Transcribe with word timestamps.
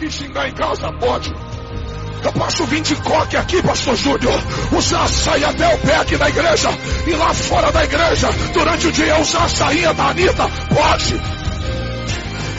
aqui 0.00 0.10
xingar 0.10 0.48
em 0.48 0.54
casa? 0.54 0.90
Pode. 0.92 1.34
Eu 2.58 2.66
vir 2.66 2.80
de 2.82 2.94
coque 2.96 3.36
aqui, 3.36 3.62
pastor 3.62 3.96
Júnior, 3.96 4.40
usar 4.72 5.04
açaí 5.04 5.44
até 5.44 5.74
o 5.74 5.78
pé 5.78 5.96
aqui 5.96 6.16
na 6.16 6.28
igreja, 6.28 6.68
e 7.06 7.10
lá 7.12 7.32
fora 7.32 7.72
da 7.72 7.84
igreja, 7.84 8.28
durante 8.52 8.88
o 8.88 8.92
dia, 8.92 9.18
usar 9.18 9.44
a 9.44 9.48
sainha 9.48 9.94
da 9.94 10.08
Anitta? 10.08 10.50
Pode. 10.74 11.40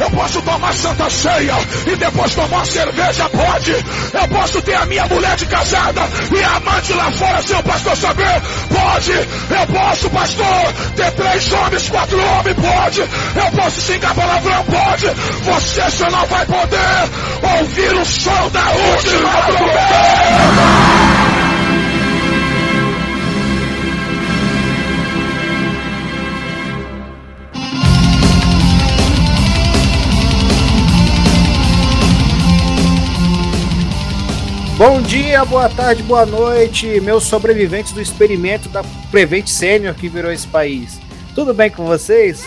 Eu 0.01 0.09
posso 0.09 0.41
tomar 0.41 0.73
santa 0.73 1.07
ceia 1.11 1.53
e 1.85 1.95
depois 1.95 2.33
tomar 2.33 2.65
cerveja, 2.65 3.29
pode. 3.29 3.71
Eu 3.71 4.27
posso 4.29 4.59
ter 4.63 4.73
a 4.73 4.85
minha 4.87 5.05
mulher 5.05 5.35
de 5.35 5.45
casada 5.45 6.01
e 6.35 6.43
amante 6.43 6.93
lá 6.93 7.11
fora 7.11 7.41
sem 7.43 7.59
o 7.59 7.63
pastor 7.63 7.95
saber, 7.95 8.41
pode. 8.67 9.11
Eu 9.11 9.67
posso, 9.71 10.09
pastor, 10.09 10.73
ter 10.95 11.11
três 11.11 11.53
homens, 11.53 11.89
quatro 11.89 12.17
homens, 12.17 12.55
pode. 12.55 13.01
Eu 13.35 13.51
posso 13.51 13.81
xingar 13.81 14.13
palavrão, 14.13 14.63
pode. 14.65 15.07
Você 15.43 15.89
só 15.91 16.09
não 16.09 16.25
vai 16.27 16.45
poder 16.45 17.59
ouvir 17.59 17.93
o 17.93 18.05
som 18.05 18.49
da 18.49 18.71
última 18.71 19.41
trombeta. 19.43 21.01
Bom 34.77 34.99
dia, 35.03 35.45
boa 35.45 35.69
tarde, 35.69 36.01
boa 36.01 36.25
noite, 36.25 36.99
meus 37.01 37.25
sobreviventes 37.25 37.91
do 37.91 38.01
experimento 38.01 38.67
da 38.67 38.83
Prevent 39.11 39.45
Senior 39.45 39.93
que 39.93 40.09
virou 40.09 40.31
esse 40.31 40.47
país. 40.47 40.99
Tudo 41.35 41.53
bem 41.53 41.69
com 41.69 41.85
vocês? 41.85 42.43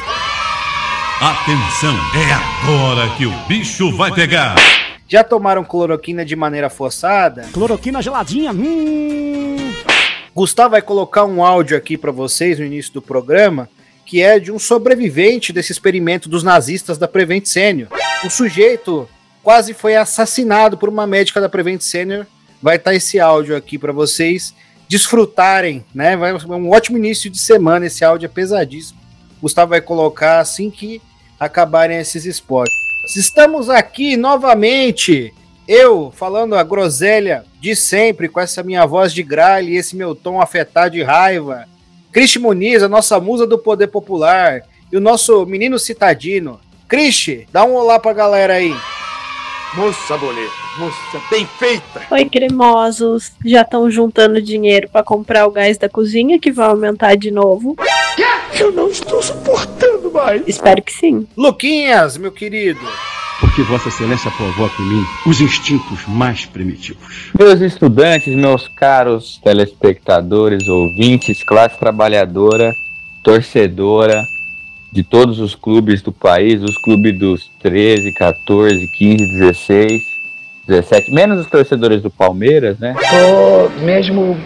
Atenção, 1.24 1.94
é 2.14 2.34
agora 2.34 3.16
que 3.16 3.24
o 3.24 3.30
bicho 3.48 3.90
vai 3.96 4.12
pegar. 4.12 4.56
Já 5.08 5.24
tomaram 5.24 5.64
cloroquina 5.64 6.22
de 6.22 6.36
maneira 6.36 6.68
forçada? 6.68 7.48
Cloroquina 7.50 8.02
geladinha. 8.02 8.52
Hum. 8.52 9.72
Gustavo 10.34 10.72
vai 10.72 10.82
colocar 10.82 11.24
um 11.24 11.42
áudio 11.42 11.78
aqui 11.78 11.96
para 11.96 12.12
vocês 12.12 12.58
no 12.58 12.66
início 12.66 12.92
do 12.92 13.00
programa, 13.00 13.70
que 14.04 14.20
é 14.20 14.38
de 14.38 14.52
um 14.52 14.58
sobrevivente 14.58 15.50
desse 15.50 15.72
experimento 15.72 16.28
dos 16.28 16.42
nazistas 16.42 16.98
da 16.98 17.08
Prevent 17.08 17.46
Senior. 17.46 17.88
O 18.22 18.28
sujeito 18.28 19.08
quase 19.42 19.72
foi 19.72 19.96
assassinado 19.96 20.76
por 20.76 20.90
uma 20.90 21.06
médica 21.06 21.40
da 21.40 21.48
Prevent 21.48 21.80
Senior. 21.80 22.26
Vai 22.60 22.76
estar 22.76 22.90
tá 22.90 22.96
esse 22.96 23.18
áudio 23.18 23.56
aqui 23.56 23.78
para 23.78 23.92
vocês 23.94 24.54
desfrutarem, 24.90 25.86
né? 25.94 26.18
Vai 26.18 26.34
um 26.34 26.68
ótimo 26.68 26.98
início 26.98 27.30
de 27.30 27.38
semana. 27.38 27.86
Esse 27.86 28.04
áudio 28.04 28.26
é 28.26 28.28
pesadíssimo. 28.28 29.00
Gustavo 29.40 29.70
vai 29.70 29.80
colocar 29.80 30.40
assim 30.40 30.70
que 30.70 31.00
acabarem 31.38 31.98
esses 31.98 32.24
spots. 32.24 32.72
Estamos 33.16 33.68
aqui 33.68 34.16
novamente. 34.16 35.32
Eu 35.66 36.12
falando 36.14 36.54
a 36.54 36.62
groselha 36.62 37.44
de 37.60 37.74
sempre 37.74 38.28
com 38.28 38.40
essa 38.40 38.62
minha 38.62 38.84
voz 38.86 39.12
de 39.12 39.22
gralha 39.22 39.68
e 39.68 39.76
esse 39.76 39.96
meu 39.96 40.14
tom 40.14 40.40
afetado 40.40 40.94
de 40.94 41.02
raiva. 41.02 41.66
Cristi 42.12 42.38
Muniz, 42.38 42.82
a 42.82 42.88
nossa 42.88 43.18
musa 43.18 43.46
do 43.46 43.58
poder 43.58 43.88
popular, 43.88 44.62
e 44.92 44.96
o 44.96 45.00
nosso 45.00 45.44
menino 45.46 45.78
citadino. 45.78 46.60
Cristi, 46.86 47.48
dá 47.52 47.64
um 47.64 47.74
olá 47.74 47.98
pra 47.98 48.12
galera 48.12 48.54
aí. 48.54 48.74
Moça 49.74 50.16
bonita, 50.16 50.52
moça 50.78 51.20
bem 51.30 51.44
feita. 51.58 52.02
Oi, 52.10 52.24
cremosos. 52.26 53.32
Já 53.44 53.62
estão 53.62 53.90
juntando 53.90 54.40
dinheiro 54.40 54.88
para 54.88 55.02
comprar 55.02 55.46
o 55.46 55.50
gás 55.50 55.76
da 55.76 55.88
cozinha 55.88 56.38
que 56.38 56.52
vai 56.52 56.68
aumentar 56.68 57.16
de 57.16 57.32
novo? 57.32 57.74
Eu 58.58 58.70
não 58.72 58.88
estou 58.88 59.22
suportando 59.22 60.10
mais. 60.12 60.42
Espero 60.46 60.82
que 60.82 60.92
sim. 60.92 61.26
Luquinhas, 61.36 62.16
meu 62.16 62.30
querido. 62.30 62.80
Porque 63.40 63.62
Vossa 63.62 63.88
Excelência 63.88 64.30
provoca 64.30 64.80
em 64.80 64.86
mim 64.86 65.04
os 65.26 65.40
instintos 65.40 66.06
mais 66.06 66.46
primitivos. 66.46 67.30
Meus 67.38 67.60
estudantes, 67.60 68.34
meus 68.34 68.68
caros 68.68 69.40
telespectadores, 69.42 70.68
ouvintes, 70.68 71.42
classe 71.42 71.78
trabalhadora, 71.78 72.72
torcedora, 73.22 74.24
de 74.92 75.02
todos 75.02 75.40
os 75.40 75.56
clubes 75.56 76.00
do 76.00 76.12
país, 76.12 76.62
os 76.62 76.78
clubes 76.78 77.18
dos 77.18 77.50
13, 77.60 78.12
14, 78.12 78.86
15, 78.86 79.38
16, 79.40 80.02
17, 80.68 81.10
menos 81.10 81.40
os 81.40 81.50
torcedores 81.50 82.00
do 82.00 82.10
Palmeiras, 82.10 82.78
né? 82.78 82.94
Tô 82.94 83.68
mesmo 83.84 84.38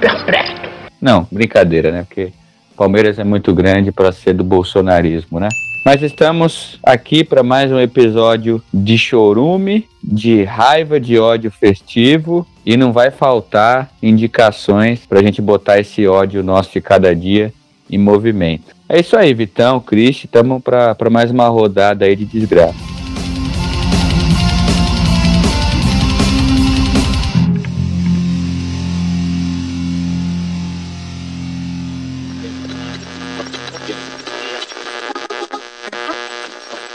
perplexo. 0.00 0.54
Não, 1.00 1.28
brincadeira, 1.30 1.92
né? 1.92 2.04
Porque 2.04 2.32
Palmeiras 2.76 3.18
é 3.18 3.24
muito 3.24 3.54
grande 3.54 3.92
para 3.92 4.12
ser 4.12 4.34
do 4.34 4.44
bolsonarismo, 4.44 5.38
né? 5.40 5.48
Mas 5.84 6.02
estamos 6.02 6.78
aqui 6.82 7.22
para 7.22 7.42
mais 7.42 7.70
um 7.70 7.78
episódio 7.78 8.62
de 8.72 8.96
chorume, 8.96 9.86
de 10.02 10.42
raiva, 10.42 10.98
de 10.98 11.18
ódio 11.18 11.50
festivo 11.50 12.46
e 12.64 12.76
não 12.76 12.90
vai 12.90 13.10
faltar 13.10 13.90
indicações 14.02 15.00
para 15.06 15.20
a 15.20 15.22
gente 15.22 15.42
botar 15.42 15.78
esse 15.78 16.06
ódio 16.06 16.42
nosso 16.42 16.72
de 16.72 16.80
cada 16.80 17.14
dia 17.14 17.52
em 17.90 17.98
movimento. 17.98 18.74
É 18.88 18.98
isso 18.98 19.16
aí, 19.16 19.34
Vitão, 19.34 19.78
Cristi, 19.78 20.24
estamos 20.24 20.62
para 20.62 21.10
mais 21.10 21.30
uma 21.30 21.48
rodada 21.48 22.06
aí 22.06 22.16
de 22.16 22.24
desgraça. 22.24 22.93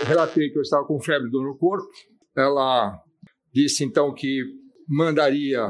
Relatei 0.10 0.50
que 0.50 0.58
eu 0.58 0.62
estava 0.62 0.86
com 0.86 1.00
febre 1.00 1.30
do 1.30 1.42
no 1.42 1.58
corpo. 1.58 1.88
Ela 2.36 3.00
disse 3.54 3.84
então 3.84 4.14
que 4.14 4.44
mandaria 4.88 5.66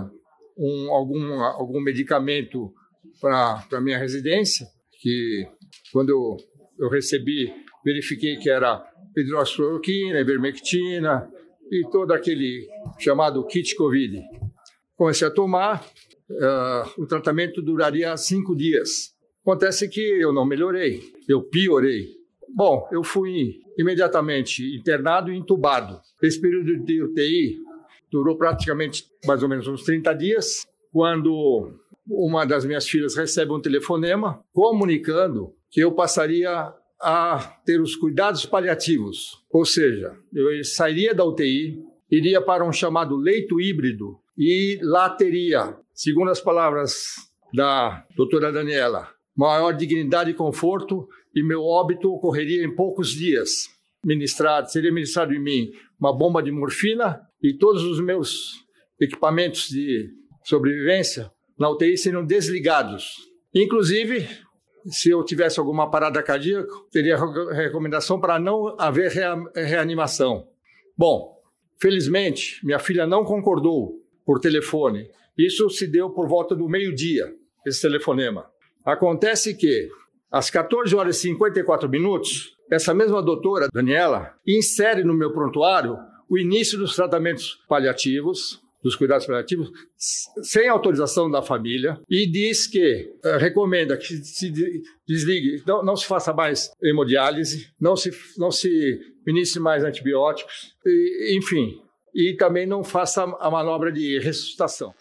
um, 0.58 0.92
algum, 0.92 1.34
algum 1.42 1.82
medicamento 1.82 2.74
para 3.20 3.66
a 3.74 3.82
minha 3.82 3.98
residência, 3.98 4.68
que 5.02 5.46
quando 5.92 6.10
eu, 6.10 6.38
eu 6.80 6.90
recebi, 6.90 7.54
verifiquei 7.84 8.38
que 8.38 8.50
era 8.50 8.84
hidroxicloroquina, 9.16 10.20
ivermectina 10.20 11.30
e 11.72 11.88
todo 11.90 12.14
aquele 12.14 12.68
chamado 12.98 13.46
kit 13.46 13.76
Covid. 13.76 14.22
Comecei 14.96 15.28
a 15.28 15.32
tomar, 15.32 15.86
uh, 16.30 17.02
o 17.02 17.08
tratamento 17.08 17.62
duraria 17.62 18.16
cinco 18.18 18.56
dias. 18.56 19.14
Acontece 19.42 19.88
que 19.90 20.02
eu 20.02 20.34
não 20.34 20.46
melhorei, 20.46 21.02
eu 21.28 21.42
piorei. 21.44 22.20
Bom, 22.56 22.88
eu 22.92 23.04
fui 23.04 23.60
imediatamente 23.78 24.64
internado 24.76 25.32
e 25.32 25.38
entubado. 25.38 26.00
Esse 26.22 26.40
período 26.40 26.84
de 26.84 27.04
UTI 27.04 27.58
durou 28.12 28.38
praticamente 28.38 29.06
mais 29.26 29.44
ou 29.44 29.50
menos 29.50 29.68
uns 29.68 29.84
30 29.84 30.14
dias, 30.14 30.68
quando 30.92 31.80
uma 32.08 32.46
das 32.46 32.66
minhas 32.66 32.88
filhas 32.88 33.16
recebe 33.16 33.52
um 33.52 33.62
telefonema 33.62 34.44
comunicando 34.52 35.54
que 35.70 35.80
eu 35.82 35.92
passaria 35.92 36.74
a 37.02 37.60
ter 37.66 37.80
os 37.80 37.96
cuidados 37.96 38.46
paliativos, 38.46 39.42
ou 39.50 39.64
seja, 39.64 40.18
eu 40.34 40.64
sairia 40.64 41.14
da 41.14 41.24
UTI, 41.24 41.80
iria 42.12 42.42
para 42.42 42.66
um 42.66 42.74
chamado 42.74 43.16
leito 43.16 43.62
híbrido 43.62 44.20
e 44.38 44.80
lá 44.82 45.10
teria, 45.10 45.78
segundo 45.94 46.32
as 46.32 46.42
palavras 46.42 47.16
da 47.54 48.06
doutora 48.16 48.52
Daniela, 48.52 49.08
maior 49.36 49.72
dignidade 49.72 50.32
e 50.32 50.34
conforto 50.34 51.08
e 51.36 51.44
meu 51.44 51.64
óbito 51.64 52.12
ocorreria 52.12 52.64
em 52.64 52.76
poucos 52.76 53.10
dias. 53.10 53.68
Ministrado, 54.04 54.72
seria 54.72 54.92
ministrado 54.92 55.34
em 55.34 55.40
mim 55.42 55.72
uma 56.00 56.16
bomba 56.16 56.42
de 56.42 56.52
morfina 56.52 57.22
e 57.42 57.54
todos 57.54 57.84
os 57.84 58.00
meus 58.00 58.66
equipamentos 59.00 59.68
de 59.70 60.10
sobrevivência 60.44 61.32
na 61.58 61.70
UTI 61.70 61.98
seriam 61.98 62.26
desligados. 62.26 63.16
Inclusive, 63.54 64.28
se 64.86 65.10
eu 65.10 65.24
tivesse 65.24 65.60
alguma 65.60 65.90
parada 65.90 66.24
cardíaca, 66.24 66.68
teria 66.92 67.18
recomendação 67.54 68.20
para 68.20 68.40
não 68.40 68.76
haver 68.80 69.12
reanimação. 69.54 70.48
Bom, 70.98 71.38
felizmente, 71.80 72.66
minha 72.66 72.80
filha 72.80 73.06
não 73.06 73.24
concordou 73.24 74.00
por 74.26 74.40
telefone. 74.40 75.10
Isso 75.38 75.70
se 75.70 75.88
deu 75.88 76.10
por 76.10 76.28
volta 76.28 76.56
do 76.56 76.68
meio-dia, 76.68 77.34
esse 77.66 77.82
telefonema. 77.82 78.50
Acontece 78.86 79.56
que, 79.56 79.90
às 80.32 80.50
14 80.50 80.96
horas 80.96 81.18
e 81.18 81.22
54 81.22 81.90
minutos, 81.90 82.56
essa 82.72 82.94
mesma 82.94 83.22
doutora, 83.22 83.68
Daniela, 83.74 84.34
insere 84.46 85.04
no 85.04 85.14
meu 85.14 85.34
prontuário 85.34 85.98
o 86.30 86.38
início 86.38 86.78
dos 86.78 86.96
tratamentos 86.96 87.60
paliativos, 87.68 88.62
dos 88.82 88.96
cuidados 88.96 89.26
paliativos 89.26 89.72
sem 89.98 90.70
autorização 90.70 91.30
da 91.30 91.42
família 91.42 92.00
e 92.10 92.26
diz 92.26 92.66
que 92.66 93.12
uh, 93.26 93.38
recomenda 93.38 93.98
que 93.98 94.06
se 94.06 94.52
desligue, 95.06 95.62
não, 95.68 95.84
não, 95.84 95.96
se 95.96 96.06
faça 96.06 96.34
mais 96.34 96.72
hemodiálise, 96.82 97.70
não 97.80 97.96
se, 97.96 98.12
não 98.38 98.52
se 98.52 99.00
inicie 99.28 99.60
mais 99.60 99.84
antibióticos, 99.84 100.76
e, 100.86 101.38
enfim, 101.38 101.82
e 102.16 102.36
também 102.36 102.66
não 102.66 102.84
faça 102.84 103.24
a 103.24 103.52
manobra 103.52 103.92
de 103.92 104.18
ressuscitação. 104.20 104.94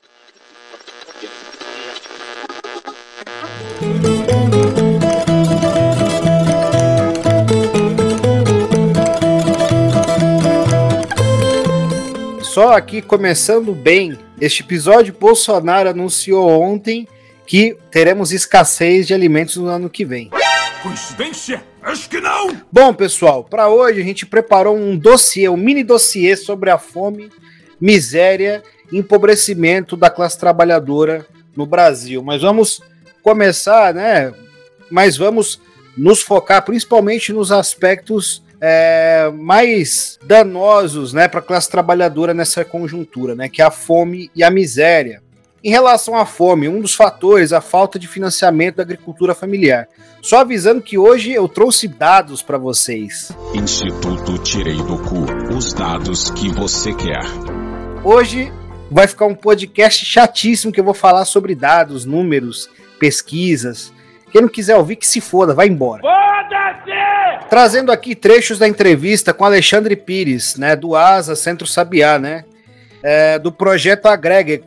Só 12.58 12.72
aqui 12.72 13.00
começando 13.00 13.72
bem. 13.72 14.19
Este 14.40 14.64
episódio, 14.64 15.14
Bolsonaro 15.16 15.90
anunciou 15.90 16.60
ontem 16.60 17.06
que 17.46 17.76
teremos 17.88 18.32
escassez 18.32 19.06
de 19.06 19.14
alimentos 19.14 19.58
no 19.58 19.69
ano 19.69 19.88
que 19.88 20.05
vem. 20.05 20.28
Coincidência? 20.82 21.62
Acho 21.81 22.10
que 22.10 22.20
não! 22.20 22.60
Bom, 22.72 22.93
pessoal, 22.93 23.44
para 23.44 23.69
hoje 23.69 24.00
a 24.00 24.05
gente 24.05 24.26
preparou 24.26 24.76
um 24.76 24.99
dossiê, 24.99 25.49
um 25.49 25.56
mini 25.56 25.84
dossiê 25.84 26.34
sobre 26.34 26.69
a 26.69 26.78
fome, 26.78 27.31
miséria 27.81 28.61
e 28.90 28.99
empobrecimento 28.99 29.96
da 29.96 30.11
classe 30.11 30.37
trabalhadora 30.37 31.25
no 31.56 31.64
Brasil. 31.64 32.25
Mas 32.25 32.43
vamos 32.43 32.82
começar, 33.22 33.94
né? 33.94 34.34
Mas 34.90 35.16
vamos 35.16 35.61
nos 35.96 36.22
focar 36.22 36.64
principalmente 36.64 37.32
nos 37.32 37.52
aspectos 37.52 38.43
é, 38.60 39.31
mais 39.34 40.19
danosos 40.25 41.12
né, 41.12 41.28
para 41.28 41.40
a 41.40 41.43
classe 41.43 41.70
trabalhadora 41.70 42.34
nessa 42.34 42.64
conjuntura, 42.64 43.34
né, 43.34 43.49
que 43.49 43.62
é 43.62 43.64
a 43.64 43.70
fome 43.70 44.31
e 44.34 44.43
a 44.43 44.50
miséria. 44.50 45.22
Em 45.62 45.70
relação 45.70 46.16
à 46.16 46.25
fome, 46.25 46.69
um 46.69 46.81
dos 46.81 46.94
fatores 46.94 47.50
é 47.50 47.56
a 47.56 47.60
falta 47.60 47.99
de 47.99 48.06
financiamento 48.06 48.76
da 48.76 48.84
agricultura 48.84 49.34
familiar. 49.34 49.88
Só 50.22 50.38
avisando 50.38 50.81
que 50.81 50.96
hoje 50.96 51.32
eu 51.32 51.49
trouxe 51.49 51.88
dados 51.88 52.43
para 52.43 52.56
vocês. 52.56 53.32
Instituto 53.55 54.38
Tirei 54.38 54.76
do 54.76 54.99
Cu 54.99 55.26
os 55.52 55.72
dados 55.72 56.31
que 56.31 56.49
você 56.49 56.94
quer. 56.94 57.25
Hoje 58.04 58.52
vai 58.90 59.08
ficar 59.08 59.26
um 59.26 59.34
podcast 59.34 60.04
chatíssimo 60.04 60.72
que 60.72 60.78
eu 60.78 60.84
vou 60.84 60.94
falar 60.94 61.25
sobre 61.25 61.54
dados, 61.54 62.04
números, 62.04 62.70
pesquisas. 63.00 63.93
Quem 64.30 64.42
não 64.42 64.48
quiser 64.48 64.76
ouvir, 64.76 64.96
que 64.96 65.06
se 65.06 65.20
foda, 65.20 65.54
vai 65.54 65.69
embora. 65.69 66.02
Foda-se! 66.02 67.48
Trazendo 67.48 67.90
aqui 67.90 68.14
trechos 68.14 68.58
da 68.58 68.69
entrevista 68.69 69.32
com 69.32 69.44
Alexandre 69.44 69.96
Pires, 69.96 70.56
né, 70.56 70.76
do 70.76 70.94
ASA 70.94 71.34
Centro 71.34 71.66
Sabiá, 71.66 72.19
né, 72.19 72.44
é, 73.02 73.38
do 73.38 73.50
projeto 73.50 74.06
Agrega, 74.06 74.60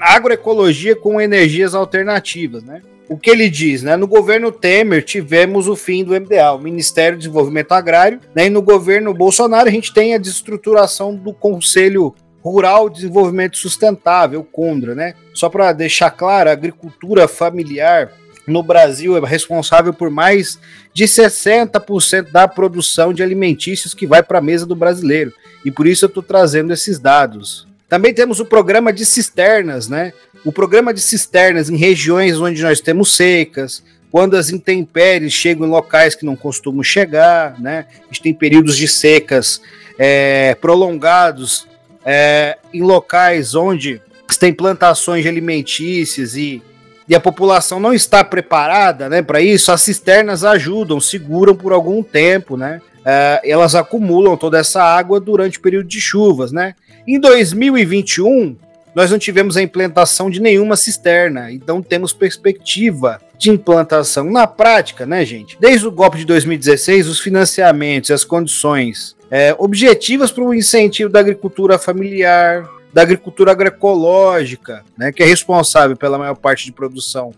Agroecologia 0.00 0.94
com 0.94 1.20
Energias 1.20 1.74
Alternativas, 1.74 2.62
né. 2.62 2.80
O 3.08 3.18
que 3.18 3.28
ele 3.28 3.50
diz, 3.50 3.82
né? 3.82 3.94
No 3.94 4.06
governo 4.06 4.50
Temer 4.50 5.04
tivemos 5.04 5.68
o 5.68 5.76
fim 5.76 6.02
do 6.02 6.18
MDA, 6.18 6.52
o 6.52 6.58
Ministério 6.58 7.18
do 7.18 7.20
Desenvolvimento 7.20 7.72
Agrário, 7.72 8.20
né? 8.34 8.46
E 8.46 8.50
no 8.50 8.62
governo 8.62 9.12
Bolsonaro 9.12 9.68
a 9.68 9.72
gente 9.72 9.92
tem 9.92 10.14
a 10.14 10.18
desestruturação 10.18 11.14
do 11.14 11.34
Conselho 11.34 12.14
Rural 12.42 12.88
de 12.88 13.00
Desenvolvimento 13.00 13.58
Sustentável, 13.58 14.42
CONDRA, 14.42 14.94
né? 14.94 15.14
Só 15.34 15.50
para 15.50 15.72
deixar 15.72 16.10
claro, 16.10 16.48
a 16.48 16.52
agricultura 16.52 17.28
familiar 17.28 18.12
no 18.46 18.62
Brasil 18.62 19.16
é 19.16 19.28
responsável 19.28 19.92
por 19.92 20.10
mais 20.10 20.58
de 20.92 21.04
60% 21.04 22.30
da 22.30 22.48
produção 22.48 23.12
de 23.12 23.22
alimentícios 23.22 23.94
que 23.94 24.06
vai 24.06 24.22
para 24.22 24.38
a 24.38 24.42
mesa 24.42 24.66
do 24.66 24.74
brasileiro. 24.74 25.32
E 25.64 25.70
por 25.70 25.86
isso 25.86 26.04
eu 26.04 26.08
estou 26.08 26.22
trazendo 26.22 26.72
esses 26.72 26.98
dados. 26.98 27.66
Também 27.88 28.12
temos 28.12 28.40
o 28.40 28.46
programa 28.46 28.92
de 28.92 29.04
cisternas, 29.04 29.88
né? 29.88 30.12
O 30.44 30.50
programa 30.50 30.92
de 30.92 31.00
cisternas 31.00 31.68
em 31.68 31.76
regiões 31.76 32.40
onde 32.40 32.62
nós 32.62 32.80
temos 32.80 33.14
secas, 33.14 33.82
quando 34.10 34.36
as 34.36 34.50
intempéries 34.50 35.32
chegam 35.32 35.66
em 35.66 35.70
locais 35.70 36.14
que 36.14 36.24
não 36.24 36.34
costumam 36.34 36.82
chegar, 36.82 37.60
né? 37.60 37.86
A 38.02 38.06
gente 38.06 38.22
tem 38.22 38.34
períodos 38.34 38.76
de 38.76 38.88
secas 38.88 39.60
é, 39.98 40.54
prolongados 40.54 41.68
é, 42.04 42.58
em 42.72 42.82
locais 42.82 43.54
onde 43.54 44.00
tem 44.38 44.52
plantações 44.52 45.24
alimentícias 45.24 46.34
e 46.34 46.60
e 47.08 47.14
a 47.14 47.20
população 47.20 47.80
não 47.80 47.92
está 47.92 48.22
preparada 48.22 49.08
né, 49.08 49.22
para 49.22 49.40
isso, 49.40 49.72
as 49.72 49.82
cisternas 49.82 50.44
ajudam, 50.44 51.00
seguram 51.00 51.54
por 51.54 51.72
algum 51.72 52.02
tempo, 52.02 52.56
né? 52.56 52.80
Uh, 53.00 53.42
elas 53.44 53.74
acumulam 53.74 54.36
toda 54.36 54.58
essa 54.58 54.80
água 54.80 55.18
durante 55.18 55.58
o 55.58 55.60
período 55.60 55.88
de 55.88 56.00
chuvas, 56.00 56.52
né? 56.52 56.76
Em 57.04 57.18
2021, 57.18 58.56
nós 58.94 59.10
não 59.10 59.18
tivemos 59.18 59.56
a 59.56 59.62
implantação 59.62 60.30
de 60.30 60.40
nenhuma 60.40 60.76
cisterna, 60.76 61.50
então 61.50 61.82
temos 61.82 62.12
perspectiva 62.12 63.20
de 63.36 63.50
implantação 63.50 64.30
na 64.30 64.46
prática, 64.46 65.04
né, 65.04 65.24
gente? 65.24 65.56
Desde 65.58 65.86
o 65.86 65.90
golpe 65.90 66.18
de 66.18 66.24
2016, 66.24 67.08
os 67.08 67.18
financiamentos 67.18 68.10
e 68.10 68.12
as 68.12 68.22
condições 68.22 69.16
é, 69.28 69.52
objetivas 69.58 70.30
para 70.30 70.44
o 70.44 70.54
incentivo 70.54 71.10
da 71.10 71.18
agricultura 71.18 71.78
familiar, 71.78 72.68
da 72.92 73.02
agricultura 73.02 73.52
agroecológica, 73.52 74.84
né, 74.96 75.12
que 75.12 75.22
é 75.22 75.26
responsável 75.26 75.96
pela 75.96 76.18
maior 76.18 76.36
parte 76.36 76.64
de 76.64 76.72
produção 76.72 77.32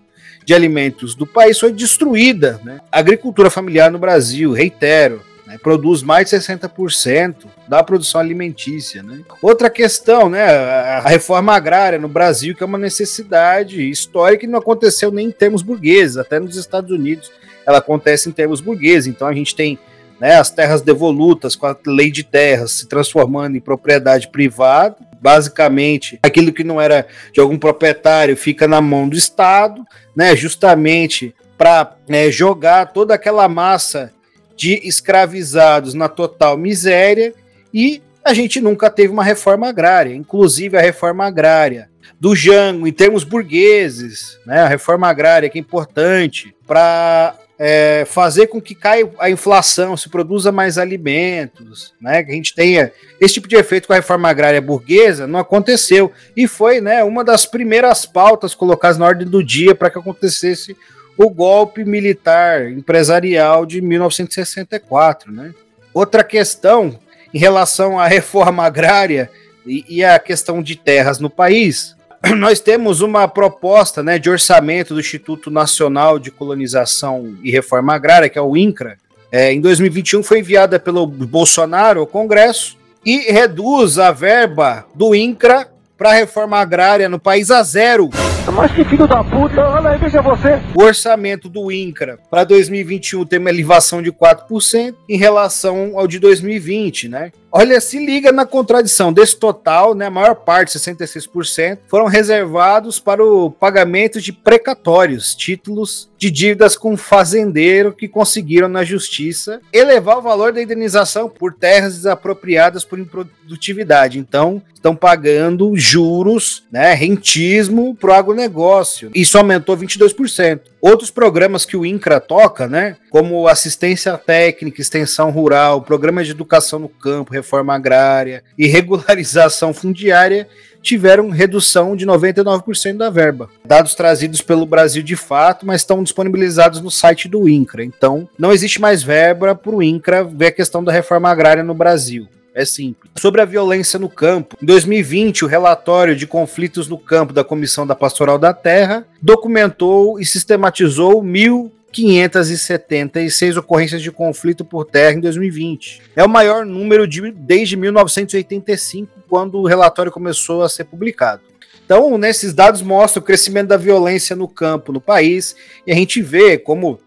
de 0.45 0.53
alimentos 0.53 1.15
do 1.15 1.27
país, 1.27 1.59
foi 1.59 1.73
destruída. 1.73 2.61
Né? 2.65 2.81
A 2.91 2.99
agricultura 2.99 3.49
familiar 3.49 3.91
no 3.91 3.99
Brasil, 3.99 4.53
reitero, 4.53 5.23
né, 5.47 5.59
produz 5.63 6.03
mais 6.03 6.29
de 6.29 6.37
60% 6.37 7.47
da 7.69 7.83
produção 7.83 8.21
alimentícia. 8.21 9.03
Né? 9.03 9.21
Outra 9.41 9.71
questão, 9.71 10.29
né, 10.29 10.45
a 10.45 11.09
reforma 11.09 11.55
agrária 11.55 11.99
no 11.99 12.09
Brasil, 12.09 12.55
que 12.55 12.63
é 12.63 12.67
uma 12.67 12.79
necessidade 12.79 13.89
histórica 13.89 14.45
e 14.45 14.49
não 14.49 14.59
aconteceu 14.59 15.11
nem 15.11 15.29
em 15.29 15.33
termos 15.33 15.63
burgueses, 15.63 16.17
até 16.17 16.39
nos 16.39 16.57
Estados 16.57 16.91
Unidos 16.91 17.31
ela 17.67 17.79
acontece 17.79 18.29
em 18.29 18.33
termos 18.33 18.61
burgueses. 18.61 19.07
Então 19.07 19.27
a 19.27 19.33
gente 19.33 19.55
tem 19.55 19.79
né, 20.21 20.37
as 20.37 20.51
terras 20.51 20.83
devolutas 20.83 21.57
com 21.57 21.67
a 21.67 21.77
lei 21.87 22.11
de 22.11 22.23
terras 22.23 22.73
se 22.73 22.87
transformando 22.87 23.57
em 23.57 23.61
propriedade 23.61 24.29
privada, 24.29 24.97
basicamente 25.25 26.19
aquilo 26.23 26.53
que 26.53 26.63
não 26.63 26.79
era 26.79 27.07
de 27.33 27.41
algum 27.41 27.57
proprietário 27.57 28.37
fica 28.37 28.69
na 28.69 28.83
mão 28.83 29.09
do 29.09 29.17
Estado, 29.17 29.83
né, 30.15 30.37
justamente 30.37 31.35
para 31.57 31.97
né, 32.07 32.31
jogar 32.31 32.93
toda 32.93 33.15
aquela 33.15 33.49
massa 33.49 34.13
de 34.55 34.87
escravizados 34.87 35.95
na 35.95 36.11
total 36.11 36.59
miséria 36.59 37.33
e 37.73 38.03
a 38.23 38.35
gente 38.35 38.61
nunca 38.61 38.91
teve 38.91 39.15
uma 39.15 39.25
reforma 39.25 39.67
agrária, 39.67 40.15
inclusive 40.15 40.77
a 40.77 40.83
reforma 40.83 41.25
agrária 41.25 41.89
do 42.21 42.37
Jango, 42.37 42.87
em 42.87 42.93
termos 42.93 43.25
burgueses, 43.25 44.39
né, 44.45 44.61
a 44.61 44.69
reforma 44.69 45.09
agrária 45.09 45.49
que 45.49 45.57
é 45.57 45.61
importante 45.61 46.55
para 46.67 47.35
é, 47.59 48.05
fazer 48.07 48.49
com 48.49 48.61
que 48.61 48.75
caia 48.75 49.09
a 49.19 49.31
inflação, 49.31 49.97
se 49.97 50.09
produza 50.09 50.51
mais 50.51 50.77
alimentos, 50.77 51.95
né? 52.01 52.23
Que 52.23 52.33
a 52.33 52.35
gente 52.35 52.55
tenha 52.55 52.93
esse 53.21 53.35
tipo 53.35 53.49
de 53.49 53.57
efeito 53.57 53.87
com 53.87 53.93
a 53.93 53.97
reforma 53.97 54.29
agrária 54.29 54.61
burguesa, 54.61 55.27
não 55.27 55.39
aconteceu. 55.39 56.13
E 56.37 56.49
foi 56.49 56.81
né, 56.81 57.05
uma 57.05 57.23
das 57.23 57.47
primeiras 57.47 58.05
pautas 58.05 58.55
colocadas 58.55 58.99
na 58.99 59.07
ordem 59.07 59.27
do 59.27 59.43
dia 59.43 59.75
para 59.75 59.91
que 59.91 59.99
acontecesse 59.99 60.77
o 61.17 61.31
golpe 61.31 61.85
militar 61.85 62.71
empresarial 62.71 63.65
de 63.65 63.81
1964. 63.81 65.33
Né? 65.33 65.55
Outra 65.93 66.25
questão 66.25 66.99
em 67.33 67.39
relação 67.39 67.99
à 67.99 68.07
reforma 68.09 68.65
agrária 68.65 69.31
e, 69.67 69.85
e 69.89 70.05
a 70.05 70.19
questão 70.19 70.63
de 70.63 70.77
terras 70.77 71.21
no 71.21 71.31
país, 71.31 71.94
nós 72.37 72.61
temos 72.61 73.01
uma 73.01 73.29
proposta 73.29 74.03
né, 74.03 74.19
de 74.19 74.31
orçamento 74.31 74.95
do 74.95 75.01
Instituto 75.01 75.51
Nacional 75.51 76.19
de 76.19 76.31
Colonização 76.31 77.35
e 77.43 77.51
Reforma 77.51 77.95
Agrária, 77.95 78.29
que 78.29 78.39
é 78.39 78.43
o 78.43 78.57
INCRA. 78.57 78.97
É, 79.31 79.53
em 79.53 79.61
2021 79.61 80.23
foi 80.23 80.39
enviada 80.39 80.79
pelo 80.79 81.07
Bolsonaro 81.07 82.01
ao 82.01 82.07
Congresso 82.07 82.77
e 83.05 83.33
reduz 83.33 83.99
a 83.99 84.11
verba 84.13 84.87
do 84.95 85.15
INCRA 85.15 85.69
para 85.97 86.11
a 86.11 86.15
reforma 86.15 86.59
agrária 86.59 87.09
no 87.09 87.19
país 87.19 87.51
a 87.51 87.63
zero. 87.63 88.11
Mas 88.53 88.73
que 88.73 88.85
filho 88.85 89.07
da 89.07 89.25
puta, 89.25 89.61
olha 89.61 89.91
aí, 89.91 89.99
veja 89.99 90.21
você. 90.21 90.61
O 90.75 90.83
orçamento 90.83 91.49
do 91.49 91.73
INCRA 91.73 92.19
para 92.31 92.45
2021 92.45 93.25
tem 93.25 93.39
uma 93.39 93.51
elevação 93.51 94.03
de 94.03 94.13
4% 94.13 94.95
em 95.09 95.17
relação 95.17 95.93
ao 95.97 96.07
de 96.07 96.19
2020, 96.19 97.09
né? 97.09 97.33
Olha, 97.57 97.81
se 97.81 98.05
liga 98.05 98.33
na 98.33 98.45
contradição 98.45 99.13
desse 99.13 99.37
total, 99.37 99.95
né? 99.95 100.07
A 100.07 100.11
maior 100.11 100.35
parte, 100.35 100.77
66%, 100.77 101.79
foram 101.87 102.07
reservados 102.07 102.99
para 102.99 103.25
o 103.25 103.49
pagamento 103.49 104.21
de 104.21 104.33
precatórios, 104.33 105.37
títulos 105.37 106.11
de 106.19 106.33
dívidas 106.33 106.77
com 106.77 106.97
fazendeiro 106.97 107.93
que 107.93 108.09
conseguiram 108.09 108.67
na 108.67 108.83
justiça 108.83 109.61
elevar 109.73 110.19
o 110.19 110.23
valor 110.23 110.53
da 110.53 110.61
indenização 110.61 111.29
por 111.29 111.55
terras 111.55 111.95
desapropriadas 111.95 112.85
por 112.85 112.99
improdutividade. 112.99 114.19
Então, 114.19 114.61
estão 114.75 114.97
pagando 114.97 115.77
juros, 115.77 116.65
né, 116.73 116.93
rentismo 116.93 117.95
para 117.95 118.11
o 118.11 118.15
agronegócio. 118.15 119.13
Isso 119.15 119.39
aumentou 119.39 119.77
22%. 119.77 120.61
Outros 120.87 121.11
programas 121.11 121.65
que 121.65 121.79
o 121.79 121.87
INCRA 121.87 122.21
toca, 122.21 122.69
né, 122.69 122.99
como 123.09 123.49
assistência 123.49 124.19
técnica, 124.19 124.83
extensão 124.83 125.31
rural, 125.31 125.81
programas 125.81 126.27
de 126.27 126.33
educação 126.33 126.79
no 126.79 126.91
campo, 126.91 127.33
reforma 127.33 127.75
agrária 127.75 128.45
e 128.59 128.67
regularização 128.69 129.73
fundiária, 129.73 130.47
tiveram 130.83 131.31
redução 131.31 131.97
de 131.97 132.05
99% 132.05 132.99
da 132.99 133.09
verba. 133.09 133.49
Dados 133.65 133.95
trazidos 133.95 134.43
pelo 134.43 134.67
Brasil 134.67 135.03
de 135.03 135.17
fato, 135.17 135.65
mas 135.65 135.81
estão 135.81 136.03
disponibilizados 136.03 136.83
no 136.83 136.91
site 136.91 137.29
do 137.29 137.49
INCRA. 137.49 137.83
Então, 137.83 138.29
não 138.39 138.53
existe 138.53 138.79
mais 138.79 139.03
verba 139.03 139.55
para 139.55 139.75
o 139.75 139.83
INCRA 139.83 140.23
ver 140.23 140.49
a 140.49 140.53
questão 140.53 140.85
da 140.85 140.93
reforma 140.93 141.31
agrária 141.31 141.65
no 141.65 141.73
Brasil. 141.73 142.29
É 142.55 142.65
simples. 142.65 143.11
Sobre 143.17 143.41
a 143.43 143.45
violência 143.45 143.99
no 143.99 144.09
campo. 144.09 144.57
Em 144.63 144.67
2020, 144.67 145.45
o 145.45 145.49
relatório 145.49 146.15
de 146.15 146.27
conflitos 146.27 146.87
no 146.87 146.97
campo 146.97 147.33
da 147.33 147.43
Comissão 147.43 147.85
da 147.85 147.97
Pastoral 147.97 148.39
da 148.39 148.55
Terra 148.55 149.05
documentou 149.21 150.21
e 150.21 150.25
sistematizou 150.25 151.23
1.000 151.23 151.73
576 151.95 153.57
ocorrências 153.57 154.03
de 154.03 154.11
conflito 154.11 154.65
por 154.65 154.85
terra 154.85 155.17
em 155.17 155.21
2020. 155.21 156.03
É 156.17 156.25
o 156.25 156.29
maior 156.29 156.67
número 156.67 157.07
de, 157.07 157.31
desde 157.31 157.77
1985, 157.77 159.09
quando 159.29 159.61
o 159.61 159.67
relatório 159.67 160.11
começou 160.11 160.63
a 160.63 160.69
ser 160.69 160.85
publicado. 160.87 161.43
Então, 161.85 162.19
nesses 162.19 162.53
dados 162.53 162.83
mostra 162.83 163.21
o 163.21 163.23
crescimento 163.23 163.69
da 163.69 163.77
violência 163.77 164.35
no 164.35 164.49
campo 164.49 164.91
no 164.91 165.01
país, 165.01 165.55
e 165.87 165.93
a 165.93 165.95
gente 165.95 166.21
vê 166.21 166.59
como 166.59 166.93
uh, 166.93 167.01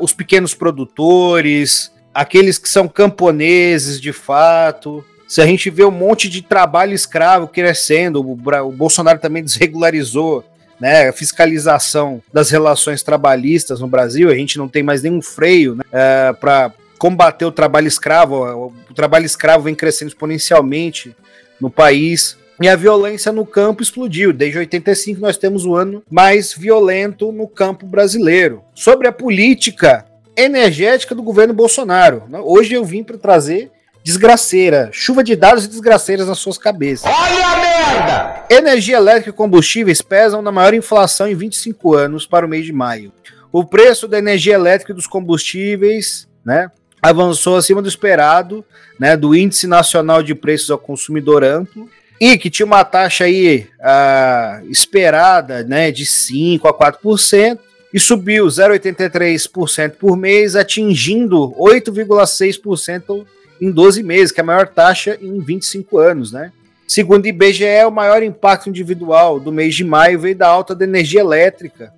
os 0.00 0.12
pequenos 0.12 0.54
produtores, 0.54 1.90
aqueles 2.14 2.58
que 2.58 2.68
são 2.68 2.88
camponeses 2.88 4.00
de 4.00 4.12
fato, 4.12 5.04
se 5.28 5.40
a 5.40 5.46
gente 5.46 5.70
vê 5.70 5.84
um 5.84 5.92
monte 5.92 6.28
de 6.28 6.42
trabalho 6.42 6.92
escravo 6.92 7.46
crescendo, 7.46 8.20
o, 8.20 8.72
Bolsonaro 8.72 9.18
também 9.18 9.44
desregularizou 9.44 10.44
né, 10.80 11.08
a 11.08 11.12
fiscalização 11.12 12.22
das 12.32 12.50
relações 12.50 13.02
trabalhistas 13.02 13.80
no 13.80 13.86
Brasil, 13.86 14.30
a 14.30 14.34
gente 14.34 14.58
não 14.58 14.66
tem 14.68 14.82
mais 14.82 15.02
nenhum 15.02 15.22
freio 15.22 15.76
né, 15.76 15.84
é, 15.92 16.32
para 16.32 16.72
combater 16.98 17.44
o 17.44 17.52
trabalho 17.52 17.86
escravo. 17.86 18.74
O 18.90 18.94
trabalho 18.94 19.24
escravo 19.24 19.64
vem 19.64 19.74
crescendo 19.74 20.08
exponencialmente 20.08 21.16
no 21.60 21.70
país. 21.70 22.36
E 22.60 22.68
a 22.68 22.76
violência 22.76 23.32
no 23.32 23.46
campo 23.46 23.82
explodiu. 23.82 24.34
Desde 24.34 24.58
85 24.58 25.18
nós 25.18 25.38
temos 25.38 25.64
o 25.64 25.74
ano 25.74 26.02
mais 26.10 26.52
violento 26.52 27.32
no 27.32 27.48
campo 27.48 27.86
brasileiro. 27.86 28.62
Sobre 28.74 29.08
a 29.08 29.12
política 29.12 30.04
energética 30.40 31.14
do 31.14 31.22
governo 31.22 31.54
Bolsonaro. 31.54 32.24
Né, 32.28 32.38
hoje 32.42 32.74
eu 32.74 32.84
vim 32.84 33.02
para 33.02 33.18
trazer 33.18 33.70
desgraceira, 34.02 34.88
chuva 34.92 35.22
de 35.22 35.36
dados 35.36 35.64
e 35.64 35.68
desgraceiras 35.68 36.26
nas 36.26 36.38
suas 36.38 36.56
cabeças. 36.56 37.10
Olha 37.12 37.46
a 37.46 37.56
merda! 37.56 38.44
Energia 38.50 38.96
elétrica 38.96 39.30
e 39.30 39.32
combustíveis 39.32 40.00
pesam 40.00 40.40
na 40.42 40.50
maior 40.50 40.74
inflação 40.74 41.28
em 41.28 41.34
25 41.34 41.94
anos 41.94 42.26
para 42.26 42.46
o 42.46 42.48
mês 42.48 42.64
de 42.64 42.72
maio. 42.72 43.12
O 43.52 43.64
preço 43.64 44.08
da 44.08 44.18
energia 44.18 44.54
elétrica 44.54 44.92
e 44.92 44.94
dos 44.94 45.06
combustíveis, 45.06 46.28
né, 46.44 46.70
avançou 47.02 47.56
acima 47.56 47.82
do 47.82 47.88
esperado, 47.88 48.64
né, 48.98 49.16
do 49.16 49.34
Índice 49.34 49.66
Nacional 49.66 50.22
de 50.22 50.34
Preços 50.34 50.70
ao 50.70 50.78
Consumidor 50.78 51.42
Amplo, 51.44 51.88
e 52.20 52.36
que 52.36 52.50
tinha 52.50 52.66
uma 52.66 52.84
taxa 52.84 53.24
aí 53.24 53.66
uh, 53.80 54.70
esperada, 54.70 55.64
né, 55.64 55.90
de 55.90 56.04
5 56.04 56.68
a 56.68 56.74
4%, 56.74 57.58
e 57.92 57.98
subiu 57.98 58.46
0,83% 58.46 59.92
por 59.92 60.16
mês, 60.16 60.54
atingindo 60.54 61.54
8,6% 61.58 63.26
em 63.60 63.70
12 63.70 64.02
meses, 64.02 64.32
que 64.32 64.40
é 64.40 64.42
a 64.42 64.46
maior 64.46 64.68
taxa 64.68 65.18
em 65.20 65.40
25 65.40 65.98
anos, 65.98 66.32
né? 66.32 66.52
Segundo 66.86 67.24
o 67.24 67.28
IBGE, 67.28 67.84
o 67.86 67.90
maior 67.90 68.22
impacto 68.22 68.68
individual 68.68 69.38
do 69.38 69.52
mês 69.52 69.74
de 69.74 69.84
maio 69.84 70.18
veio 70.18 70.34
da 70.34 70.48
alta 70.48 70.74
da 70.74 70.84
energia 70.84 71.20
elétrica, 71.20 71.92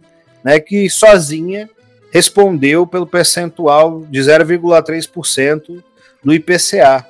né, 0.44 0.61
que 0.61 0.90
sozinha 0.90 1.70
respondeu 2.12 2.87
pelo 2.87 3.06
percentual 3.06 4.02
de 4.11 4.20
0,3% 4.20 5.82
do 6.22 6.34
IPCA. 6.34 7.06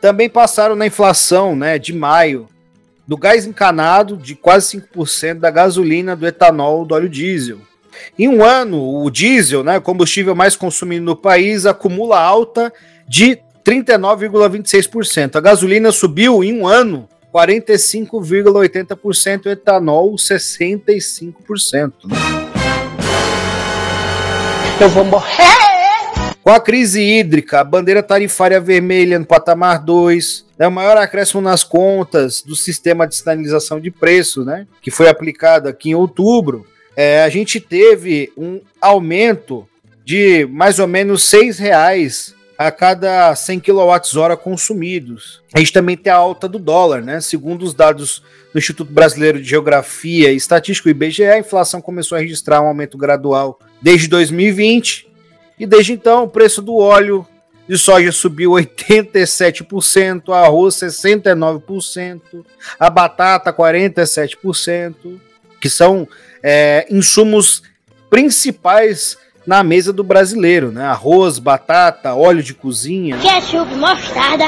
Também 0.00 0.28
passaram 0.28 0.74
na 0.74 0.84
inflação 0.84 1.54
né, 1.54 1.78
de 1.78 1.92
maio 1.92 2.48
do 3.06 3.16
gás 3.16 3.46
encanado 3.46 4.16
de 4.16 4.34
quase 4.34 4.78
5%, 4.78 5.38
da 5.38 5.50
gasolina, 5.50 6.16
do 6.16 6.26
etanol, 6.26 6.84
do 6.84 6.94
óleo 6.94 7.08
diesel. 7.08 7.60
Em 8.18 8.28
um 8.28 8.44
ano, 8.44 9.02
o 9.02 9.10
diesel, 9.10 9.62
né, 9.62 9.80
combustível 9.80 10.34
mais 10.34 10.56
consumido 10.56 11.04
no 11.04 11.16
país, 11.16 11.66
acumula 11.66 12.20
alta 12.20 12.72
de 13.08 13.38
39,26%. 13.64 15.36
A 15.36 15.40
gasolina 15.40 15.92
subiu 15.92 16.42
em 16.42 16.60
um 16.60 16.66
ano 16.66 17.08
45,80%, 17.32 19.46
o 19.46 19.48
etanol 19.48 20.12
65%. 20.14 21.92
Né? 22.04 22.16
Eu 24.80 24.88
vou 24.88 25.04
morrer! 25.04 25.62
Com 26.42 26.50
a 26.50 26.60
crise 26.60 27.00
hídrica, 27.00 27.60
a 27.60 27.64
bandeira 27.64 28.02
tarifária 28.02 28.60
vermelha 28.60 29.16
no 29.16 29.24
patamar 29.24 29.78
2, 29.78 30.44
é 30.58 30.66
o 30.66 30.72
maior 30.72 30.96
acréscimo 30.96 31.40
nas 31.40 31.62
contas 31.62 32.42
do 32.42 32.56
sistema 32.56 33.06
de 33.06 33.14
sinalização 33.14 33.80
de 33.80 33.92
preço, 33.92 34.44
né, 34.44 34.66
que 34.80 34.90
foi 34.90 35.08
aplicado 35.08 35.68
aqui 35.68 35.90
em 35.90 35.94
outubro, 35.94 36.66
é, 36.96 37.22
a 37.22 37.28
gente 37.28 37.60
teve 37.60 38.32
um 38.36 38.60
aumento 38.80 39.66
de 40.04 40.46
mais 40.46 40.78
ou 40.78 40.86
menos 40.86 41.30
R$ 41.32 41.50
reais 41.52 42.34
a 42.58 42.70
cada 42.70 43.34
100 43.34 43.60
kWh 43.60 44.36
consumidos. 44.42 45.42
A 45.52 45.58
gente 45.58 45.72
também 45.72 45.96
tem 45.96 46.12
a 46.12 46.16
alta 46.16 46.48
do 46.48 46.58
dólar, 46.58 47.02
né? 47.02 47.20
Segundo 47.20 47.62
os 47.62 47.74
dados 47.74 48.22
do 48.52 48.58
Instituto 48.58 48.92
Brasileiro 48.92 49.40
de 49.40 49.48
Geografia 49.48 50.30
e 50.30 50.36
Estatística, 50.36 50.88
o 50.88 50.90
IBGE, 50.90 51.24
a 51.24 51.38
inflação 51.38 51.80
começou 51.80 52.16
a 52.16 52.20
registrar 52.20 52.60
um 52.62 52.68
aumento 52.68 52.98
gradual 52.98 53.58
desde 53.80 54.06
2020 54.08 55.08
e 55.58 55.66
desde 55.66 55.92
então 55.92 56.24
o 56.24 56.28
preço 56.28 56.60
do 56.60 56.76
óleo 56.76 57.26
de 57.68 57.78
soja 57.78 58.12
subiu 58.12 58.50
87%, 58.50 60.28
o 60.28 60.32
arroz 60.32 60.74
69%, 60.74 62.20
a 62.78 62.90
batata 62.90 63.52
47%, 63.52 65.20
que 65.62 65.70
são 65.70 66.08
é, 66.42 66.84
insumos 66.90 67.62
principais 68.10 69.16
na 69.46 69.62
mesa 69.62 69.92
do 69.92 70.02
brasileiro, 70.02 70.72
né? 70.72 70.84
Arroz, 70.84 71.38
batata, 71.38 72.14
óleo 72.16 72.42
de 72.42 72.52
cozinha. 72.52 73.16
Ketchup, 73.18 73.72
mostarda 73.76 74.46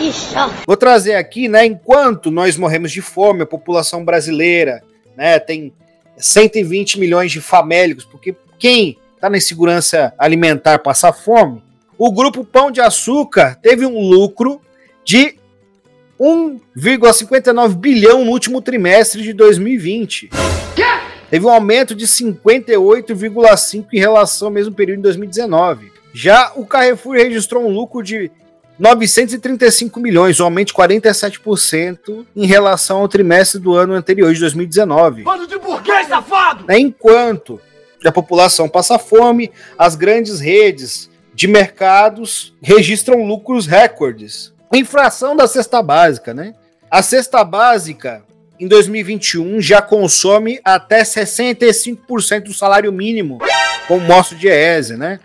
e 0.00 0.10
só. 0.10 0.50
Vou 0.66 0.76
trazer 0.76 1.16
aqui, 1.16 1.48
né? 1.48 1.66
Enquanto 1.66 2.30
nós 2.30 2.56
morremos 2.56 2.90
de 2.90 3.02
fome, 3.02 3.42
a 3.42 3.46
população 3.46 4.02
brasileira, 4.06 4.82
né? 5.14 5.38
Tem 5.38 5.70
120 6.16 6.98
milhões 6.98 7.30
de 7.30 7.42
famélicos, 7.42 8.06
porque 8.06 8.34
quem 8.58 8.96
está 9.14 9.28
na 9.28 9.36
insegurança 9.36 10.14
alimentar 10.18 10.78
passa 10.78 11.12
fome. 11.12 11.62
O 11.98 12.10
grupo 12.10 12.42
Pão 12.42 12.70
de 12.70 12.80
Açúcar 12.80 13.58
teve 13.60 13.84
um 13.84 14.00
lucro 14.00 14.62
de 15.04 15.37
1,59 16.20 17.74
bilhão 17.76 18.24
no 18.24 18.32
último 18.32 18.60
trimestre 18.60 19.22
de 19.22 19.32
2020. 19.32 20.30
Que? 20.74 20.98
teve 21.30 21.46
um 21.46 21.50
aumento 21.50 21.94
de 21.94 22.06
58,5% 22.06 23.86
em 23.92 23.98
relação 23.98 24.48
ao 24.48 24.52
mesmo 24.52 24.74
período 24.74 24.96
de 24.98 25.02
2019. 25.04 25.92
Já 26.12 26.52
o 26.56 26.66
Carrefour 26.66 27.14
registrou 27.14 27.66
um 27.66 27.70
lucro 27.70 28.02
de 28.02 28.30
935 28.78 30.00
milhões, 30.00 30.40
um 30.40 30.44
aumento 30.44 30.68
de 30.68 30.74
47% 30.74 32.24
em 32.34 32.46
relação 32.46 33.00
ao 33.00 33.08
trimestre 33.08 33.60
do 33.60 33.74
ano 33.74 33.92
anterior, 33.94 34.32
de 34.32 34.40
2019. 34.40 35.24
Bando 35.24 35.46
de 35.46 35.58
burguês, 35.58 36.08
safado! 36.08 36.64
Enquanto 36.72 37.60
a 38.04 38.12
população 38.12 38.68
passa 38.68 38.98
fome, 38.98 39.50
as 39.76 39.96
grandes 39.96 40.38
redes 40.40 41.10
de 41.34 41.48
mercados 41.48 42.54
registram 42.62 43.24
lucros 43.24 43.66
recordes. 43.66 44.54
Infração 44.72 45.34
da 45.34 45.46
cesta 45.46 45.82
básica, 45.82 46.34
né? 46.34 46.54
A 46.90 47.02
cesta 47.02 47.42
básica 47.44 48.22
em 48.60 48.66
2021 48.66 49.60
já 49.60 49.80
consome 49.80 50.60
até 50.64 51.02
65% 51.02 52.44
do 52.44 52.54
salário 52.54 52.92
mínimo, 52.92 53.38
como 53.86 54.00
mostra 54.06 54.36
o 54.36 54.40
Diese, 54.40 54.96
né? 54.96 55.20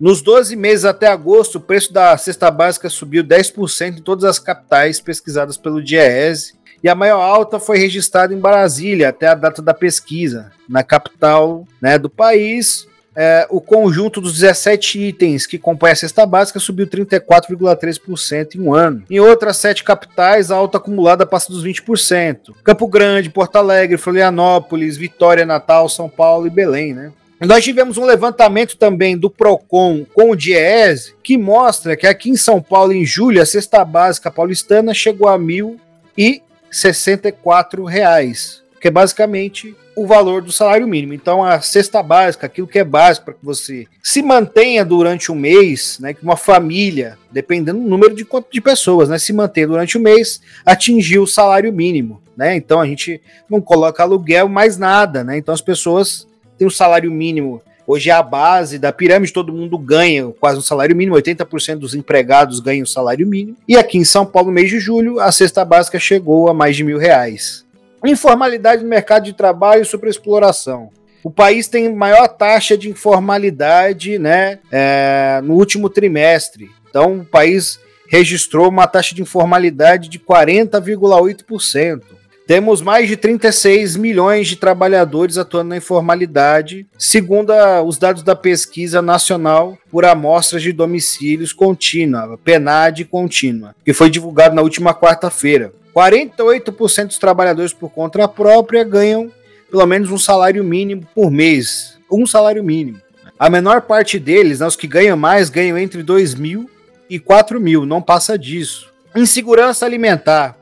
Nos 0.00 0.22
12 0.22 0.54
meses 0.54 0.84
até 0.84 1.08
agosto, 1.08 1.56
o 1.56 1.60
preço 1.60 1.92
da 1.92 2.16
cesta 2.16 2.50
básica 2.50 2.88
subiu 2.88 3.24
10% 3.24 3.98
em 3.98 4.02
todas 4.02 4.24
as 4.24 4.38
capitais 4.38 5.00
pesquisadas 5.00 5.56
pelo 5.56 5.82
Diese, 5.82 6.54
e 6.82 6.88
a 6.88 6.94
maior 6.94 7.20
alta 7.20 7.58
foi 7.58 7.78
registrada 7.78 8.32
em 8.32 8.38
Brasília 8.38 9.08
até 9.08 9.26
a 9.26 9.34
data 9.34 9.60
da 9.60 9.74
pesquisa, 9.74 10.52
na 10.68 10.84
capital 10.84 11.66
né, 11.82 11.98
do 11.98 12.08
país, 12.08 12.87
é, 13.20 13.48
o 13.50 13.60
conjunto 13.60 14.20
dos 14.20 14.34
17 14.34 15.00
itens 15.00 15.44
que 15.44 15.58
compõem 15.58 15.90
a 15.90 15.96
cesta 15.96 16.24
básica 16.24 16.60
subiu 16.60 16.86
34,3% 16.86 18.54
em 18.54 18.60
um 18.60 18.72
ano. 18.72 19.02
Em 19.10 19.18
outras 19.18 19.56
sete 19.56 19.82
capitais, 19.82 20.52
a 20.52 20.54
alta 20.54 20.78
acumulada 20.78 21.26
passa 21.26 21.52
dos 21.52 21.64
20%. 21.64 22.54
Campo 22.62 22.86
Grande, 22.86 23.28
Porto 23.28 23.56
Alegre, 23.56 23.98
Florianópolis, 23.98 24.96
Vitória, 24.96 25.44
Natal, 25.44 25.88
São 25.88 26.08
Paulo 26.08 26.46
e 26.46 26.50
Belém, 26.50 26.94
né? 26.94 27.10
Nós 27.40 27.64
tivemos 27.64 27.98
um 27.98 28.04
levantamento 28.04 28.76
também 28.76 29.18
do 29.18 29.28
Procon 29.28 30.06
com 30.14 30.30
o 30.30 30.36
Diese, 30.36 31.12
que 31.20 31.36
mostra 31.36 31.96
que 31.96 32.06
aqui 32.06 32.30
em 32.30 32.36
São 32.36 32.62
Paulo, 32.62 32.92
em 32.92 33.04
julho, 33.04 33.42
a 33.42 33.46
cesta 33.46 33.84
básica 33.84 34.30
paulistana 34.30 34.94
chegou 34.94 35.28
a 35.28 35.36
1.064 35.36 37.84
reais, 37.84 38.62
que 38.80 38.88
é 38.88 38.90
basicamente 38.90 39.76
o 39.96 40.06
valor 40.06 40.42
do 40.42 40.52
salário 40.52 40.86
mínimo. 40.86 41.12
Então, 41.12 41.42
a 41.42 41.60
cesta 41.60 42.02
básica, 42.02 42.46
aquilo 42.46 42.68
que 42.68 42.78
é 42.78 42.84
básico 42.84 43.26
para 43.26 43.34
que 43.34 43.44
você 43.44 43.86
se 44.02 44.22
mantenha 44.22 44.84
durante 44.84 45.32
um 45.32 45.34
mês, 45.34 45.98
né, 46.00 46.14
que 46.14 46.22
uma 46.22 46.36
família, 46.36 47.18
dependendo 47.30 47.80
do 47.80 47.88
número 47.88 48.14
de 48.14 48.26
de 48.50 48.60
pessoas, 48.60 49.08
né, 49.08 49.18
se 49.18 49.32
manter 49.32 49.66
durante 49.66 49.98
o 49.98 50.00
mês, 50.00 50.40
atingir 50.64 51.18
o 51.18 51.26
salário 51.26 51.72
mínimo, 51.72 52.22
né? 52.36 52.54
Então 52.54 52.80
a 52.80 52.86
gente 52.86 53.20
não 53.50 53.60
coloca 53.60 54.02
aluguel 54.02 54.48
mais 54.48 54.76
nada, 54.78 55.24
né? 55.24 55.38
Então 55.38 55.52
as 55.52 55.60
pessoas 55.60 56.26
têm 56.56 56.66
o 56.66 56.70
salário 56.70 57.10
mínimo 57.10 57.60
Hoje 57.90 58.10
é 58.10 58.12
a 58.12 58.22
base 58.22 58.78
da 58.78 58.92
pirâmide, 58.92 59.32
todo 59.32 59.50
mundo 59.50 59.78
ganha 59.78 60.30
quase 60.38 60.58
um 60.58 60.62
salário 60.62 60.94
mínimo, 60.94 61.16
80% 61.16 61.76
dos 61.76 61.94
empregados 61.94 62.60
ganham 62.60 62.84
o 62.84 62.86
salário 62.86 63.26
mínimo. 63.26 63.56
E 63.66 63.78
aqui 63.78 63.96
em 63.96 64.04
São 64.04 64.26
Paulo, 64.26 64.48
no 64.48 64.54
mês 64.54 64.68
de 64.68 64.78
julho, 64.78 65.18
a 65.18 65.32
cesta 65.32 65.64
básica 65.64 65.98
chegou 65.98 66.50
a 66.50 66.54
mais 66.54 66.76
de 66.76 66.84
mil 66.84 66.98
reais. 66.98 67.64
Informalidade 68.04 68.82
no 68.82 68.88
mercado 68.88 69.24
de 69.24 69.32
trabalho 69.32 69.82
e 69.82 69.84
superexploração. 69.84 70.90
O 71.22 71.30
país 71.30 71.66
tem 71.66 71.92
maior 71.92 72.28
taxa 72.28 72.76
de 72.76 72.88
informalidade 72.88 74.18
né, 74.18 74.60
é, 74.70 75.40
no 75.42 75.54
último 75.54 75.90
trimestre. 75.90 76.70
Então, 76.88 77.18
o 77.18 77.24
país 77.24 77.80
registrou 78.08 78.68
uma 78.68 78.86
taxa 78.86 79.14
de 79.14 79.22
informalidade 79.22 80.08
de 80.08 80.18
40,8%. 80.18 82.02
Temos 82.46 82.80
mais 82.80 83.06
de 83.06 83.14
36 83.14 83.96
milhões 83.96 84.48
de 84.48 84.56
trabalhadores 84.56 85.36
atuando 85.36 85.68
na 85.68 85.76
informalidade, 85.76 86.86
segundo 86.98 87.52
a, 87.52 87.82
os 87.82 87.98
dados 87.98 88.22
da 88.22 88.34
Pesquisa 88.34 89.02
Nacional 89.02 89.76
por 89.90 90.06
Amostras 90.06 90.62
de 90.62 90.72
Domicílios 90.72 91.52
Contínua, 91.52 92.38
PNAD 92.42 93.04
Contínua, 93.04 93.74
que 93.84 93.92
foi 93.92 94.08
divulgado 94.08 94.54
na 94.54 94.62
última 94.62 94.94
quarta-feira. 94.94 95.74
48% 95.98 97.08
dos 97.08 97.18
trabalhadores 97.18 97.72
por 97.72 97.90
conta 97.90 98.28
própria 98.28 98.84
ganham 98.84 99.32
pelo 99.68 99.84
menos 99.84 100.12
um 100.12 100.18
salário 100.18 100.62
mínimo 100.62 101.04
por 101.12 101.28
mês. 101.28 101.98
Um 102.10 102.24
salário 102.24 102.62
mínimo. 102.62 103.00
A 103.36 103.50
menor 103.50 103.82
parte 103.82 104.18
deles, 104.18 104.60
né, 104.60 104.66
os 104.66 104.76
que 104.76 104.86
ganham 104.86 105.16
mais, 105.16 105.50
ganham 105.50 105.76
entre 105.76 106.02
2 106.02 106.36
mil 106.36 106.70
e 107.10 107.18
4 107.18 107.60
mil, 107.60 107.84
não 107.84 108.00
passa 108.00 108.38
disso. 108.38 108.92
Insegurança 109.14 109.84
alimentar. 109.84 110.56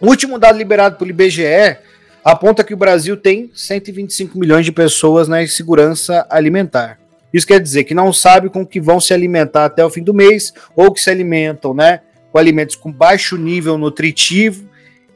O 0.00 0.06
último 0.06 0.38
dado 0.38 0.56
liberado 0.56 0.96
pelo 0.96 1.10
IBGE 1.10 1.76
aponta 2.24 2.64
que 2.64 2.72
o 2.72 2.76
Brasil 2.76 3.16
tem 3.16 3.50
125 3.54 4.38
milhões 4.38 4.64
de 4.64 4.72
pessoas 4.72 5.28
na 5.28 5.42
insegurança 5.42 6.26
alimentar. 6.30 6.98
Isso 7.32 7.46
quer 7.46 7.60
dizer 7.60 7.84
que 7.84 7.94
não 7.94 8.12
sabe 8.12 8.48
com 8.48 8.66
que 8.66 8.80
vão 8.80 8.98
se 8.98 9.12
alimentar 9.12 9.66
até 9.66 9.84
o 9.84 9.90
fim 9.90 10.02
do 10.02 10.14
mês, 10.14 10.52
ou 10.74 10.90
que 10.90 11.00
se 11.00 11.10
alimentam, 11.10 11.74
né, 11.74 12.00
com 12.32 12.38
alimentos 12.38 12.76
com 12.76 12.90
baixo 12.90 13.36
nível 13.36 13.76
nutritivo 13.76 14.69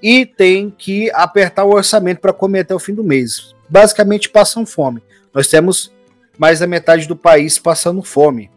e 0.04 0.26
tem 0.26 0.68
que 0.68 1.10
apertar 1.14 1.64
o 1.64 1.72
orçamento 1.72 2.20
para 2.20 2.30
comer 2.30 2.60
até 2.60 2.74
o 2.74 2.78
fim 2.78 2.92
do 2.92 3.02
mês. 3.02 3.54
Basicamente 3.70 4.28
passam 4.28 4.66
fome. 4.66 5.02
Nós 5.32 5.48
temos 5.48 5.90
mais 6.36 6.58
da 6.58 6.66
metade 6.66 7.08
do 7.08 7.16
país 7.16 7.58
passando 7.58 8.02
fome. 8.02 8.50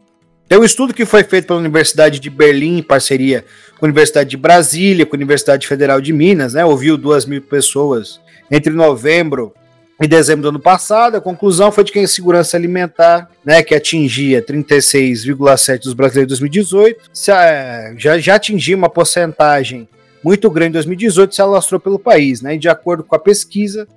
Tem 0.50 0.58
um 0.58 0.64
estudo 0.66 0.94
que 0.94 1.06
foi 1.06 1.24
feito 1.24 1.48
pela 1.48 1.60
Universidade 1.60 2.20
de 2.20 2.30
Berlim, 2.30 2.80
em 2.80 2.84
parceria 2.84 3.46
com 3.80 3.86
a 3.86 3.88
Universidade 3.88 4.30
de 4.30 4.36
Brasília, 4.36 5.06
com 5.06 5.16
a 5.16 5.20
Universidade 5.20 5.66
Federal 5.66 6.02
de 6.02 6.12
Minas, 6.12 6.54
né? 6.54 6.66
Ouviu 6.66 6.98
duas 6.98 7.26
mil 7.26 7.42
pessoas 7.42 8.20
entre 8.52 8.74
novembro 8.74 9.54
e 10.02 10.08
dezembro 10.08 10.44
do 10.44 10.50
ano 10.50 10.60
passado. 10.60 11.16
A 11.16 11.22
conclusão 11.22 11.72
foi 11.72 11.86
de 11.86 11.94
que 11.94 12.00
a 12.00 12.04
insegurança 12.04 12.58
alimentar, 12.58 13.30
né, 13.46 13.64
que 13.64 13.74
atingia 13.74 14.42
36,7% 14.42 15.84
dos 15.84 15.94
brasileiros 15.94 16.28
em 16.40 16.44
2018, 16.44 17.10
eh, 17.30 17.94
já, 17.98 18.20
já 18.20 18.36
atingia 18.36 18.76
uma 18.76 18.90
porcentagem 18.90 19.88
muito 20.28 20.52
grande 20.52 20.72
em 20.72 20.74
2018, 20.74 21.34
se 21.34 21.42
alastrou 21.42 21.80
pelo 21.80 21.98
país. 21.98 22.42
Né? 22.42 22.56
E 22.56 22.60
de 22.60 22.68
acordo 22.68 23.02
com 23.02 23.16
a 23.16 23.20
pesquisa, 23.20 23.88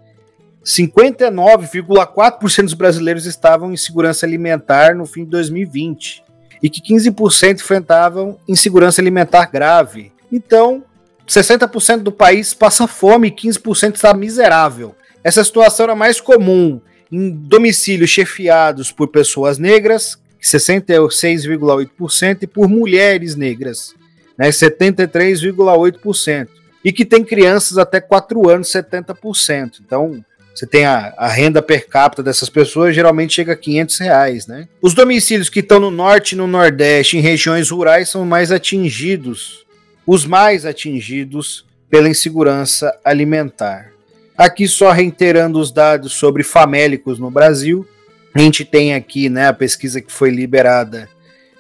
59,4% 0.65 2.63
dos 2.63 2.75
brasileiros 2.75 3.27
estavam 3.27 3.73
em 3.73 3.77
segurança 3.77 4.25
alimentar 4.25 4.95
no 4.95 5.07
fim 5.07 5.25
de 5.25 5.31
2020 5.31 6.23
e 6.63 6.71
que 6.71 6.81
15% 6.81 7.61
enfrentavam 7.61 8.39
insegurança 8.47 9.01
alimentar 9.01 9.51
grave. 9.51 10.13
Então, 10.31 10.85
60% 11.27 11.99
do 11.99 12.13
país 12.13 12.55
passa 12.55 12.87
fome 12.87 13.27
e 13.27 13.33
15% 13.33 13.97
está 13.97 14.15
miserável. 14.15 14.95
Essa 15.25 15.43
situação 15.43 15.83
era 15.83 15.97
mais 15.97 16.21
comum 16.21 16.81
em 17.11 17.29
domicílios 17.29 18.11
chefiados 18.11 18.93
por 18.93 19.09
pessoas 19.09 19.59
negras, 19.59 20.17
66,8%, 20.41 22.45
e 22.45 22.47
por 22.47 22.69
mulheres 22.69 23.35
negras, 23.35 23.97
né, 24.41 24.49
73,8%. 24.49 26.49
E 26.83 26.91
que 26.91 27.05
tem 27.05 27.23
crianças 27.23 27.77
até 27.77 28.01
4 28.01 28.49
anos, 28.49 28.69
70%. 28.69 29.81
Então, 29.85 30.25
você 30.55 30.67
tem 30.67 30.87
a, 30.87 31.13
a, 31.15 31.29
renda 31.29 31.61
per 31.61 31.87
capita 31.87 32.23
dessas 32.23 32.49
pessoas, 32.49 32.95
geralmente 32.95 33.35
chega 33.35 33.53
a 33.53 33.57
500 33.57 33.99
reais, 33.99 34.47
né? 34.47 34.67
Os 34.81 34.95
domicílios 34.95 35.51
que 35.51 35.61
estão 35.61 35.79
no 35.79 35.91
norte 35.91 36.33
e 36.33 36.37
no 36.37 36.47
nordeste, 36.47 37.19
em 37.19 37.21
regiões 37.21 37.69
rurais, 37.69 38.09
são 38.09 38.25
mais 38.25 38.51
atingidos, 38.51 39.67
os 40.07 40.25
mais 40.25 40.65
atingidos 40.65 41.67
pela 41.91 42.09
insegurança 42.09 42.99
alimentar. 43.05 43.93
Aqui 44.37 44.67
só 44.67 44.91
reiterando 44.91 45.61
os 45.61 45.71
dados 45.71 46.15
sobre 46.15 46.43
famélicos 46.43 47.19
no 47.19 47.31
Brasil, 47.31 47.87
a 48.33 48.39
gente 48.39 48.65
tem 48.65 48.95
aqui 48.95 49.29
né, 49.29 49.49
a 49.49 49.53
pesquisa 49.53 50.01
que 50.01 50.11
foi 50.11 50.31
liberada 50.31 51.11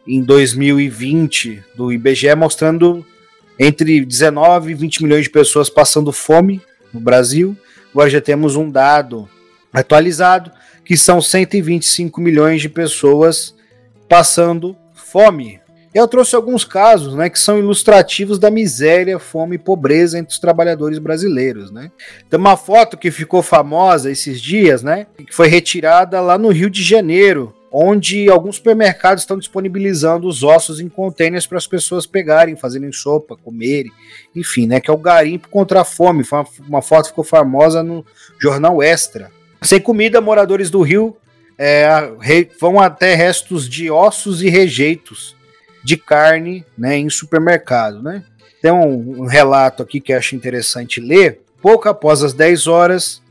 em 0.06 0.22
2020 0.22 1.62
do 1.74 1.92
IBGE, 1.92 2.34
mostrando 2.34 3.04
entre 3.58 4.04
19 4.04 4.72
e 4.72 4.74
20 4.74 5.02
milhões 5.02 5.24
de 5.24 5.30
pessoas 5.30 5.68
passando 5.68 6.12
fome 6.12 6.60
no 6.92 7.00
Brasil, 7.00 7.56
Agora 7.92 8.08
já 8.08 8.20
temos 8.20 8.56
um 8.56 8.70
dado 8.70 9.28
atualizado 9.72 10.50
que 10.84 10.96
são 10.96 11.20
125 11.20 12.20
milhões 12.20 12.62
de 12.62 12.68
pessoas 12.68 13.54
passando 14.08 14.76
fome. 14.94 15.60
Eu 15.92 16.06
trouxe 16.06 16.36
alguns 16.36 16.64
casos, 16.64 17.16
né, 17.16 17.28
que 17.28 17.38
são 17.38 17.58
ilustrativos 17.58 18.38
da 18.38 18.48
miséria, 18.48 19.18
fome 19.18 19.56
e 19.56 19.58
pobreza 19.58 20.18
entre 20.18 20.32
os 20.32 20.38
trabalhadores 20.38 21.00
brasileiros, 21.00 21.72
né? 21.72 21.90
Tem 22.28 22.38
uma 22.38 22.56
foto 22.56 22.96
que 22.96 23.10
ficou 23.10 23.42
famosa 23.42 24.08
esses 24.08 24.40
dias, 24.40 24.84
né, 24.84 25.08
que 25.16 25.34
foi 25.34 25.48
retirada 25.48 26.20
lá 26.20 26.38
no 26.38 26.50
Rio 26.50 26.70
de 26.70 26.82
Janeiro, 26.82 27.52
onde 27.72 28.28
alguns 28.28 28.56
supermercados 28.56 29.22
estão 29.22 29.38
disponibilizando 29.38 30.26
os 30.26 30.42
ossos 30.42 30.80
em 30.80 30.88
contêineres 30.88 31.46
para 31.46 31.58
as 31.58 31.66
pessoas 31.66 32.06
pegarem, 32.06 32.56
fazerem 32.56 32.90
sopa, 32.92 33.36
comerem, 33.36 33.92
enfim, 34.34 34.66
né? 34.66 34.80
Que 34.80 34.90
é 34.90 34.94
o 34.94 34.98
garimpo 34.98 35.48
contra 35.48 35.82
a 35.82 35.84
fome. 35.84 36.24
Uma, 36.30 36.46
uma 36.68 36.82
foto 36.82 37.08
ficou 37.08 37.22
famosa 37.22 37.82
no 37.82 38.04
jornal 38.40 38.82
Extra. 38.82 39.30
Sem 39.62 39.80
comida, 39.80 40.20
moradores 40.20 40.70
do 40.70 40.82
Rio 40.82 41.16
é, 41.56 42.12
re, 42.20 42.50
vão 42.58 42.80
até 42.80 43.14
restos 43.14 43.68
de 43.68 43.90
ossos 43.90 44.42
e 44.42 44.48
rejeitos 44.48 45.36
de 45.84 45.96
carne, 45.96 46.64
né, 46.76 46.96
em 46.96 47.08
supermercado, 47.08 48.02
né? 48.02 48.24
Tem 48.60 48.70
um, 48.70 49.22
um 49.22 49.26
relato 49.26 49.82
aqui 49.82 50.00
que 50.00 50.12
acho 50.12 50.34
interessante 50.34 51.00
ler. 51.00 51.40
Pouco 51.62 51.88
após 51.88 52.22
as 52.22 52.32
10 52.32 52.66
horas, 52.66 53.22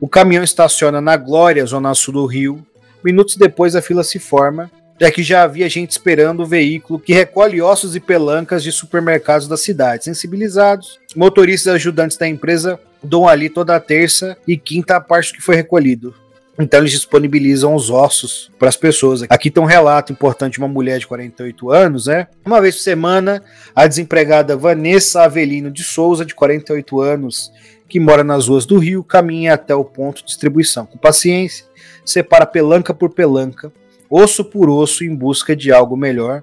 o 0.00 0.08
caminhão 0.08 0.44
estaciona 0.44 1.00
na 1.00 1.16
Glória, 1.16 1.64
zona 1.66 1.94
sul 1.94 2.14
do 2.14 2.26
Rio, 2.26 2.64
Minutos 3.04 3.36
depois 3.36 3.76
a 3.76 3.82
fila 3.82 4.02
se 4.02 4.18
forma, 4.18 4.70
já 5.00 5.10
que 5.10 5.22
já 5.22 5.42
havia 5.42 5.68
gente 5.68 5.92
esperando 5.92 6.42
o 6.42 6.46
veículo 6.46 6.98
que 6.98 7.12
recolhe 7.12 7.62
ossos 7.62 7.94
e 7.94 8.00
pelancas 8.00 8.62
de 8.62 8.72
supermercados 8.72 9.46
da 9.46 9.56
cidade. 9.56 10.04
Sensibilizados, 10.04 10.98
motoristas 11.14 11.72
e 11.72 11.76
ajudantes 11.76 12.16
da 12.16 12.26
empresa 12.26 12.80
dão 13.02 13.28
ali 13.28 13.48
toda 13.48 13.78
terça 13.78 14.36
e 14.46 14.56
quinta 14.56 14.96
a 14.96 15.00
parte 15.00 15.32
que 15.32 15.40
foi 15.40 15.54
recolhido. 15.54 16.14
Então 16.58 16.80
eles 16.80 16.90
disponibilizam 16.90 17.72
os 17.72 17.88
ossos 17.88 18.50
para 18.58 18.68
as 18.68 18.76
pessoas. 18.76 19.22
Aqui 19.28 19.48
tem 19.48 19.62
um 19.62 19.66
relato 19.66 20.12
importante 20.12 20.54
de 20.54 20.58
uma 20.58 20.66
mulher 20.66 20.98
de 20.98 21.06
48 21.06 21.70
anos, 21.70 22.06
né? 22.06 22.26
Uma 22.44 22.60
vez 22.60 22.74
por 22.74 22.82
semana, 22.82 23.40
a 23.74 23.86
desempregada 23.86 24.56
Vanessa 24.56 25.22
Avelino 25.22 25.70
de 25.70 25.84
Souza, 25.84 26.24
de 26.24 26.34
48 26.34 27.00
anos, 27.00 27.52
que 27.88 28.00
mora 28.00 28.24
nas 28.24 28.48
ruas 28.48 28.66
do 28.66 28.76
Rio, 28.76 29.04
caminha 29.04 29.54
até 29.54 29.72
o 29.72 29.84
ponto 29.84 30.18
de 30.18 30.26
distribuição. 30.26 30.84
Com 30.84 30.98
paciência, 30.98 31.64
separa 32.10 32.46
pelanca 32.46 32.94
por 32.94 33.10
pelanca, 33.10 33.72
osso 34.08 34.44
por 34.44 34.70
osso, 34.70 35.04
em 35.04 35.14
busca 35.14 35.54
de 35.54 35.72
algo 35.72 35.96
melhor 35.96 36.42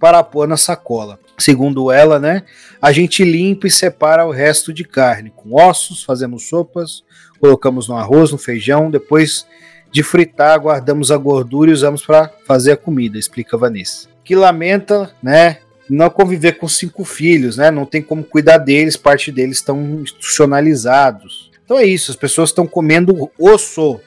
para 0.00 0.22
pôr 0.22 0.48
na 0.48 0.56
sacola. 0.56 1.18
Segundo 1.38 1.90
ela, 1.90 2.18
né, 2.18 2.42
a 2.80 2.92
gente 2.92 3.24
limpa 3.24 3.66
e 3.66 3.70
separa 3.70 4.26
o 4.26 4.30
resto 4.30 4.72
de 4.72 4.84
carne. 4.84 5.32
Com 5.34 5.54
ossos, 5.54 6.02
fazemos 6.02 6.48
sopas, 6.48 7.04
colocamos 7.38 7.88
no 7.88 7.96
arroz, 7.96 8.32
no 8.32 8.38
feijão, 8.38 8.90
depois 8.90 9.46
de 9.90 10.02
fritar, 10.02 10.58
guardamos 10.58 11.10
a 11.10 11.16
gordura 11.16 11.70
e 11.70 11.74
usamos 11.74 12.04
para 12.04 12.30
fazer 12.46 12.72
a 12.72 12.76
comida, 12.76 13.18
explica 13.18 13.58
Vanessa. 13.58 14.08
Que 14.24 14.34
lamenta, 14.34 15.14
né, 15.22 15.58
não 15.88 16.08
conviver 16.08 16.52
com 16.52 16.66
cinco 16.66 17.04
filhos, 17.04 17.56
né? 17.56 17.70
Não 17.70 17.84
tem 17.84 18.00
como 18.00 18.24
cuidar 18.24 18.58
deles, 18.58 18.96
parte 18.96 19.30
deles 19.30 19.58
estão 19.58 20.00
institucionalizados. 20.02 21.50
Então 21.64 21.78
é 21.78 21.84
isso, 21.84 22.10
as 22.10 22.16
pessoas 22.16 22.50
estão 22.50 22.66
comendo 22.66 23.30
osso, 23.38 24.00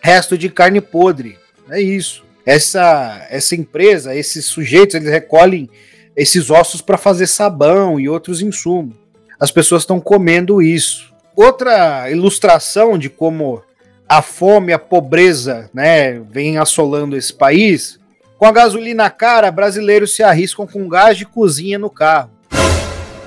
resto 0.00 0.36
de 0.36 0.48
carne 0.48 0.80
podre. 0.80 1.38
É 1.70 1.80
isso. 1.80 2.24
Essa, 2.44 3.26
essa 3.30 3.54
empresa, 3.54 4.14
esses 4.14 4.46
sujeitos, 4.46 4.94
eles 4.94 5.10
recolhem 5.10 5.68
esses 6.16 6.50
ossos 6.50 6.80
para 6.80 6.96
fazer 6.96 7.26
sabão 7.26 8.00
e 8.00 8.08
outros 8.08 8.40
insumos. 8.40 8.96
As 9.38 9.52
pessoas 9.52 9.82
estão 9.82 10.00
comendo 10.00 10.60
isso. 10.60 11.12
Outra 11.36 12.10
ilustração 12.10 12.98
de 12.98 13.08
como 13.08 13.62
a 14.08 14.22
fome, 14.22 14.72
a 14.72 14.78
pobreza, 14.78 15.70
né, 15.72 16.18
vem 16.18 16.56
assolando 16.56 17.16
esse 17.16 17.32
país. 17.32 18.00
Com 18.38 18.46
a 18.46 18.52
gasolina 18.52 19.10
cara, 19.10 19.50
brasileiros 19.50 20.16
se 20.16 20.22
arriscam 20.22 20.66
com 20.66 20.88
gás 20.88 21.16
de 21.16 21.26
cozinha 21.26 21.78
no 21.78 21.90
carro. 21.90 22.30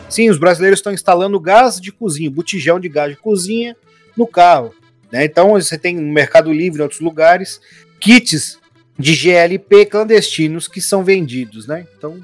Sim, 0.10 0.30
os 0.30 0.38
brasileiros 0.38 0.80
estão 0.80 0.92
instalando 0.92 1.40
gás 1.40 1.80
de 1.80 1.92
cozinha, 1.92 2.30
botijão 2.30 2.80
de 2.80 2.90
gás 2.90 3.12
de 3.12 3.18
cozinha 3.18 3.76
no 4.18 4.28
carro. 4.28 4.74
Né? 5.12 5.26
Então 5.26 5.52
você 5.52 5.78
tem 5.78 5.96
no 5.96 6.14
Mercado 6.14 6.52
Livre 6.52 6.80
em 6.80 6.84
outros 6.84 7.02
lugares 7.02 7.60
kits 8.00 8.58
de 8.98 9.14
GLP 9.14 9.86
clandestinos 9.86 10.68
que 10.68 10.80
são 10.80 11.04
vendidos, 11.04 11.68
né? 11.68 11.86
Então 11.98 12.20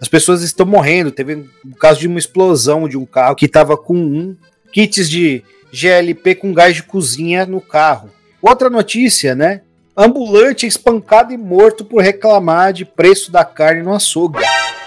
as 0.00 0.08
pessoas 0.08 0.42
estão 0.42 0.66
morrendo. 0.66 1.10
Teve 1.10 1.34
um 1.64 1.72
caso 1.78 2.00
de 2.00 2.06
uma 2.06 2.18
explosão 2.18 2.88
de 2.88 2.96
um 2.96 3.06
carro 3.06 3.34
que 3.34 3.46
estava 3.46 3.76
com 3.76 3.96
um 3.96 4.36
kits 4.72 5.08
de 5.08 5.42
GLP 5.72 6.34
com 6.36 6.52
gás 6.52 6.74
de 6.74 6.82
cozinha 6.82 7.44
no 7.46 7.60
carro. 7.60 8.10
Outra 8.40 8.70
notícia, 8.70 9.34
né? 9.34 9.62
Ambulante 9.96 10.66
espancado 10.66 11.32
e 11.32 11.38
morto 11.38 11.84
por 11.84 12.02
reclamar 12.02 12.72
de 12.72 12.84
preço 12.84 13.32
da 13.32 13.44
carne 13.44 13.82
no 13.82 13.94
açougue. 13.94 14.38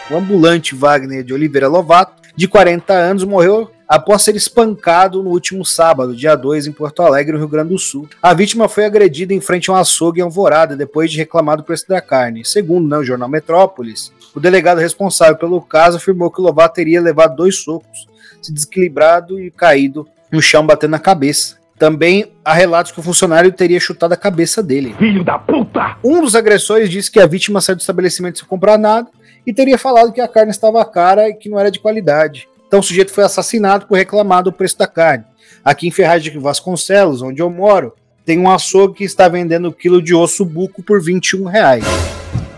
O 0.10 0.16
ambulante 0.16 0.76
Wagner 0.76 1.24
de 1.24 1.34
Oliveira 1.34 1.68
Lovato, 1.68 2.22
de 2.36 2.48
40 2.48 2.94
anos, 2.94 3.24
morreu 3.24 3.70
após 3.90 4.22
ser 4.22 4.36
espancado 4.36 5.24
no 5.24 5.32
último 5.32 5.66
sábado, 5.66 6.16
dia 6.16 6.36
2, 6.36 6.68
em 6.68 6.72
Porto 6.72 7.02
Alegre, 7.02 7.34
no 7.34 7.40
Rio 7.40 7.48
Grande 7.48 7.70
do 7.70 7.80
Sul. 7.80 8.08
A 8.22 8.36
vítima 8.36 8.70
foi 8.70 8.86
agredida 8.86 9.34
em 9.34 9.42
frente 9.42 9.72
a 9.72 9.74
um 9.74 9.76
açougue 9.76 10.20
em 10.20 10.24
Alvorada, 10.24 10.78
depois 10.78 11.12
de 11.12 11.18
reclamar 11.18 11.58
do 11.58 11.64
preço 11.64 11.88
da 11.90 12.00
carne. 12.00 12.46
Segundo 12.46 12.88
né, 12.88 13.00
o 13.00 13.04
jornal 13.04 13.28
Metrópolis, 13.28 14.14
o 14.36 14.40
delegado 14.40 14.78
responsável 14.78 15.36
pelo 15.38 15.60
caso 15.60 15.98
afirmou 15.98 16.30
que 16.30 16.40
o 16.40 16.44
Lovato 16.44 16.76
teria 16.76 17.02
levado 17.02 17.36
dois 17.36 17.56
socos, 17.56 18.08
se 18.40 18.54
desequilibrado 18.54 19.40
e 19.40 19.50
caído 19.50 20.08
no 20.32 20.40
chão, 20.40 20.66
batendo 20.66 20.92
na 20.92 21.00
cabeça. 21.00 21.58
Também 21.80 22.32
há 22.46 22.54
relatos 22.54 22.92
que 22.92 23.00
o 23.00 23.04
funcionário 23.04 23.52
teria 23.52 23.80
chutado 23.80 24.14
a 24.14 24.18
cabeça 24.18 24.62
dele. 24.62 24.94
Filho 25.00 25.24
da 25.24 25.40
puta! 25.40 25.98
Um 26.04 26.22
dos 26.22 26.36
agressores 26.36 26.90
disse 26.90 27.10
que 27.10 27.20
a 27.20 27.26
vítima 27.26 27.60
saiu 27.60 27.78
do 27.78 27.80
estabelecimento 27.80 28.38
sem 28.38 28.48
comprar 28.48 28.78
nada 28.78 29.08
e 29.48 29.54
teria 29.54 29.78
falado 29.78 30.12
que 30.12 30.22
a 30.22 30.28
carne 30.28 30.52
estava 30.52 30.84
cara 30.86 31.30
e 31.30 31.34
que 31.34 31.50
não 31.50 31.60
era 31.60 31.72
de 31.72 31.80
qualidade. 31.80 32.48
Então 32.70 32.82
o 32.82 32.84
sujeito 32.84 33.12
foi 33.12 33.24
assassinado 33.24 33.88
por 33.88 33.98
reclamar 33.98 34.44
do 34.44 34.54
preço 34.54 34.78
da 34.78 34.86
carne. 34.86 35.26
Aqui 35.66 35.88
em 35.88 35.92
Ferraz 35.92 36.24
de 36.24 36.30
Vasconcelos, 36.38 37.24
onde 37.24 37.42
eu 37.42 37.50
moro, 37.50 37.96
tem 38.24 38.38
um 38.38 38.48
açougue 38.48 39.00
que 39.00 39.04
está 39.04 39.28
vendendo 39.28 39.70
o 39.70 39.74
quilo 39.74 40.00
de 40.00 40.14
osso 40.14 40.46
buco 40.46 40.84
por 40.84 41.02
21 41.02 41.46
reais. 41.46 41.84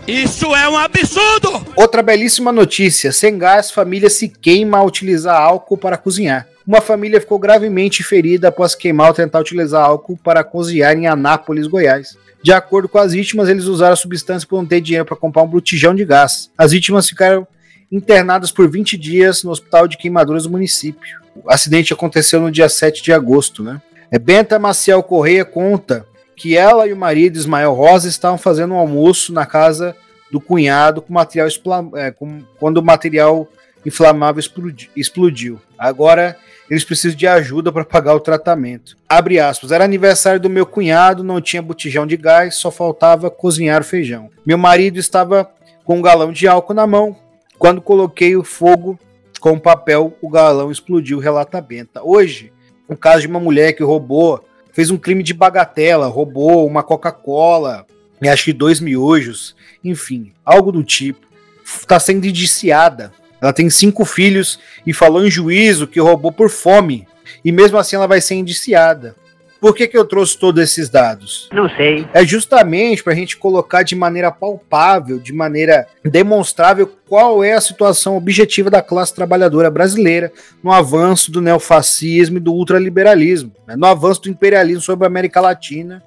Isso 0.06 0.54
é 0.54 0.68
um 0.68 0.76
absurdo! 0.76 1.66
Outra 1.74 2.02
belíssima 2.02 2.52
notícia: 2.52 3.10
sem 3.10 3.38
gás, 3.38 3.70
família 3.70 4.10
se 4.10 4.28
queima 4.28 4.76
ao 4.76 4.86
utilizar 4.86 5.40
álcool 5.40 5.78
para 5.78 5.96
cozinhar. 5.96 6.46
Uma 6.66 6.82
família 6.82 7.18
ficou 7.18 7.38
gravemente 7.38 8.02
ferida 8.02 8.48
após 8.48 8.74
queimar 8.74 9.06
ao 9.06 9.14
tentar 9.14 9.40
utilizar 9.40 9.82
álcool 9.82 10.18
para 10.22 10.44
cozinhar 10.44 10.94
em 10.94 11.06
Anápolis, 11.06 11.66
Goiás. 11.66 12.18
De 12.42 12.52
acordo 12.52 12.86
com 12.86 12.98
as 12.98 13.14
vítimas, 13.14 13.48
eles 13.48 13.64
usaram 13.64 13.94
a 13.94 13.96
substância 13.96 14.46
por 14.46 14.58
não 14.58 14.66
ter 14.66 14.82
dinheiro 14.82 15.06
para 15.06 15.16
comprar 15.16 15.42
um 15.42 15.48
botijão 15.48 15.94
de 15.94 16.04
gás. 16.04 16.50
As 16.58 16.72
vítimas 16.72 17.08
ficaram 17.08 17.46
internadas 17.92 18.50
por 18.50 18.68
20 18.68 18.96
dias 18.96 19.44
no 19.44 19.50
hospital 19.50 19.86
de 19.86 19.98
queimaduras 19.98 20.44
do 20.44 20.50
município. 20.50 21.20
O 21.36 21.50
acidente 21.52 21.92
aconteceu 21.92 22.40
no 22.40 22.50
dia 22.50 22.68
7 22.68 23.02
de 23.02 23.12
agosto, 23.12 23.62
né? 23.62 23.80
É 24.10 24.18
Benta 24.18 24.58
Maciel 24.58 25.02
Correia 25.02 25.44
conta 25.44 26.06
que 26.34 26.56
ela 26.56 26.86
e 26.86 26.92
o 26.92 26.96
marido 26.96 27.36
Ismael 27.36 27.72
Rosa 27.72 28.08
estavam 28.08 28.38
fazendo 28.38 28.74
um 28.74 28.78
almoço 28.78 29.32
na 29.32 29.46
casa 29.46 29.94
do 30.30 30.40
cunhado 30.40 31.02
com 31.02 31.12
material 31.12 31.48
é, 31.94 32.10
com, 32.10 32.42
quando 32.58 32.78
o 32.78 32.82
material 32.82 33.46
inflamável 33.84 34.40
explodi, 34.40 34.90
explodiu. 34.96 35.60
Agora 35.78 36.36
eles 36.70 36.84
precisam 36.84 37.16
de 37.16 37.26
ajuda 37.26 37.70
para 37.70 37.84
pagar 37.84 38.14
o 38.14 38.20
tratamento. 38.20 38.96
Abre 39.08 39.38
aspas. 39.38 39.72
Era 39.72 39.84
aniversário 39.84 40.40
do 40.40 40.48
meu 40.48 40.64
cunhado, 40.64 41.22
não 41.22 41.40
tinha 41.40 41.60
botijão 41.60 42.06
de 42.06 42.16
gás, 42.16 42.54
só 42.54 42.70
faltava 42.70 43.30
cozinhar 43.30 43.82
o 43.82 43.84
feijão. 43.84 44.30
Meu 44.44 44.56
marido 44.56 44.98
estava 44.98 45.50
com 45.84 45.98
um 45.98 46.02
galão 46.02 46.32
de 46.32 46.48
álcool 46.48 46.74
na 46.74 46.86
mão. 46.86 47.16
Quando 47.62 47.80
coloquei 47.80 48.34
o 48.34 48.42
fogo 48.42 48.98
com 49.38 49.52
o 49.52 49.60
papel, 49.60 50.18
o 50.20 50.28
galão 50.28 50.72
explodiu, 50.72 51.20
relata 51.20 51.60
Benta. 51.60 52.02
Hoje, 52.02 52.52
o 52.88 52.96
caso 52.96 53.20
de 53.20 53.28
uma 53.28 53.38
mulher 53.38 53.72
que 53.72 53.84
roubou, 53.84 54.44
fez 54.72 54.90
um 54.90 54.98
crime 54.98 55.22
de 55.22 55.32
bagatela, 55.32 56.08
roubou 56.08 56.66
uma 56.66 56.82
Coca-Cola, 56.82 57.86
acho 58.20 58.46
que 58.46 58.52
dois 58.52 58.80
miojos, 58.80 59.54
enfim, 59.84 60.32
algo 60.44 60.72
do 60.72 60.82
tipo. 60.82 61.24
Está 61.64 62.00
sendo 62.00 62.26
indiciada 62.26 63.12
ela 63.40 63.52
tem 63.52 63.70
cinco 63.70 64.04
filhos 64.04 64.58
e 64.84 64.92
falou 64.92 65.24
em 65.24 65.30
juízo 65.30 65.86
que 65.86 66.00
roubou 66.00 66.32
por 66.32 66.50
fome. 66.50 67.06
E 67.44 67.52
mesmo 67.52 67.78
assim 67.78 67.94
ela 67.94 68.08
vai 68.08 68.20
ser 68.20 68.34
indiciada. 68.34 69.14
Por 69.62 69.76
que, 69.76 69.86
que 69.86 69.96
eu 69.96 70.04
trouxe 70.04 70.36
todos 70.36 70.60
esses 70.60 70.90
dados? 70.90 71.48
Não 71.52 71.68
sei. 71.68 72.04
É 72.12 72.26
justamente 72.26 73.00
para 73.00 73.12
a 73.12 73.16
gente 73.16 73.36
colocar 73.36 73.84
de 73.84 73.94
maneira 73.94 74.32
palpável, 74.32 75.20
de 75.20 75.32
maneira 75.32 75.86
demonstrável, 76.04 76.90
qual 77.08 77.44
é 77.44 77.52
a 77.52 77.60
situação 77.60 78.16
objetiva 78.16 78.68
da 78.68 78.82
classe 78.82 79.14
trabalhadora 79.14 79.70
brasileira 79.70 80.32
no 80.64 80.72
avanço 80.72 81.30
do 81.30 81.40
neofascismo 81.40 82.38
e 82.38 82.40
do 82.40 82.52
ultraliberalismo, 82.52 83.52
né? 83.64 83.76
no 83.76 83.86
avanço 83.86 84.22
do 84.22 84.30
imperialismo 84.30 84.82
sobre 84.82 85.04
a 85.04 85.06
América 85.06 85.40
Latina 85.40 86.02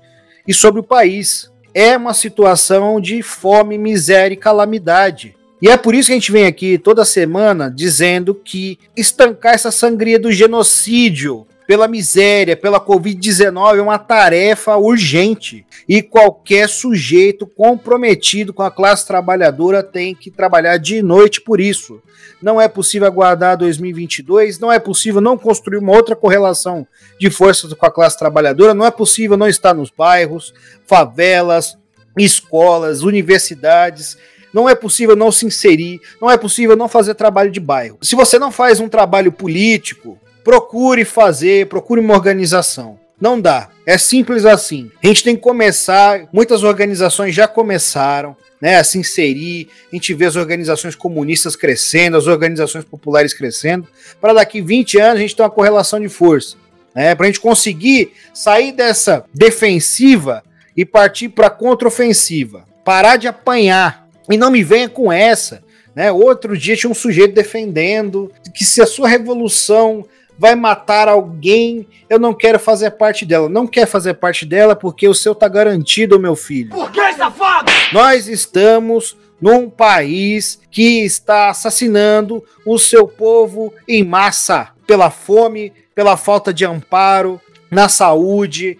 e 0.46 0.54
sobre 0.54 0.82
o 0.82 0.84
país. 0.84 1.50
É 1.74 1.96
uma 1.96 2.14
situação 2.14 3.00
de 3.00 3.22
fome, 3.22 3.78
miséria 3.78 4.34
e 4.34 4.38
calamidade. 4.38 5.34
E 5.62 5.70
é 5.70 5.78
por 5.78 5.96
isso 5.96 6.08
que 6.08 6.12
a 6.12 6.16
gente 6.18 6.32
vem 6.32 6.46
aqui 6.46 6.78
toda 6.78 7.06
semana 7.06 7.72
dizendo 7.74 8.36
que 8.36 8.78
estancar 8.98 9.54
essa 9.54 9.72
sangria 9.72 10.20
do 10.20 10.30
genocídio 10.30 11.48
pela 11.68 11.88
miséria, 11.88 12.56
pela 12.56 12.80
Covid-19 12.80 13.78
é 13.78 13.82
uma 13.82 13.98
tarefa 13.98 14.76
urgente. 14.76 15.66
E 15.88 16.02
qualquer 16.02 16.70
sujeito 16.70 17.48
comprometido 17.48 18.54
com 18.54 18.64
a 18.64 18.72
classe 18.72 19.06
trabalhadora 19.06 19.84
tem 19.84 20.14
que 20.14 20.30
trabalhar 20.30 20.78
de 20.78 21.02
noite 21.02 21.42
por 21.42 21.60
isso. 21.60 22.02
Não 22.42 22.60
é 22.60 22.68
possível 22.68 23.08
aguardar 23.08 23.58
2022, 23.58 24.60
não 24.60 24.72
é 24.72 24.80
possível 24.80 25.22
não 25.22 25.38
construir 25.38 25.78
uma 25.78 25.94
outra 25.94 26.16
correlação 26.16 26.88
de 27.20 27.30
forças 27.30 27.74
com 27.74 27.86
a 27.86 27.92
classe 27.92 28.18
trabalhadora, 28.18 28.74
não 28.74 28.86
é 28.86 28.92
possível 28.92 29.38
não 29.38 29.48
estar 29.48 29.74
nos 29.74 29.90
bairros, 29.90 30.54
favelas, 30.86 31.78
escolas, 32.18 33.02
universidades 33.02 34.18
não 34.56 34.70
é 34.70 34.74
possível 34.74 35.18
não 35.18 35.34
se 35.34 35.46
inserir, 35.46 36.00
não 36.22 36.32
é 36.32 36.38
possível 36.38 36.78
não 36.78 36.88
fazer 36.88 37.14
trabalho 37.14 37.52
de 37.52 37.60
bairro. 37.60 37.98
Se 38.02 38.16
você 38.16 38.40
não 38.40 38.54
faz 38.54 38.80
um 38.80 38.88
trabalho 38.88 39.30
político, 39.30 40.18
procure 40.46 41.04
fazer, 41.04 41.66
procure 41.66 42.00
uma 42.00 42.14
organização. 42.14 43.00
Não 43.20 43.42
dá. 43.42 43.70
É 43.84 43.98
simples 43.98 44.46
assim. 44.46 44.92
A 45.04 45.08
gente 45.08 45.24
tem 45.24 45.36
que 45.36 45.42
começar, 45.42 46.28
muitas 46.32 46.62
organizações 46.64 47.34
já 47.34 47.48
começaram, 47.48 48.38
né, 48.62 48.78
a 48.78 48.84
se 48.84 49.00
inserir, 49.00 49.68
a 49.92 49.96
gente 49.96 50.14
vê 50.14 50.26
as 50.26 50.36
organizações 50.36 50.94
comunistas 50.94 51.56
crescendo, 51.56 52.16
as 52.16 52.28
organizações 52.28 52.86
populares 52.86 53.34
crescendo, 53.34 53.88
para 54.22 54.34
daqui 54.34 54.62
20 54.62 55.00
anos 55.00 55.16
a 55.16 55.22
gente 55.22 55.36
ter 55.36 55.42
uma 55.42 55.50
correlação 55.50 56.00
de 56.00 56.10
força, 56.10 56.56
né, 56.94 57.16
para 57.16 57.26
a 57.26 57.28
gente 57.28 57.40
conseguir 57.40 58.12
sair 58.34 58.72
dessa 58.72 59.26
defensiva 59.34 60.44
e 60.78 60.86
partir 60.86 61.30
para 61.30 61.50
contraofensiva, 61.50 62.66
parar 62.84 63.18
de 63.18 63.28
apanhar, 63.28 64.08
e 64.30 64.38
não 64.38 64.52
me 64.52 64.64
venha 64.64 64.90
com 64.90 65.12
essa. 65.12 65.64
Né? 65.96 66.12
Outro 66.12 66.58
dia 66.58 66.76
tinha 66.76 66.90
um 66.90 66.96
sujeito 66.96 67.34
defendendo 67.34 68.32
que 68.54 68.66
se 68.66 68.82
a 68.82 68.86
sua 68.86 69.08
revolução 69.08 70.06
vai 70.38 70.56
matar 70.56 71.08
alguém, 71.08 71.88
eu 72.10 72.20
não 72.20 72.34
quero 72.34 72.60
fazer 72.60 72.92
parte 72.92 73.26
dela. 73.26 73.50
Não 73.50 73.66
quer 73.68 73.86
fazer 73.86 74.16
parte 74.16 74.46
dela 74.46 74.76
porque 74.76 75.08
o 75.08 75.14
seu 75.14 75.34
tá 75.34 75.48
garantido, 75.48 76.20
meu 76.20 76.36
filho. 76.36 76.70
Por 76.70 76.92
que, 76.92 77.14
safado? 77.14 77.72
Nós 77.94 78.28
estamos 78.28 79.18
num 79.40 79.70
país 79.70 80.60
que 80.72 81.04
está 81.04 81.50
assassinando 81.50 82.44
o 82.66 82.78
seu 82.78 83.08
povo 83.08 83.74
em 83.88 84.04
massa 84.04 84.70
pela 84.88 85.10
fome, 85.10 85.74
pela 85.94 86.18
falta 86.18 86.54
de 86.54 86.66
amparo 86.66 87.40
na 87.70 87.90
saúde, 87.90 88.78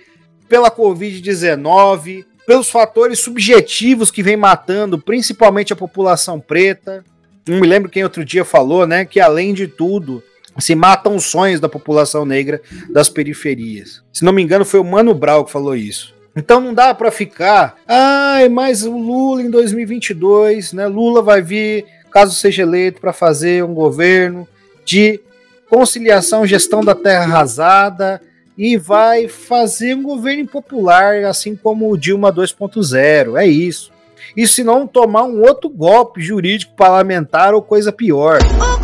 pela 0.48 0.72
Covid-19, 0.72 2.26
pelos 2.46 2.70
fatores 2.70 3.20
subjetivos 3.20 4.12
que 4.12 4.22
vem 4.22 4.38
matando, 4.38 5.00
principalmente 5.00 5.74
a 5.74 5.76
população 5.76 6.40
preta. 6.40 7.04
Não 7.48 7.60
me 7.60 7.68
lembro 7.68 7.90
quem 7.90 8.04
outro 8.04 8.24
dia 8.24 8.46
falou, 8.46 8.88
né, 8.88 9.06
que 9.06 9.20
além 9.20 9.54
de 9.54 9.68
tudo, 9.68 10.24
se 10.60 10.76
matam 10.76 11.16
os 11.16 11.26
sonhos 11.26 11.60
da 11.60 11.70
população 11.70 12.26
negra 12.26 12.62
das 12.90 13.10
periferias. 13.10 14.02
Se 14.12 14.24
não 14.24 14.34
me 14.34 14.42
engano, 14.42 14.66
foi 14.66 14.80
o 14.80 14.84
Mano 14.84 15.14
Brown 15.14 15.44
que 15.44 15.52
falou 15.52 15.76
isso. 15.76 16.14
Então 16.36 16.60
não 16.60 16.74
dá 16.74 16.94
para 16.94 17.12
ficar, 17.12 17.78
ai, 17.88 18.50
mas 18.50 18.84
o 18.84 18.98
Lula 18.98 19.42
em 19.42 19.50
2022, 19.50 20.74
né? 20.74 20.86
Lula 20.88 21.22
vai 21.22 21.42
vir, 21.42 21.86
caso 22.12 22.36
seja 22.36 22.64
eleito, 22.64 23.00
para 23.00 23.14
fazer 23.14 23.64
um 23.64 23.74
governo 23.74 24.46
de 24.84 25.22
conciliação, 25.70 26.46
gestão 26.46 26.84
da 26.84 26.94
terra 26.94 27.24
arrasada, 27.24 28.22
e 28.58 28.78
vai 28.78 29.28
fazer 29.28 29.96
um 29.96 30.04
governo 30.04 30.44
impopular, 30.44 31.24
assim 31.26 31.56
como 31.56 31.92
o 31.92 31.98
Dilma 31.98 32.32
2.0. 32.32 33.38
É 33.38 33.46
isso. 33.48 33.92
E 34.36 34.48
se 34.48 34.64
não 34.64 34.88
tomar 34.88 35.24
um 35.24 35.42
outro 35.42 35.70
golpe 35.70 36.22
jurídico 36.22 36.76
parlamentar 36.76 37.54
ou 37.54 37.62
coisa 37.62 37.92
pior. 37.92 38.40
O 38.74 38.75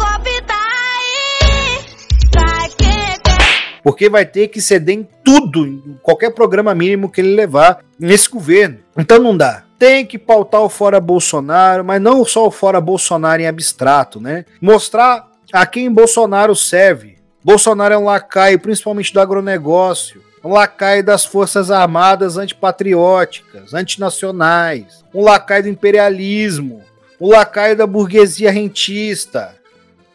Porque 3.84 4.10
vai 4.10 4.26
ter 4.26 4.48
que 4.48 4.62
ceder 4.62 4.96
em 4.96 5.08
tudo, 5.24 5.66
em 5.66 6.00
qualquer 6.02 6.32
programa 6.32 6.76
mínimo 6.76 7.10
que 7.10 7.22
ele 7.22 7.36
levar 7.36 7.80
nesse 8.00 8.30
governo. 8.30 8.80
Então 8.98 9.20
não 9.20 9.36
dá. 9.36 9.64
Tem 9.80 10.06
que 10.06 10.18
pautar 10.18 10.62
o 10.62 10.70
fora 10.70 11.00
Bolsonaro, 11.00 11.84
mas 11.84 12.02
não 12.02 12.24
só 12.24 12.48
o 12.48 12.52
fora 12.52 12.80
Bolsonaro 12.80 13.42
em 13.42 13.48
abstrato, 13.48 14.22
né? 14.22 14.46
Mostrar 14.62 15.28
a 15.52 15.66
quem 15.66 15.92
Bolsonaro 15.92 16.56
serve 16.56 17.22
Bolsonaro 17.44 17.96
é 17.96 17.98
um 17.98 18.04
lacaio, 18.04 18.60
principalmente 18.60 19.12
do 19.12 19.20
agronegócio, 19.20 20.22
um 20.44 20.50
lacaio 20.50 21.04
das 21.04 21.26
forças 21.26 21.72
armadas 21.72 22.38
antipatrióticas, 22.38 23.74
antinacionais, 23.74 25.04
um 25.14 25.24
lacaio 25.24 25.64
do 25.64 25.70
imperialismo, 25.70 26.84
um 27.20 27.30
lacaio 27.30 27.76
da 27.76 27.88
burguesia 27.88 28.52
rentista. 28.52 29.56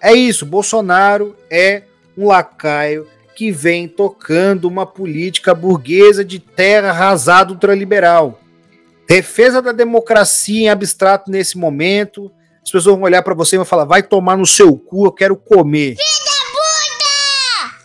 É 0.01 0.13
isso, 0.13 0.47
Bolsonaro 0.47 1.35
é 1.51 1.83
um 2.17 2.27
lacaio 2.27 3.09
que 3.37 3.53
vem 3.53 3.87
tocando 3.87 4.67
uma 4.67 4.87
política 4.87 5.55
burguesa 5.55 6.25
de 6.25 6.39
terra 6.39 6.89
arrasada 6.89 7.53
ultraliberal. 7.53 8.41
Defesa 9.07 9.61
da 9.61 9.73
democracia 9.73 10.63
em 10.63 10.69
abstrato 10.71 11.31
nesse 11.31 11.59
momento. 11.59 12.33
As 12.65 12.71
pessoas 12.71 12.97
vão 12.97 13.03
olhar 13.03 13.23
para 13.23 13.35
você 13.35 13.55
e 13.55 13.59
vão 13.59 13.67
falar: 13.67 13.85
vai 13.85 14.03
tomar 14.03 14.39
no 14.39 14.47
seu 14.47 14.77
cu, 14.77 15.07
eu 15.07 15.13
quero 15.13 15.37
comer. 15.37 15.97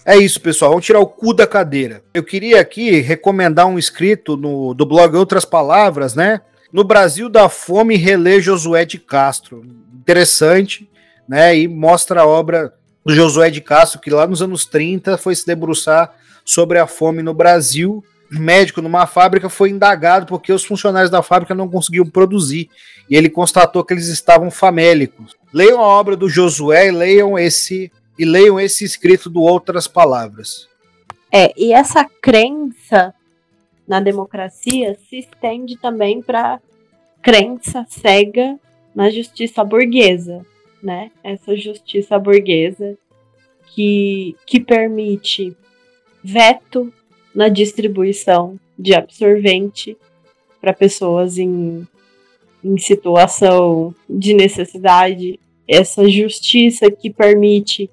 É 0.05 0.17
isso, 0.17 0.39
pessoal. 0.39 0.71
Vamos 0.71 0.85
tirar 0.85 0.99
o 0.99 1.05
cu 1.05 1.33
da 1.33 1.45
cadeira. 1.45 2.01
Eu 2.13 2.23
queria 2.23 2.59
aqui 2.61 3.01
recomendar 3.01 3.67
um 3.67 3.77
escrito 3.77 4.37
no, 4.37 4.73
do 4.73 4.85
blog 4.85 5.15
Outras 5.15 5.45
Palavras, 5.45 6.15
né? 6.15 6.41
No 6.71 6.85
Brasil 6.85 7.29
da 7.29 7.49
Fome, 7.49 7.97
relê 7.97 8.41
Josué 8.41 8.85
de 8.85 8.97
Castro. 8.97 9.63
Interessante, 9.99 10.89
né? 11.27 11.55
E 11.55 11.67
mostra 11.67 12.21
a 12.21 12.25
obra 12.25 12.73
do 13.05 13.13
Josué 13.13 13.49
de 13.49 13.61
Castro, 13.61 13.99
que 13.99 14.09
lá 14.09 14.27
nos 14.27 14.41
anos 14.41 14.65
30 14.65 15.17
foi 15.17 15.35
se 15.35 15.45
debruçar 15.45 16.13
sobre 16.45 16.79
a 16.79 16.87
fome 16.87 17.21
no 17.21 17.33
Brasil. 17.33 18.03
Médico 18.29 18.81
numa 18.81 19.05
fábrica 19.05 19.49
foi 19.49 19.69
indagado 19.69 20.25
porque 20.25 20.53
os 20.53 20.63
funcionários 20.63 21.11
da 21.11 21.21
fábrica 21.21 21.53
não 21.53 21.67
conseguiam 21.67 22.05
produzir. 22.05 22.69
E 23.09 23.15
ele 23.15 23.29
constatou 23.29 23.83
que 23.83 23.93
eles 23.93 24.07
estavam 24.07 24.49
famélicos. 24.49 25.35
Leiam 25.51 25.81
a 25.81 25.87
obra 25.87 26.15
do 26.15 26.29
Josué 26.29 26.87
e 26.87 26.91
leiam 26.91 27.37
esse 27.37 27.91
e 28.17 28.25
leiam 28.25 28.59
esse 28.59 28.85
escrito 28.85 29.29
do 29.29 29.41
Outras 29.41 29.87
Palavras. 29.87 30.67
É, 31.31 31.53
e 31.57 31.73
essa 31.73 32.05
crença 32.05 33.13
na 33.87 33.99
democracia 33.99 34.97
se 35.09 35.17
estende 35.17 35.77
também 35.77 36.21
para 36.21 36.59
crença 37.21 37.85
cega 37.89 38.59
na 38.93 39.09
justiça 39.09 39.63
burguesa, 39.63 40.45
né? 40.81 41.11
Essa 41.23 41.55
justiça 41.55 42.17
burguesa 42.17 42.97
que, 43.67 44.35
que 44.45 44.59
permite 44.59 45.55
veto 46.23 46.91
na 47.33 47.47
distribuição 47.47 48.59
de 48.77 48.93
absorvente 48.93 49.97
para 50.59 50.73
pessoas 50.73 51.37
em, 51.37 51.87
em 52.63 52.77
situação 52.77 53.95
de 54.09 54.33
necessidade, 54.33 55.39
essa 55.67 56.07
justiça 56.07 56.91
que 56.91 57.09
permite 57.09 57.89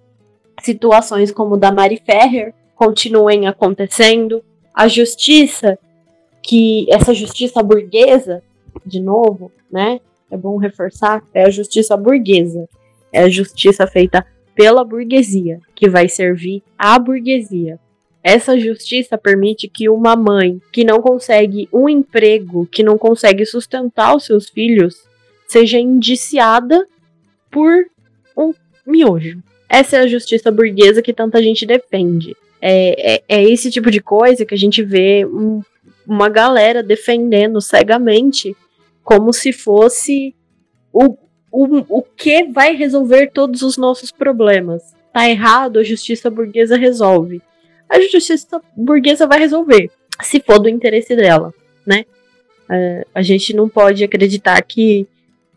situações 0.62 1.30
como 1.30 1.56
da 1.56 1.70
Mari 1.70 2.02
Ferrer 2.04 2.52
continuem 2.74 3.46
acontecendo, 3.46 4.42
a 4.74 4.88
justiça 4.88 5.78
que 6.42 6.86
essa 6.90 7.12
justiça 7.12 7.62
burguesa, 7.62 8.42
de 8.84 9.00
novo, 9.00 9.50
né? 9.70 10.00
É 10.30 10.36
bom 10.36 10.56
reforçar, 10.56 11.22
é 11.32 11.44
a 11.44 11.50
justiça 11.50 11.96
burguesa. 11.96 12.68
É 13.12 13.22
a 13.22 13.28
justiça 13.28 13.86
feita 13.86 14.26
pela 14.54 14.84
burguesia, 14.84 15.60
que 15.74 15.88
vai 15.88 16.08
servir 16.08 16.62
à 16.76 16.98
burguesia. 16.98 17.78
Essa 18.22 18.58
justiça 18.58 19.16
permite 19.16 19.68
que 19.68 19.88
uma 19.88 20.16
mãe 20.16 20.60
que 20.72 20.84
não 20.84 21.00
consegue 21.00 21.68
um 21.72 21.88
emprego, 21.88 22.66
que 22.66 22.82
não 22.82 22.98
consegue 22.98 23.46
sustentar 23.46 24.14
os 24.16 24.26
seus 24.26 24.48
filhos, 24.48 24.96
seja 25.46 25.78
indiciada 25.78 26.86
por 27.50 27.86
um 28.36 28.52
miojo. 28.86 29.42
Essa 29.68 29.96
é 29.96 30.00
a 30.00 30.06
justiça 30.06 30.50
burguesa 30.50 31.00
que 31.00 31.12
tanta 31.12 31.42
gente 31.42 31.64
defende. 31.64 32.36
É, 32.60 33.14
é, 33.14 33.22
é 33.28 33.44
esse 33.44 33.70
tipo 33.70 33.90
de 33.90 34.00
coisa 34.00 34.44
que 34.44 34.54
a 34.54 34.58
gente 34.58 34.82
vê 34.82 35.24
um, 35.24 35.62
uma 36.06 36.28
galera 36.28 36.82
defendendo 36.82 37.60
cegamente 37.60 38.56
como 39.04 39.32
se 39.32 39.52
fosse 39.52 40.34
o, 40.92 41.16
o, 41.50 41.98
o 41.98 42.02
que 42.02 42.44
vai 42.44 42.74
resolver 42.74 43.30
todos 43.32 43.62
os 43.62 43.76
nossos 43.76 44.10
problemas. 44.10 44.94
Tá 45.12 45.28
errado, 45.28 45.78
a 45.78 45.82
justiça 45.82 46.30
burguesa 46.30 46.76
resolve. 46.76 47.42
A 47.88 48.00
justiça 48.00 48.60
burguesa 48.76 49.26
vai 49.26 49.38
resolver, 49.38 49.90
se 50.22 50.40
for 50.40 50.58
do 50.58 50.68
interesse 50.68 51.16
dela, 51.16 51.54
né? 51.86 52.04
Uh, 52.68 53.06
a 53.14 53.22
gente 53.22 53.54
não 53.54 53.66
pode 53.66 54.04
acreditar 54.04 54.60
que 54.62 55.06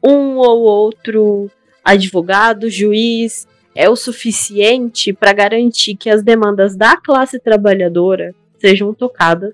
um 0.02 0.38
ou 0.38 0.62
outro 0.62 1.52
advogado, 1.84 2.70
juiz, 2.70 3.46
é 3.76 3.90
o 3.90 3.98
suficiente 3.98 5.12
para 5.12 5.34
garantir 5.34 5.96
que 5.96 6.10
as 6.10 6.24
demandas 6.24 6.76
da 6.76 6.96
classe 6.96 7.38
trabalhadora 7.38 8.34
sejam 8.60 8.94
tocadas, 8.94 9.54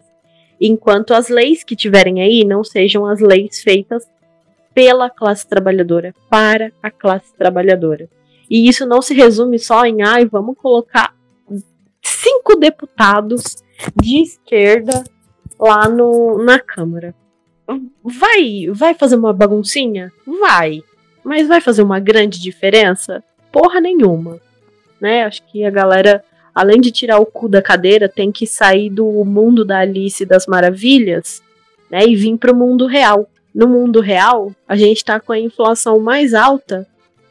enquanto 0.62 1.16
as 1.16 1.30
leis 1.30 1.64
que 1.64 1.76
tiverem 1.76 2.22
aí 2.22 2.44
não 2.44 2.64
sejam 2.64 3.06
as 3.06 3.20
leis 3.20 3.62
feitas 3.62 4.08
pela 4.78 5.10
classe 5.10 5.48
trabalhadora, 5.50 6.14
para 6.30 6.72
a 6.84 6.92
classe 6.92 7.34
trabalhadora. 7.36 8.08
E 8.48 8.70
isso 8.70 8.86
não 8.86 9.02
se 9.02 9.16
resume 9.16 9.58
só 9.58 9.84
em, 9.88 10.04
ai, 10.04 10.24
vamos 10.28 10.56
colocar 10.56 11.16
cinco 12.00 12.56
deputados 12.56 13.56
de 13.96 14.22
esquerda 14.22 15.04
lá 15.60 15.90
no, 15.90 16.38
na 16.44 16.60
Câmara. 16.60 17.16
Vai, 18.04 18.68
vai 18.72 18.94
fazer 18.94 19.16
uma 19.16 19.34
baguncinha? 19.34 20.12
Vai. 20.40 20.84
Mas 21.24 21.48
vai 21.48 21.60
fazer 21.60 21.82
uma 21.82 22.00
grande 22.00 22.40
diferença? 22.40 23.24
porra 23.52 23.82
nenhuma. 23.82 24.40
Né? 25.02 25.24
Acho 25.24 25.42
que 25.48 25.66
a 25.66 25.72
galera, 25.72 26.24
além 26.54 26.80
de 26.80 26.92
tirar 26.92 27.18
o 27.18 27.26
cu 27.26 27.50
da 27.50 27.64
cadeira, 27.64 28.08
tem 28.08 28.32
que 28.32 28.46
sair 28.46 28.92
do 28.92 29.26
mundo 29.26 29.66
da 29.66 29.80
Alice 29.80 30.24
das 30.24 30.46
Maravilhas 30.46 31.42
né, 31.90 32.04
e 32.06 32.16
vir 32.16 32.38
para 32.38 32.52
o 32.52 32.56
mundo 32.56 32.86
real. 32.86 33.28
No 33.58 33.68
mundo 33.68 34.02
real, 34.02 34.54
a 34.68 34.76
gente 34.76 34.98
está 34.98 35.20
com 35.20 35.32
a 35.32 35.40
inflação 35.40 36.00
mais 36.00 36.36
alta 36.36 36.88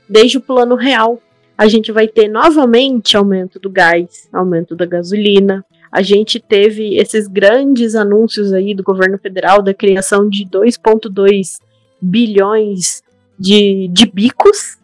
desde 0.08 0.38
o 0.38 0.40
plano 0.40 0.74
real. 0.74 1.22
A 1.56 1.68
gente 1.68 1.92
vai 1.92 2.08
ter 2.08 2.26
novamente 2.26 3.16
aumento 3.16 3.60
do 3.60 3.70
gás, 3.70 4.28
aumento 4.32 4.74
da 4.74 4.84
gasolina. 4.84 5.64
A 5.88 6.02
gente 6.02 6.40
teve 6.40 6.96
esses 6.96 7.28
grandes 7.28 7.94
anúncios 7.94 8.52
aí 8.52 8.74
do 8.74 8.82
governo 8.82 9.16
federal 9.18 9.62
da 9.62 9.72
criação 9.72 10.28
de 10.28 10.44
2,2 10.46 11.60
bilhões 12.02 13.04
de, 13.38 13.86
de 13.92 14.04
bicos 14.06 14.78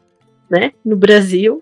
né, 0.49 0.71
no 0.85 0.95
Brasil. 0.95 1.61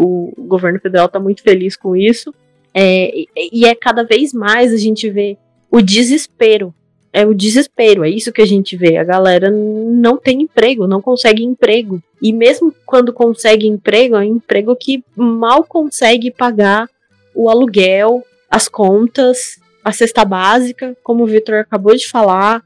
O, 0.00 0.32
governo 0.38 0.80
federal 0.80 1.04
está 1.04 1.20
muito 1.20 1.42
feliz 1.42 1.76
com 1.76 1.94
isso. 1.94 2.32
É, 2.72 3.12
e 3.36 3.66
é 3.66 3.74
cada 3.74 4.04
vez 4.04 4.32
mais 4.32 4.72
a 4.72 4.78
gente 4.78 5.10
vê 5.10 5.36
o 5.70 5.82
desespero. 5.82 6.74
É 7.12 7.26
o 7.26 7.34
desespero, 7.34 8.04
é 8.04 8.08
isso 8.08 8.32
que 8.32 8.40
a 8.40 8.46
gente 8.46 8.74
vê. 8.74 8.96
A 8.96 9.04
galera 9.04 9.50
não 9.50 10.16
tem 10.16 10.42
emprego, 10.42 10.86
não 10.86 11.02
consegue 11.02 11.44
emprego. 11.44 12.02
E 12.22 12.32
mesmo 12.32 12.74
quando 12.86 13.12
consegue 13.12 13.66
emprego, 13.66 14.16
é 14.16 14.20
um 14.20 14.36
emprego 14.36 14.74
que 14.74 15.04
mal 15.14 15.62
consegue 15.62 16.30
pagar 16.30 16.88
o 17.34 17.50
aluguel, 17.50 18.24
as 18.50 18.66
contas, 18.66 19.58
a 19.84 19.92
cesta 19.92 20.24
básica, 20.24 20.96
como 21.02 21.24
o 21.24 21.26
Victor 21.26 21.56
acabou 21.56 21.94
de 21.94 22.08
falar, 22.08 22.62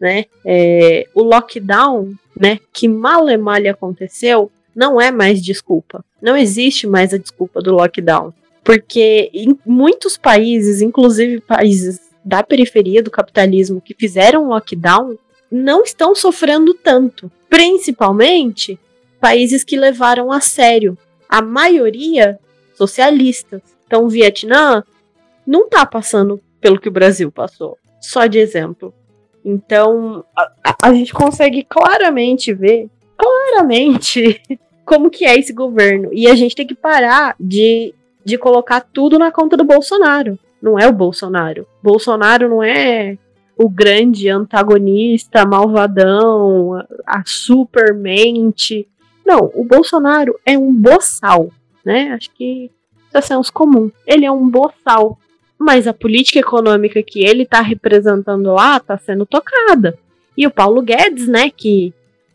né? 0.00 0.24
É, 0.44 1.06
o 1.14 1.22
lockdown, 1.22 2.14
né? 2.38 2.58
Que 2.72 2.88
mal 2.88 3.28
e 3.28 3.36
mal 3.36 3.64
aconteceu, 3.68 4.50
não 4.74 5.00
é 5.00 5.12
mais 5.12 5.42
desculpa. 5.42 6.04
Não 6.20 6.36
existe 6.36 6.86
mais 6.86 7.14
a 7.14 7.18
desculpa 7.18 7.60
do 7.60 7.74
lockdown. 7.74 8.32
Porque 8.64 9.30
em 9.32 9.56
muitos 9.64 10.16
países, 10.16 10.80
inclusive 10.80 11.40
países 11.40 12.00
da 12.24 12.42
periferia 12.42 13.02
do 13.02 13.10
capitalismo 13.10 13.80
que 13.80 13.94
fizeram 13.94 14.48
lockdown, 14.48 15.18
não 15.50 15.82
estão 15.82 16.14
sofrendo 16.14 16.74
tanto. 16.74 17.30
Principalmente 17.48 18.78
países 19.20 19.62
que 19.62 19.76
levaram 19.76 20.32
a 20.32 20.40
sério. 20.40 20.96
A 21.28 21.42
maioria 21.42 22.38
socialistas. 22.74 23.62
Então, 23.86 24.04
o 24.04 24.08
Vietnã 24.08 24.82
não 25.46 25.64
está 25.64 25.84
passando 25.86 26.40
pelo 26.60 26.80
que 26.80 26.88
o 26.88 26.92
Brasil 26.92 27.30
passou. 27.30 27.78
Só 28.00 28.26
de 28.26 28.38
exemplo. 28.38 28.92
Então, 29.44 30.24
a, 30.36 30.88
a 30.88 30.94
gente 30.94 31.12
consegue 31.12 31.64
claramente 31.64 32.52
ver 32.52 32.88
claramente 33.16 34.40
como 34.84 35.10
que 35.10 35.24
é 35.24 35.38
esse 35.38 35.52
governo. 35.52 36.10
E 36.12 36.26
a 36.26 36.34
gente 36.34 36.56
tem 36.56 36.66
que 36.66 36.74
parar 36.74 37.36
de, 37.38 37.94
de 38.24 38.36
colocar 38.38 38.80
tudo 38.80 39.18
na 39.18 39.30
conta 39.30 39.56
do 39.56 39.64
Bolsonaro. 39.64 40.38
Não 40.64 40.78
é 40.78 40.88
o 40.88 40.92
Bolsonaro. 40.94 41.66
Bolsonaro 41.82 42.48
não 42.48 42.62
é 42.62 43.18
o 43.54 43.68
grande 43.68 44.30
antagonista, 44.30 45.44
malvadão, 45.44 46.82
a, 47.06 47.22
supermente. 47.26 48.88
Não, 49.26 49.50
o 49.54 49.62
Bolsonaro 49.62 50.40
é 50.46 50.56
um 50.56 50.72
boçal, 50.72 51.50
né? 51.84 52.12
Acho 52.12 52.30
que 52.30 52.70
isso 53.08 53.12
é 53.12 53.20
senso 53.20 53.52
comum. 53.52 53.90
Ele 54.06 54.24
é 54.24 54.32
um 54.32 54.48
boçal. 54.48 55.18
Mas 55.58 55.86
a 55.86 55.92
política 55.92 56.38
econômica 56.38 57.02
que 57.02 57.22
ele 57.22 57.42
está 57.42 57.60
representando 57.60 58.54
lá 58.54 58.78
está 58.78 58.96
sendo 58.96 59.26
tocada. 59.26 59.98
E 60.34 60.46
o 60.46 60.50
Paulo 60.50 60.80
Guedes, 60.80 61.28
né, 61.28 61.50
que 61.50 61.92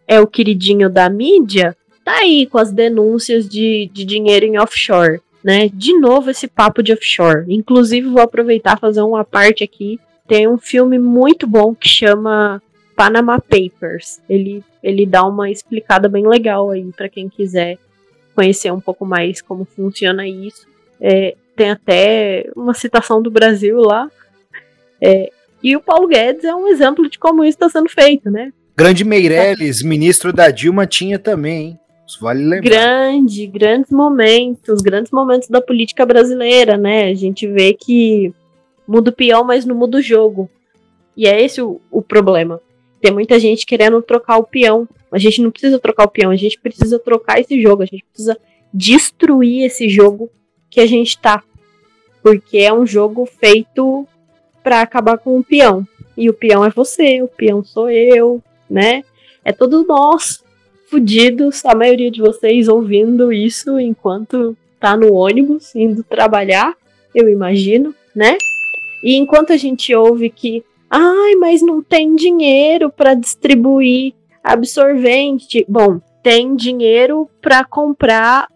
é 0.07 0.21
o 0.21 0.27
queridinho 0.27 0.87
da 0.87 1.09
mídia, 1.09 1.75
tá 2.05 2.19
aí 2.19 2.45
com 2.45 2.59
as 2.59 2.71
denúncias 2.71 3.49
de, 3.49 3.89
de 3.91 4.05
dinheiro 4.05 4.45
em 4.45 4.59
offshore, 4.59 5.19
né? 5.43 5.69
De 5.73 5.97
novo 5.97 6.29
esse 6.29 6.47
papo 6.47 6.83
de 6.83 6.93
offshore. 6.93 7.45
Inclusive, 7.47 8.07
vou 8.07 8.21
aproveitar 8.21 8.79
fazer 8.79 9.01
uma 9.01 9.23
parte 9.23 9.63
aqui. 9.63 9.99
Tem 10.27 10.47
um 10.47 10.57
filme 10.57 10.99
muito 10.99 11.47
bom 11.47 11.73
que 11.73 11.87
chama 11.87 12.61
Panama 12.95 13.39
Papers. 13.39 14.19
Ele, 14.29 14.63
ele 14.83 15.05
dá 15.05 15.25
uma 15.25 15.49
explicada 15.49 16.07
bem 16.07 16.27
legal 16.27 16.69
aí 16.69 16.91
para 16.95 17.09
quem 17.09 17.29
quiser 17.29 17.77
conhecer 18.35 18.71
um 18.71 18.79
pouco 18.79 19.05
mais 19.05 19.41
como 19.41 19.65
funciona 19.65 20.27
isso. 20.27 20.67
É, 21.01 21.35
tem 21.55 21.71
até 21.71 22.49
uma 22.55 22.73
citação 22.73 23.21
do 23.21 23.31
Brasil 23.31 23.77
lá. 23.79 24.09
É, 25.01 25.31
e 25.61 25.75
o 25.75 25.81
Paulo 25.81 26.07
Guedes 26.07 26.43
é 26.43 26.55
um 26.55 26.67
exemplo 26.67 27.09
de 27.09 27.19
como 27.19 27.43
isso 27.43 27.57
está 27.57 27.69
sendo 27.69 27.89
feito, 27.89 28.29
né? 28.29 28.53
Grande 28.77 29.03
Meirelles, 29.03 29.83
ministro 29.83 30.31
da 30.31 30.49
Dilma, 30.49 30.87
tinha 30.87 31.19
também? 31.19 31.77
Isso 32.09 32.19
vale 32.21 32.43
lembrar. 32.43 32.67
Grande, 32.71 33.45
grandes 33.45 33.91
momentos, 33.91 34.81
grandes 34.81 35.11
momentos 35.11 35.47
da 35.47 35.61
política 35.61 36.07
brasileira, 36.07 36.75
né? 36.75 37.03
A 37.03 37.13
gente 37.13 37.45
vê 37.45 37.71
que 37.71 38.33
muda 38.87 39.11
o 39.11 39.13
peão, 39.13 39.43
mas 39.43 39.63
não 39.63 39.75
muda 39.75 39.99
o 39.99 40.01
jogo. 40.01 40.49
E 41.15 41.27
é 41.27 41.39
esse 41.39 41.61
o, 41.61 41.79
o 41.91 42.01
problema. 42.01 42.59
Tem 42.99 43.13
muita 43.13 43.39
gente 43.39 43.63
querendo 43.63 44.01
trocar 44.01 44.37
o 44.37 44.43
peão. 44.43 44.89
A 45.11 45.19
gente 45.19 45.39
não 45.39 45.51
precisa 45.51 45.77
trocar 45.77 46.05
o 46.05 46.09
peão, 46.09 46.31
a 46.31 46.35
gente 46.35 46.59
precisa 46.59 46.97
trocar 46.97 47.39
esse 47.39 47.61
jogo, 47.61 47.83
a 47.83 47.85
gente 47.85 48.03
precisa 48.05 48.35
destruir 48.73 49.65
esse 49.65 49.87
jogo 49.87 50.31
que 50.67 50.79
a 50.79 50.87
gente 50.87 51.15
tá. 51.19 51.43
Porque 52.23 52.57
é 52.57 52.73
um 52.73 52.87
jogo 52.87 53.27
feito 53.27 54.07
para 54.63 54.81
acabar 54.81 55.19
com 55.19 55.37
o 55.37 55.43
peão. 55.43 55.87
E 56.17 56.27
o 56.27 56.33
peão 56.33 56.65
é 56.65 56.71
você, 56.71 57.21
o 57.21 57.27
peão 57.27 57.63
sou 57.63 57.87
eu, 57.87 58.41
né? 58.67 59.03
É 59.45 59.53
todos 59.53 59.85
nós 59.85 60.43
fudidos, 60.89 61.63
a 61.65 61.75
maioria 61.75 62.09
de 62.09 62.19
vocês 62.19 62.67
ouvindo 62.67 63.31
isso 63.31 63.79
enquanto 63.79 64.57
tá 64.79 64.97
no 64.97 65.13
ônibus 65.13 65.75
indo 65.75 66.03
trabalhar, 66.03 66.73
eu 67.13 67.29
imagino, 67.29 67.93
né? 68.15 68.37
E 69.03 69.15
enquanto 69.15 69.53
a 69.53 69.57
gente 69.57 69.93
ouve 69.93 70.29
que, 70.29 70.63
ai, 70.89 71.35
mas 71.35 71.61
não 71.61 71.81
tem 71.81 72.15
dinheiro 72.15 72.89
para 72.89 73.13
distribuir 73.13 74.13
absorvente. 74.43 75.65
Bom, 75.69 76.01
tem 76.23 76.55
dinheiro 76.55 77.29
para 77.41 77.63
comprar 77.63 78.47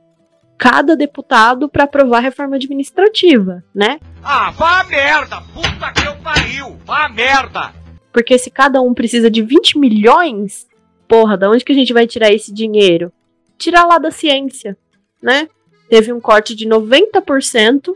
cada 0.57 0.95
deputado 0.95 1.69
para 1.69 1.83
aprovar 1.83 2.17
a 2.17 2.21
reforma 2.21 2.55
administrativa, 2.55 3.63
né? 3.73 3.99
Ah, 4.23 4.51
vá 4.51 4.83
merda! 4.85 5.41
Puta 5.53 5.91
que 5.91 6.07
eu 6.07 6.15
pariu! 6.17 6.77
Vá 6.85 7.09
merda! 7.09 7.73
Porque 8.11 8.37
se 8.37 8.49
cada 8.49 8.81
um 8.81 8.93
precisa 8.93 9.29
de 9.29 9.41
20 9.41 9.77
milhões, 9.77 10.67
porra, 11.07 11.37
da 11.37 11.49
onde 11.49 11.63
que 11.63 11.71
a 11.71 11.75
gente 11.75 11.93
vai 11.93 12.07
tirar 12.07 12.31
esse 12.31 12.53
dinheiro? 12.53 13.11
Tirar 13.57 13.85
lá 13.85 13.97
da 13.97 14.11
ciência, 14.11 14.77
né? 15.21 15.47
Teve 15.89 16.11
um 16.11 16.19
corte 16.19 16.55
de 16.55 16.67
90% 16.67 17.93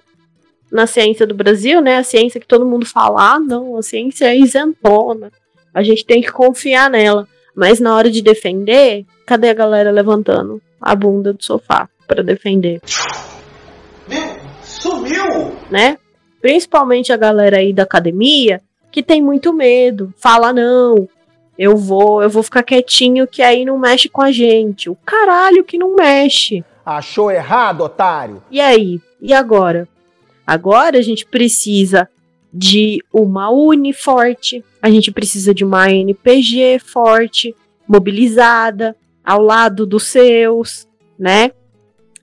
na 0.71 0.85
ciência 0.85 1.25
do 1.25 1.33
Brasil, 1.33 1.81
né? 1.81 1.97
A 1.97 2.03
ciência 2.03 2.39
que 2.39 2.47
todo 2.47 2.65
mundo 2.65 2.85
fala, 2.85 3.35
ah, 3.35 3.39
não, 3.39 3.77
a 3.77 3.81
ciência 3.81 4.25
é 4.25 4.37
isentona. 4.37 5.31
A 5.73 5.83
gente 5.83 6.05
tem 6.05 6.21
que 6.21 6.31
confiar 6.31 6.89
nela. 6.89 7.27
Mas 7.55 7.79
na 7.79 7.95
hora 7.95 8.11
de 8.11 8.21
defender, 8.21 9.05
cadê 9.25 9.49
a 9.49 9.53
galera 9.53 9.89
levantando 9.91 10.61
a 10.79 10.95
bunda 10.95 11.33
do 11.33 11.43
sofá 11.43 11.89
para 12.07 12.21
defender? 12.23 12.81
Meu, 14.07 14.37
sumiu! 14.61 15.55
Né? 15.69 15.97
Principalmente 16.39 17.11
a 17.11 17.17
galera 17.17 17.57
aí 17.57 17.73
da 17.73 17.83
academia, 17.83 18.61
que 18.91 19.01
tem 19.01 19.21
muito 19.21 19.51
medo. 19.51 20.13
Fala, 20.17 20.53
não, 20.53 21.07
eu 21.57 21.75
vou, 21.75 22.21
eu 22.21 22.29
vou 22.29 22.43
ficar 22.43 22.63
quietinho 22.63 23.27
que 23.27 23.41
aí 23.41 23.65
não 23.65 23.77
mexe 23.77 24.07
com 24.07 24.21
a 24.21 24.31
gente. 24.31 24.89
O 24.89 24.95
caralho 24.95 25.63
que 25.63 25.77
não 25.77 25.95
mexe. 25.95 26.63
Achou 26.85 27.31
errado, 27.31 27.81
otário? 27.81 28.41
E 28.51 28.61
aí? 28.61 29.01
E 29.21 29.33
agora? 29.33 29.87
Agora 30.45 30.97
a 30.97 31.01
gente 31.01 31.25
precisa 31.25 32.07
de 32.53 33.03
uma 33.11 33.49
Uni 33.49 33.91
forte, 33.91 34.63
a 34.81 34.89
gente 34.89 35.11
precisa 35.11 35.53
de 35.53 35.65
uma 35.65 35.91
NPG 35.91 36.79
forte, 36.79 37.53
mobilizada, 37.87 38.95
ao 39.23 39.41
lado 39.41 39.85
dos 39.85 40.03
seus, 40.03 40.87
né? 41.19 41.51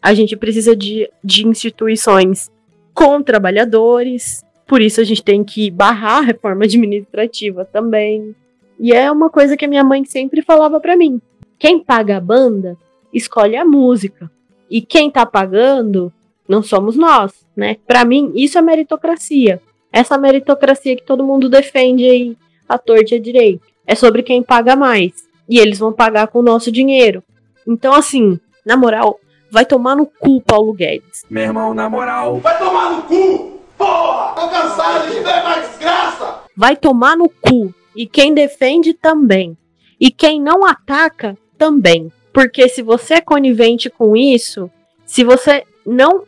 A 0.01 0.14
gente 0.14 0.37
precisa 0.37 0.75
de, 0.75 1.11
de 1.23 1.47
instituições 1.47 2.51
com 2.94 3.23
trabalhadores, 3.23 4.42
por 4.66 4.81
isso 4.81 5.01
a 5.01 5.05
gente 5.05 5.23
tem 5.23 5.44
que 5.44 5.70
barrar 5.70 6.18
a 6.18 6.27
reforma 6.27 6.64
administrativa 6.64 7.64
também. 7.64 8.35
E 8.78 8.92
é 8.92 9.10
uma 9.10 9.30
coisa 9.30 9.56
que 9.56 9.64
a 9.64 9.68
minha 9.68 9.84
mãe 9.84 10.04
sempre 10.04 10.42
falava 10.42 10.80
para 10.80 10.96
mim. 10.96 11.20
Quem 11.58 11.78
paga 11.78 12.16
a 12.16 12.20
banda 12.20 12.76
escolhe 13.12 13.56
a 13.56 13.64
música. 13.64 14.30
E 14.70 14.80
quem 14.80 15.10
tá 15.10 15.24
pagando 15.24 16.12
não 16.48 16.62
somos 16.62 16.96
nós, 16.96 17.32
né? 17.56 17.76
Para 17.87 18.04
mim, 18.04 18.32
isso 18.34 18.58
é 18.58 18.62
meritocracia. 18.62 19.60
Essa 19.92 20.18
meritocracia 20.18 20.96
que 20.96 21.04
todo 21.04 21.24
mundo 21.24 21.48
defende 21.48 22.04
aí, 22.04 22.37
a 22.68 22.76
torta 22.76 23.14
e 23.14 23.18
a 23.18 23.20
direito. 23.20 23.62
É 23.87 23.94
sobre 23.94 24.22
quem 24.22 24.42
paga 24.42 24.74
mais. 24.74 25.12
E 25.48 25.58
eles 25.58 25.78
vão 25.78 25.92
pagar 25.92 26.26
com 26.28 26.40
o 26.40 26.42
nosso 26.42 26.72
dinheiro. 26.72 27.22
Então, 27.66 27.94
assim, 27.94 28.38
na 28.64 28.76
moral, 28.76 29.20
vai 29.50 29.64
tomar 29.64 29.94
no 29.94 30.06
cu, 30.06 30.40
Paulo 30.40 30.72
Guedes. 30.72 31.24
Meu 31.30 31.44
irmão, 31.44 31.72
na 31.72 31.88
moral, 31.88 32.38
vai 32.38 32.58
tomar 32.58 32.90
no 32.90 33.02
cu! 33.02 33.60
Porra! 33.78 34.34
Tô 34.34 34.48
cansado 34.48 35.08
de 35.08 35.20
ver 35.20 35.42
mais 35.44 35.68
desgraça! 35.68 36.40
Vai 36.56 36.76
tomar 36.76 37.16
no 37.16 37.28
cu. 37.28 37.72
E 37.94 38.07
quem 38.07 38.35
defende 38.35 38.94
também. 38.94 39.57
E 40.00 40.11
quem 40.11 40.40
não 40.40 40.64
ataca 40.64 41.37
também. 41.57 42.12
Porque 42.33 42.68
se 42.68 42.83
você 42.83 43.14
é 43.14 43.20
conivente 43.20 43.88
com 43.88 44.16
isso, 44.16 44.70
se 45.07 45.22
você 45.22 45.64
não 45.87 46.24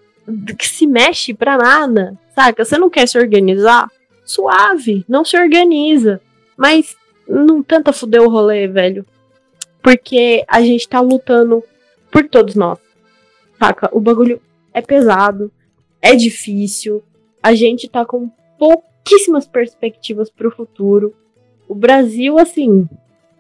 se 0.61 0.87
mexe 0.87 1.35
pra 1.35 1.57
nada, 1.57 2.16
saca? 2.35 2.64
Você 2.64 2.79
não 2.79 2.88
quer 2.88 3.09
se 3.09 3.18
organizar? 3.18 3.90
Suave, 4.24 5.05
não 5.09 5.24
se 5.24 5.37
organiza. 5.37 6.20
Mas 6.57 6.96
não 7.29 7.62
tenta 7.62 7.92
fuder 7.92 8.22
o 8.22 8.31
rolê, 8.31 8.68
velho. 8.68 9.05
Porque 9.83 10.44
a 10.48 10.61
gente 10.62 10.88
tá 10.88 11.00
lutando 11.00 11.62
por 12.11 12.29
todos 12.29 12.55
nós. 12.55 12.79
Saca? 13.59 13.88
O 13.92 14.00
bagulho 14.00 14.40
é 14.72 14.81
pesado, 14.81 15.50
é 16.00 16.14
difícil. 16.14 17.02
A 17.42 17.55
gente 17.55 17.88
tá 17.88 18.05
com 18.05 18.31
pouquíssimas 18.59 19.46
perspectivas 19.46 20.31
pro 20.31 20.50
futuro. 20.50 21.14
O 21.68 21.74
Brasil, 21.74 22.38
assim, 22.38 22.88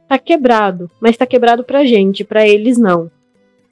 tá 0.08 0.18
quebrado, 0.18 0.90
mas 1.00 1.16
tá 1.16 1.26
quebrado 1.26 1.64
pra 1.64 1.84
gente, 1.84 2.24
pra 2.24 2.46
eles 2.46 2.78
não. 2.78 3.10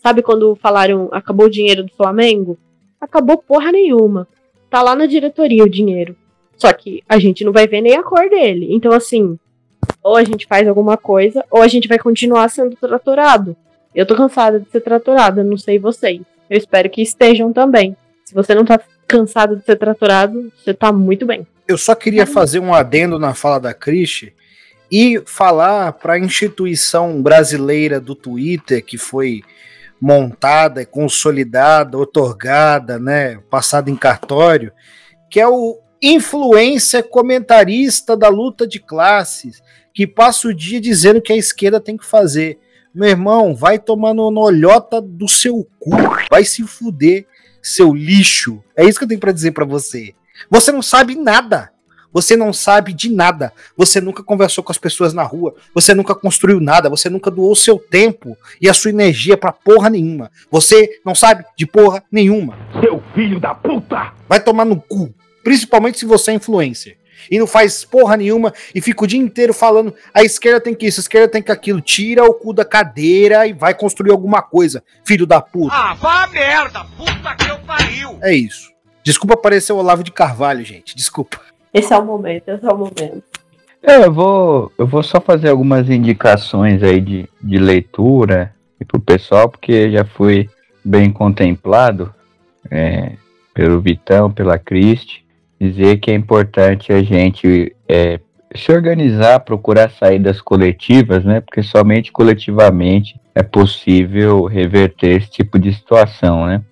Sabe 0.03 0.23
quando 0.23 0.55
falaram 0.57 1.09
acabou 1.13 1.47
o 1.47 1.51
dinheiro 1.51 1.83
do 1.83 1.93
Flamengo? 1.93 2.59
Acabou 3.01 3.39
porra 3.39 3.73
nenhuma. 3.73 4.29
Tá 4.69 4.83
lá 4.83 4.95
na 4.95 5.07
diretoria 5.07 5.65
o 5.65 5.69
dinheiro. 5.69 6.17
Só 6.57 6.73
que 6.73 7.03
a 7.09 7.19
gente 7.19 7.45
não 7.45 7.53
vai 7.53 7.67
ver 7.67 7.81
nem 7.81 7.97
a 7.97 8.03
cor 8.03 8.29
dele. 8.29 8.69
Então, 8.71 8.93
assim, 8.93 9.39
ou 10.03 10.17
a 10.17 10.25
gente 10.25 10.47
faz 10.47 10.69
alguma 10.69 10.97
coisa, 10.97 11.45
ou 11.51 11.63
a 11.63 11.69
gente 11.69 11.89
vai 11.89 11.99
continuar 11.99 12.49
sendo 12.49 12.77
tratorado. 12.77 13.57
Eu 13.95 14.07
tô 14.07 14.15
cansada 14.15 14.61
de 14.61 14.69
ser 14.71 14.81
tratorada, 14.81 15.43
não 15.43 15.57
sei 15.57 15.79
vocês. 15.79 16.21
Eu 16.51 16.59
espero 16.59 16.91
que 16.91 17.03
estejam 17.03 17.53
também. 17.53 17.97
Se 18.25 18.35
você 18.35 18.55
não 18.55 18.65
tá 18.65 18.81
cansado 19.07 19.57
de 19.57 19.65
ser 19.65 19.77
tratorado, 19.77 20.53
você 20.57 20.75
tá 20.75 20.93
muito 20.93 21.25
bem. 21.25 21.47
Eu 21.67 21.79
só 21.79 21.95
queria 21.95 22.27
fazer 22.27 22.59
um 22.59 22.75
adendo 22.75 23.19
na 23.19 23.35
fala 23.35 23.59
da 23.59 23.73
Cristi 23.73 24.35
e 24.97 25.21
falar 25.27 25.95
para 25.95 26.13
a 26.13 26.19
instituição 26.21 27.21
brasileira 27.21 28.01
do 28.01 28.15
Twitter 28.15 28.85
que 28.85 28.97
foi 28.97 29.43
montada, 30.01 30.87
consolidada, 30.87 31.99
otorgada, 31.99 32.97
né, 32.97 33.39
passada 33.51 33.91
em 33.91 33.97
cartório, 33.97 34.71
que 35.29 35.41
é 35.41 35.49
o 35.49 35.81
influência 36.01 37.03
comentarista 37.03 38.17
da 38.17 38.29
luta 38.29 38.69
de 38.69 38.79
classes, 38.79 39.61
que 39.93 40.07
passa 40.07 40.47
o 40.47 40.55
dia 40.55 40.81
dizendo 40.81 41.21
que 41.21 41.33
a 41.33 41.37
esquerda 41.37 41.81
tem 41.81 41.97
que 41.97 42.07
fazer. 42.07 42.61
Meu 42.95 43.09
irmão, 43.09 43.53
vai 43.53 43.81
tomando 43.81 44.31
no 44.31 44.43
olhota 44.43 45.03
do 45.03 45.27
seu 45.27 45.69
cu, 45.81 45.91
vai 46.31 46.45
se 46.45 46.63
fuder, 46.63 47.27
seu 47.61 47.93
lixo. 47.93 48.63
É 48.77 48.85
isso 48.85 49.01
que 49.01 49.05
eu 49.07 49.09
tenho 49.09 49.21
para 49.21 49.33
dizer 49.33 49.51
para 49.51 49.65
você. 49.65 50.15
Você 50.49 50.71
não 50.71 50.83
sabe 50.83 51.17
nada. 51.17 51.74
Você 52.15 52.37
não 52.37 52.53
sabe 52.53 52.93
de 52.93 53.11
nada. 53.11 53.53
Você 53.77 54.01
nunca 54.01 54.23
conversou 54.23 54.63
com 54.63 54.71
as 54.71 54.79
pessoas 54.79 55.13
na 55.13 55.25
rua. 55.25 55.57
Você 55.75 55.93
nunca 55.93 56.15
construiu 56.15 56.61
nada. 56.61 56.89
Você 56.89 57.11
nunca 57.11 57.29
doou 57.29 57.57
seu 57.57 57.77
tempo 57.77 58.39
e 58.61 58.69
a 58.69 58.73
sua 58.73 58.91
energia 58.91 59.37
para 59.37 59.51
porra 59.51 59.91
nenhuma. 59.91 60.31
Você 60.49 61.01
não 61.05 61.13
sabe 61.13 61.45
de 61.59 61.67
porra 61.67 62.05
nenhuma. 62.13 62.57
Seu 62.81 63.03
filho 63.17 63.41
da 63.41 63.53
puta! 63.53 64.13
Vai 64.29 64.41
tomar 64.41 64.65
no 64.65 64.81
cu. 64.81 65.13
Principalmente 65.43 65.99
se 65.99 66.07
você 66.07 66.31
é 66.31 66.35
influencer. 66.35 66.97
E 67.31 67.39
não 67.39 67.47
faz 67.47 67.85
porra 67.85 68.17
nenhuma 68.17 68.53
e 68.75 68.81
fica 68.81 69.03
o 69.03 69.07
dia 69.07 69.19
inteiro 69.19 69.55
falando 69.55 69.95
a 70.13 70.23
esquerda 70.23 70.61
tem 70.61 70.75
que 70.75 70.87
isso, 70.87 71.01
a 71.01 71.03
esquerda 71.03 71.27
tem 71.27 71.43
que 71.43 71.51
aquilo. 71.51 71.81
Tira 71.81 72.23
o 72.25 72.35
cu 72.35 72.53
da 72.53 72.65
cadeira 72.65 73.47
e 73.47 73.53
vai 73.53 73.75
construir 73.75 74.11
alguma 74.11 74.43
coisa, 74.43 74.85
filho 75.05 75.27
da 75.27 75.41
puta. 75.41 75.75
Ah, 75.75 75.95
vá 75.95 76.27
merda! 76.29 76.85
Puta 76.97 77.35
que 77.35 77.51
eu 77.51 77.59
pariu! 77.61 78.19
É 78.23 78.33
isso. 78.33 78.73
Desculpa 79.03 79.35
aparecer 79.35 79.73
o 79.73 79.77
Olavo 79.77 80.03
de 80.03 80.11
Carvalho, 80.11 80.65
gente. 80.65 80.97
Desculpa. 80.97 81.39
Esse 81.75 81.93
é 81.93 81.99
o 81.99 82.05
momento, 82.05 82.49
esse 82.49 82.65
é 82.65 82.73
o 82.73 82.79
momento. 82.79 83.23
É, 83.83 84.05
eu 84.05 84.13
vou, 84.13 84.73
eu 84.79 84.87
vou 84.87 85.03
só 85.03 85.21
fazer 85.21 85.49
algumas 85.49 85.91
indicações 85.91 86.83
aí 86.83 87.01
de, 87.01 87.29
de 87.43 87.59
leitura 87.59 88.55
e 88.81 88.85
pro 88.85 89.01
pessoal, 89.01 89.49
porque 89.49 89.91
já 89.91 90.05
fui 90.05 90.49
bem 90.85 91.11
contemplado 91.11 92.15
é, 92.71 93.13
pelo 93.53 93.81
Vitão, 93.81 94.31
pela 94.31 94.57
Cristi, 94.57 95.27
dizer 95.61 95.99
que 95.99 96.11
é 96.11 96.15
importante 96.15 96.93
a 96.93 97.03
gente 97.03 97.75
é, 97.89 98.21
se 98.55 98.73
organizar, 98.73 99.41
procurar 99.41 99.91
saídas 99.91 100.41
coletivas, 100.41 101.25
né? 101.25 101.41
Porque 101.41 101.63
somente 101.63 102.13
coletivamente 102.13 103.21
é 103.35 103.43
possível 103.43 104.45
reverter 104.45 105.17
esse 105.17 105.31
tipo 105.31 105.59
de 105.59 105.75
situação, 105.75 106.47
né? 106.47 106.63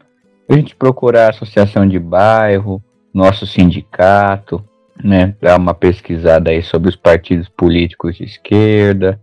a 0.48 0.57
gente 0.57 0.76
procurar 0.76 1.30
associação 1.30 1.86
de 1.86 1.98
bairro, 1.98 2.82
nosso 3.12 3.46
sindicato, 3.46 4.64
né, 5.03 5.34
dar 5.40 5.59
uma 5.59 5.74
pesquisada 5.74 6.50
aí 6.50 6.62
sobre 6.62 6.88
os 6.88 6.96
partidos 6.96 7.48
políticos 7.48 8.16
de 8.16 8.24
esquerda, 8.24 9.20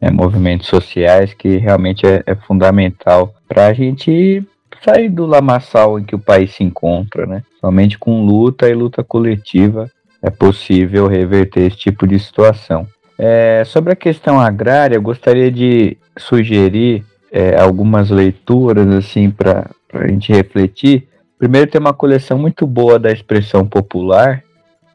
né, 0.00 0.10
movimentos 0.10 0.66
sociais, 0.66 1.34
que 1.34 1.58
realmente 1.58 2.06
é, 2.06 2.22
é 2.26 2.34
fundamental 2.34 3.34
para 3.48 3.66
a 3.66 3.72
gente 3.72 4.42
sair 4.82 5.08
do 5.08 5.26
lamaçal 5.26 5.98
em 5.98 6.04
que 6.04 6.14
o 6.14 6.18
país 6.18 6.54
se 6.54 6.64
encontra, 6.64 7.26
né? 7.26 7.42
Somente 7.60 7.98
com 7.98 8.24
luta 8.24 8.68
e 8.68 8.74
luta 8.74 9.04
coletiva 9.04 9.90
é 10.22 10.30
possível 10.30 11.06
reverter 11.06 11.66
esse 11.66 11.76
tipo 11.76 12.06
de 12.06 12.18
situação. 12.18 12.86
É, 13.18 13.62
sobre 13.66 13.92
a 13.92 13.96
questão 13.96 14.40
agrária, 14.40 14.96
eu 14.96 15.02
gostaria 15.02 15.50
de 15.50 15.98
sugerir 16.16 17.04
é, 17.30 17.58
algumas 17.58 18.08
leituras 18.10 18.88
assim 18.88 19.30
para 19.30 19.70
a 19.92 20.08
gente 20.08 20.32
refletir. 20.32 21.06
Primeiro, 21.38 21.70
tem 21.70 21.80
uma 21.80 21.92
coleção 21.92 22.38
muito 22.38 22.66
boa 22.66 22.98
da 22.98 23.12
expressão 23.12 23.66
popular, 23.66 24.42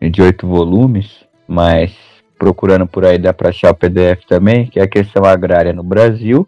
de 0.01 0.21
oito 0.21 0.47
volumes, 0.47 1.25
mas 1.47 1.95
procurando 2.37 2.85
por 2.85 3.05
aí 3.05 3.17
dá 3.17 3.33
para 3.33 3.49
achar 3.49 3.71
o 3.71 3.75
PDF 3.75 4.25
também, 4.27 4.67
que 4.67 4.79
é 4.79 4.83
a 4.83 4.87
questão 4.87 5.23
agrária 5.23 5.73
no 5.73 5.83
Brasil. 5.83 6.47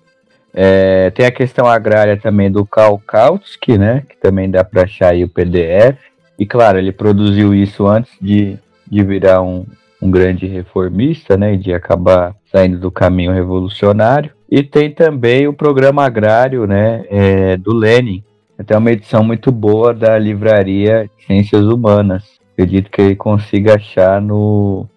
É, 0.53 1.11
tem 1.11 1.25
a 1.25 1.31
questão 1.31 1.67
agrária 1.67 2.17
também 2.17 2.51
do 2.51 2.65
Karl 2.65 2.97
Kautsky, 3.05 3.77
né, 3.77 4.03
que 4.09 4.17
também 4.17 4.49
dá 4.49 4.63
para 4.63 4.83
achar 4.83 5.11
aí 5.11 5.23
o 5.23 5.29
PDF. 5.29 5.97
E 6.39 6.45
claro, 6.45 6.77
ele 6.77 6.91
produziu 6.91 7.53
isso 7.53 7.87
antes 7.87 8.11
de, 8.21 8.57
de 8.89 9.03
virar 9.03 9.41
um, 9.41 9.65
um 10.01 10.09
grande 10.09 10.45
reformista, 10.47 11.37
né, 11.37 11.53
e 11.53 11.57
de 11.57 11.73
acabar 11.73 12.35
saindo 12.51 12.79
do 12.79 12.91
caminho 12.91 13.31
revolucionário. 13.31 14.31
E 14.49 14.63
tem 14.63 14.91
também 14.91 15.47
o 15.47 15.53
programa 15.53 16.05
agrário, 16.05 16.65
né, 16.65 17.05
é, 17.09 17.57
do 17.57 17.73
Lenin. 17.73 18.23
Até 18.57 18.75
uma 18.75 18.91
edição 18.91 19.23
muito 19.23 19.51
boa 19.51 19.93
da 19.93 20.17
livraria 20.17 21.09
Ciências 21.25 21.65
Humanas. 21.65 22.36
Acredito 22.57 22.89
que 22.89 22.99
ele 22.99 23.15
consiga 23.15 23.75
achar 23.75 24.19
no, 24.19 24.89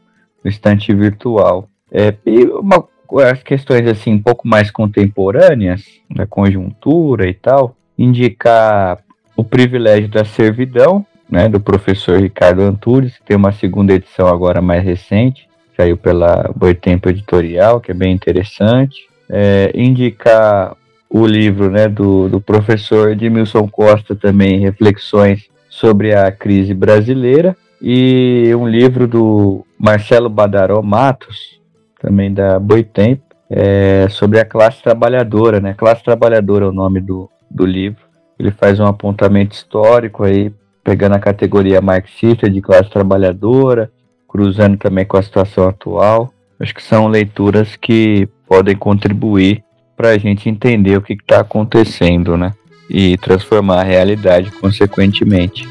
no 0.43 0.51
estante 0.51 0.95
virtual. 0.95 1.69
É, 1.93 2.15
e 2.25 2.45
uma, 2.45 2.89
as 3.31 3.43
questões 3.43 3.87
assim 3.87 4.15
um 4.15 4.23
pouco 4.23 4.49
mais 4.49 4.71
contemporâneas 4.71 5.85
da 6.11 6.27
conjuntura 6.27 7.29
e 7.29 7.35
tal, 7.35 7.77
indicar 7.99 8.99
o 9.37 9.45
privilégio 9.45 10.09
da 10.09 10.25
servidão, 10.25 11.05
né, 11.31 11.51
do 11.51 11.61
professor 11.61 12.19
Ricardo 12.19 12.63
Antunes, 12.63 13.19
que 13.19 13.25
tem 13.25 13.37
uma 13.37 13.53
segunda 13.53 13.93
edição 13.93 14.27
agora 14.27 14.63
mais 14.63 14.83
recente, 14.83 15.47
saiu 15.77 15.99
pela 15.99 16.51
Boitempo 16.57 17.11
Editorial, 17.11 17.79
que 17.79 17.91
é 17.91 17.95
bem 17.95 18.13
interessante. 18.13 19.07
É, 19.29 19.71
indicar 19.75 20.75
o 21.11 21.27
livro 21.27 21.71
né, 21.71 21.89
do, 21.89 22.27
do 22.29 22.41
professor 22.41 23.11
Edmilson 23.11 23.69
Costa 23.69 24.17
também, 24.17 24.61
Reflexões 24.61 25.51
sobre 25.81 26.15
a 26.15 26.31
Crise 26.31 26.75
Brasileira, 26.75 27.57
e 27.81 28.55
um 28.55 28.69
livro 28.69 29.09
do 29.09 29.65
Marcelo 29.79 30.29
Badaró 30.29 30.83
Matos, 30.83 31.59
também 31.99 32.33
da 32.33 32.61
Boitempo, 32.61 33.23
é, 33.49 34.07
sobre 34.11 34.39
a 34.39 34.45
classe 34.45 34.83
trabalhadora, 34.83 35.59
né? 35.59 35.73
Classe 35.73 36.05
trabalhadora 36.05 36.67
é 36.67 36.69
o 36.69 36.73
nome 36.73 37.01
do, 37.01 37.31
do 37.51 37.65
livro. 37.65 38.03
Ele 38.39 38.51
faz 38.51 38.79
um 38.79 38.85
apontamento 38.85 39.55
histórico 39.55 40.23
aí 40.23 40.53
pegando 40.85 41.15
a 41.15 41.19
categoria 41.19 41.81
marxista 41.81 42.49
de 42.49 42.61
classe 42.61 42.91
trabalhadora, 42.91 43.91
cruzando 44.29 44.77
também 44.77 45.07
com 45.07 45.17
a 45.17 45.23
situação 45.23 45.67
atual. 45.67 46.31
Acho 46.61 46.75
que 46.75 46.83
são 46.83 47.09
leituras 47.09 47.75
que 47.75 48.29
podem 48.47 48.77
contribuir 48.77 49.65
para 49.97 50.11
a 50.11 50.19
gente 50.19 50.49
entender 50.49 50.97
o 50.97 51.03
que 51.03 51.15
está 51.15 51.41
acontecendo, 51.41 52.37
né? 52.37 52.53
E 52.93 53.17
transformar 53.17 53.79
a 53.79 53.85
realidade 53.85 54.51
consequentemente. 54.51 55.69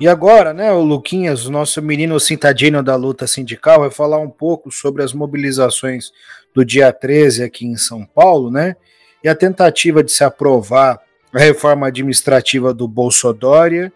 E 0.00 0.08
agora, 0.08 0.54
né, 0.54 0.72
o 0.72 0.80
Luquinhas, 0.80 1.44
o 1.44 1.50
nosso 1.50 1.82
menino 1.82 2.18
citadino 2.18 2.82
da 2.82 2.96
luta 2.96 3.26
sindical, 3.26 3.80
vai 3.80 3.90
falar 3.90 4.18
um 4.18 4.30
pouco 4.30 4.70
sobre 4.72 5.02
as 5.02 5.12
mobilizações 5.12 6.10
do 6.54 6.64
dia 6.64 6.90
13 6.90 7.42
aqui 7.42 7.66
em 7.66 7.76
São 7.76 8.06
Paulo, 8.06 8.50
né? 8.50 8.76
E 9.22 9.28
a 9.28 9.34
tentativa 9.34 10.02
de 10.02 10.10
se 10.10 10.24
aprovar 10.24 10.98
a 11.34 11.38
reforma 11.38 11.86
administrativa 11.86 12.72
do 12.72 12.88
Bolsodória 12.88 13.92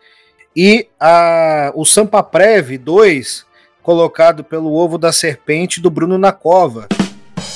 e 0.54 0.86
a, 1.00 1.72
o 1.74 1.86
Sampa 1.86 2.22
Prev 2.22 2.76
2, 2.76 3.46
colocado 3.82 4.44
pelo 4.44 4.74
ovo 4.74 4.98
da 4.98 5.10
serpente 5.10 5.80
do 5.80 5.88
Bruno 5.88 6.18
na 6.18 6.32
cova. 6.32 6.86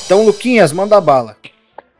Então, 0.06 0.24
Luquinhas, 0.24 0.72
manda 0.72 0.98
bala. 1.02 1.36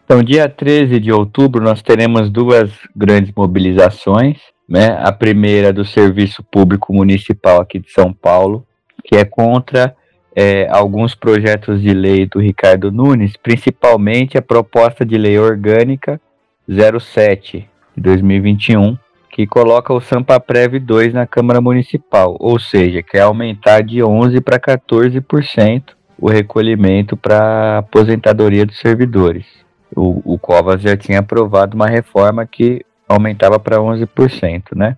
Então, 0.07 0.23
dia 0.23 0.49
13 0.49 0.99
de 0.99 1.13
outubro, 1.13 1.63
nós 1.63 1.83
teremos 1.83 2.31
duas 2.31 2.71
grandes 2.97 3.35
mobilizações 3.37 4.39
né? 4.69 4.99
A 5.01 5.11
primeira 5.11 5.73
do 5.73 5.85
Serviço 5.85 6.43
Público 6.43 6.93
Municipal 6.93 7.61
aqui 7.61 7.79
de 7.79 7.91
São 7.91 8.13
Paulo, 8.13 8.67
que 9.05 9.17
é 9.17 9.25
contra 9.25 9.95
é, 10.37 10.69
alguns 10.71 11.15
projetos 11.15 11.81
de 11.81 11.93
lei 11.95 12.27
do 12.27 12.39
Ricardo 12.39 12.93
Nunes, 12.93 13.37
principalmente 13.37 14.37
a 14.37 14.43
proposta 14.43 15.05
de 15.05 15.17
lei 15.17 15.39
orgânica 15.39 16.21
07 16.69 17.69
de 17.97 18.03
2021, 18.03 18.97
que 19.31 19.47
coloca 19.47 19.93
o 19.93 20.01
Sampa 20.01 20.39
Prev 20.39 20.79
2 20.79 21.15
na 21.15 21.27
Câmara 21.27 21.61
Municipal, 21.61 22.37
ou 22.39 22.59
seja, 22.59 23.03
quer 23.03 23.23
aumentar 23.23 23.83
de 23.83 24.03
11 24.03 24.41
para 24.41 24.59
14% 24.61 25.97
o 26.21 26.29
recolhimento 26.29 27.17
para 27.17 27.79
aposentadoria 27.79 28.67
dos 28.67 28.79
servidores. 28.79 29.47
O, 29.95 30.35
o 30.35 30.39
Covas 30.39 30.83
já 30.83 30.97
tinha 30.97 31.21
aprovado 31.21 31.75
uma 31.75 31.87
reforma 31.87 32.45
que 32.45 32.85
aumentava 33.09 33.59
para 33.59 33.79
11%, 33.79 34.77
né? 34.77 34.97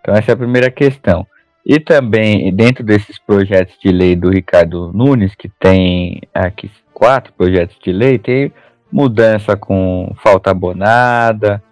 Então 0.00 0.14
essa 0.14 0.32
é 0.32 0.34
a 0.34 0.36
primeira 0.36 0.70
questão. 0.70 1.26
E 1.64 1.80
também 1.80 2.54
dentro 2.54 2.84
desses 2.84 3.18
projetos 3.18 3.76
de 3.82 3.90
lei 3.90 4.14
do 4.14 4.28
Ricardo 4.28 4.92
Nunes, 4.92 5.34
que 5.34 5.48
tem 5.48 6.20
aqui 6.34 6.70
quatro 6.92 7.32
projetos 7.32 7.78
de 7.82 7.90
lei, 7.90 8.18
tem 8.18 8.52
mudança 8.92 9.56
com 9.56 10.14
falta 10.22 10.50
abonada, 10.50 11.62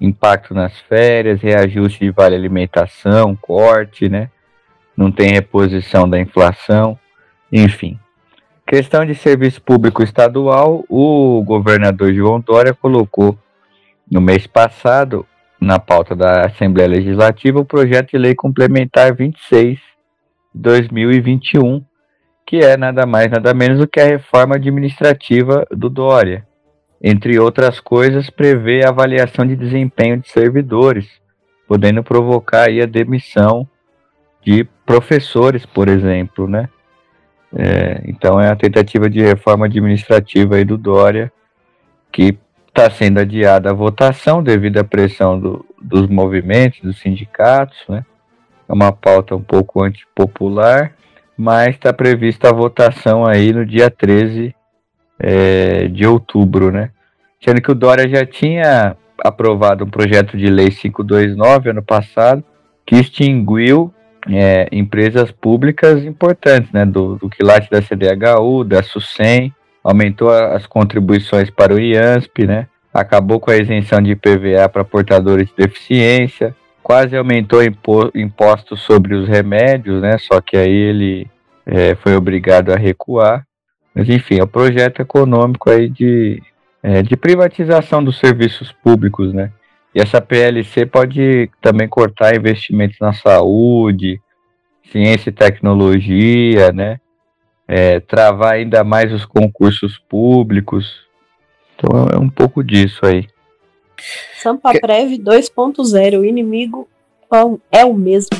impacto 0.00 0.54
nas 0.54 0.78
férias, 0.80 1.42
reajuste 1.42 2.04
de 2.04 2.10
vale 2.10 2.36
alimentação, 2.36 3.36
corte, 3.36 4.08
né? 4.08 4.30
Não 4.96 5.10
tem 5.10 5.30
reposição 5.32 6.08
da 6.08 6.18
inflação, 6.18 6.98
enfim. 7.52 7.98
Questão 8.66 9.04
de 9.04 9.14
serviço 9.16 9.60
público 9.60 10.02
estadual, 10.02 10.84
o 10.88 11.42
governador 11.42 12.14
João 12.14 12.40
Dória 12.40 12.72
colocou 12.72 13.36
no 14.10 14.20
mês 14.20 14.46
passado 14.46 15.26
na 15.60 15.78
pauta 15.78 16.16
da 16.16 16.46
Assembleia 16.46 16.88
Legislativa 16.88 17.60
o 17.60 17.64
projeto 17.64 18.12
de 18.12 18.18
lei 18.18 18.34
complementar 18.34 19.14
26 19.14 19.78
de 19.78 19.80
2021, 20.54 21.84
que 22.46 22.56
é 22.56 22.76
nada 22.76 23.04
mais 23.04 23.30
nada 23.30 23.52
menos 23.52 23.78
do 23.78 23.86
que 23.86 24.00
a 24.00 24.06
reforma 24.06 24.56
administrativa 24.56 25.66
do 25.70 25.90
Dória. 25.90 26.46
Entre 27.02 27.38
outras 27.38 27.80
coisas, 27.80 28.28
prevê 28.28 28.84
a 28.84 28.90
avaliação 28.90 29.46
de 29.46 29.56
desempenho 29.56 30.18
de 30.18 30.28
servidores, 30.28 31.08
podendo 31.66 32.02
provocar 32.02 32.68
aí 32.68 32.82
a 32.82 32.86
demissão 32.86 33.66
de 34.42 34.64
professores, 34.84 35.64
por 35.64 35.88
exemplo, 35.88 36.48
né? 36.48 36.68
É, 37.56 38.02
então 38.06 38.40
é 38.40 38.48
a 38.48 38.56
tentativa 38.56 39.10
de 39.10 39.20
reforma 39.20 39.66
administrativa 39.66 40.56
aí 40.56 40.64
do 40.64 40.78
Dória 40.78 41.32
que 42.12 42.38
Está 42.70 42.88
sendo 42.88 43.18
adiada 43.18 43.70
a 43.70 43.74
votação 43.74 44.42
devido 44.42 44.78
à 44.78 44.84
pressão 44.84 45.38
do, 45.38 45.66
dos 45.82 46.08
movimentos, 46.08 46.80
dos 46.80 46.98
sindicatos, 47.00 47.76
né? 47.88 48.04
É 48.68 48.72
uma 48.72 48.92
pauta 48.92 49.34
um 49.34 49.42
pouco 49.42 49.82
antipopular, 49.82 50.92
mas 51.36 51.74
está 51.74 51.92
prevista 51.92 52.48
a 52.48 52.52
votação 52.52 53.26
aí 53.26 53.52
no 53.52 53.66
dia 53.66 53.90
13 53.90 54.54
é, 55.18 55.88
de 55.88 56.06
outubro, 56.06 56.70
né? 56.70 56.90
Sendo 57.44 57.60
que 57.60 57.72
o 57.72 57.74
Dória 57.74 58.08
já 58.08 58.24
tinha 58.24 58.96
aprovado 59.18 59.84
um 59.84 59.90
projeto 59.90 60.36
de 60.36 60.46
lei 60.46 60.70
529 60.70 61.70
ano 61.70 61.82
passado, 61.82 62.44
que 62.86 62.94
extinguiu 62.94 63.92
é, 64.28 64.68
empresas 64.70 65.32
públicas 65.32 66.04
importantes, 66.04 66.70
né? 66.70 66.86
Do, 66.86 67.16
do 67.16 67.28
quilate 67.28 67.68
da 67.68 67.82
CDHU, 67.82 68.62
da 68.62 68.82
SUSEM, 68.82 69.52
aumentou 69.82 70.30
as 70.30 70.66
contribuições 70.66 71.50
para 71.50 71.74
o 71.74 71.80
IANSP, 71.80 72.46
né? 72.46 72.66
acabou 72.92 73.38
com 73.38 73.50
a 73.50 73.56
isenção 73.56 74.00
de 74.00 74.12
IPVA 74.12 74.68
para 74.68 74.84
portadores 74.84 75.48
de 75.48 75.54
deficiência, 75.56 76.54
quase 76.82 77.16
aumentou 77.16 77.62
impo 77.62 78.10
impostos 78.14 78.80
sobre 78.82 79.14
os 79.14 79.28
remédios, 79.28 80.02
né? 80.02 80.18
Só 80.18 80.40
que 80.40 80.56
aí 80.56 80.72
ele 80.72 81.30
é, 81.64 81.94
foi 81.94 82.16
obrigado 82.16 82.72
a 82.72 82.76
recuar. 82.76 83.46
Mas 83.94 84.08
enfim, 84.08 84.38
é 84.38 84.44
um 84.44 84.48
projeto 84.48 85.00
econômico 85.00 85.70
aí 85.70 85.88
de, 85.88 86.42
é, 86.82 87.02
de 87.02 87.16
privatização 87.16 88.02
dos 88.02 88.18
serviços 88.18 88.72
públicos, 88.72 89.32
né? 89.32 89.52
E 89.94 90.00
essa 90.00 90.20
PLC 90.20 90.86
pode 90.86 91.50
também 91.60 91.88
cortar 91.88 92.36
investimentos 92.36 92.96
na 93.00 93.12
saúde, 93.12 94.20
ciência 94.90 95.30
e 95.30 95.32
tecnologia, 95.32 96.72
né? 96.72 96.98
É, 97.72 98.00
travar 98.00 98.54
ainda 98.54 98.82
mais 98.82 99.12
os 99.12 99.24
concursos 99.24 99.96
públicos. 100.08 101.06
Então 101.76 102.08
é 102.12 102.18
um 102.18 102.28
pouco 102.28 102.64
disso 102.64 103.06
aí. 103.06 103.28
Sampa 104.42 104.72
Prev 104.72 105.12
2.0, 105.12 106.18
o 106.18 106.24
inimigo 106.24 106.88
é 107.70 107.84
o 107.84 107.94
mesmo. 107.94 108.30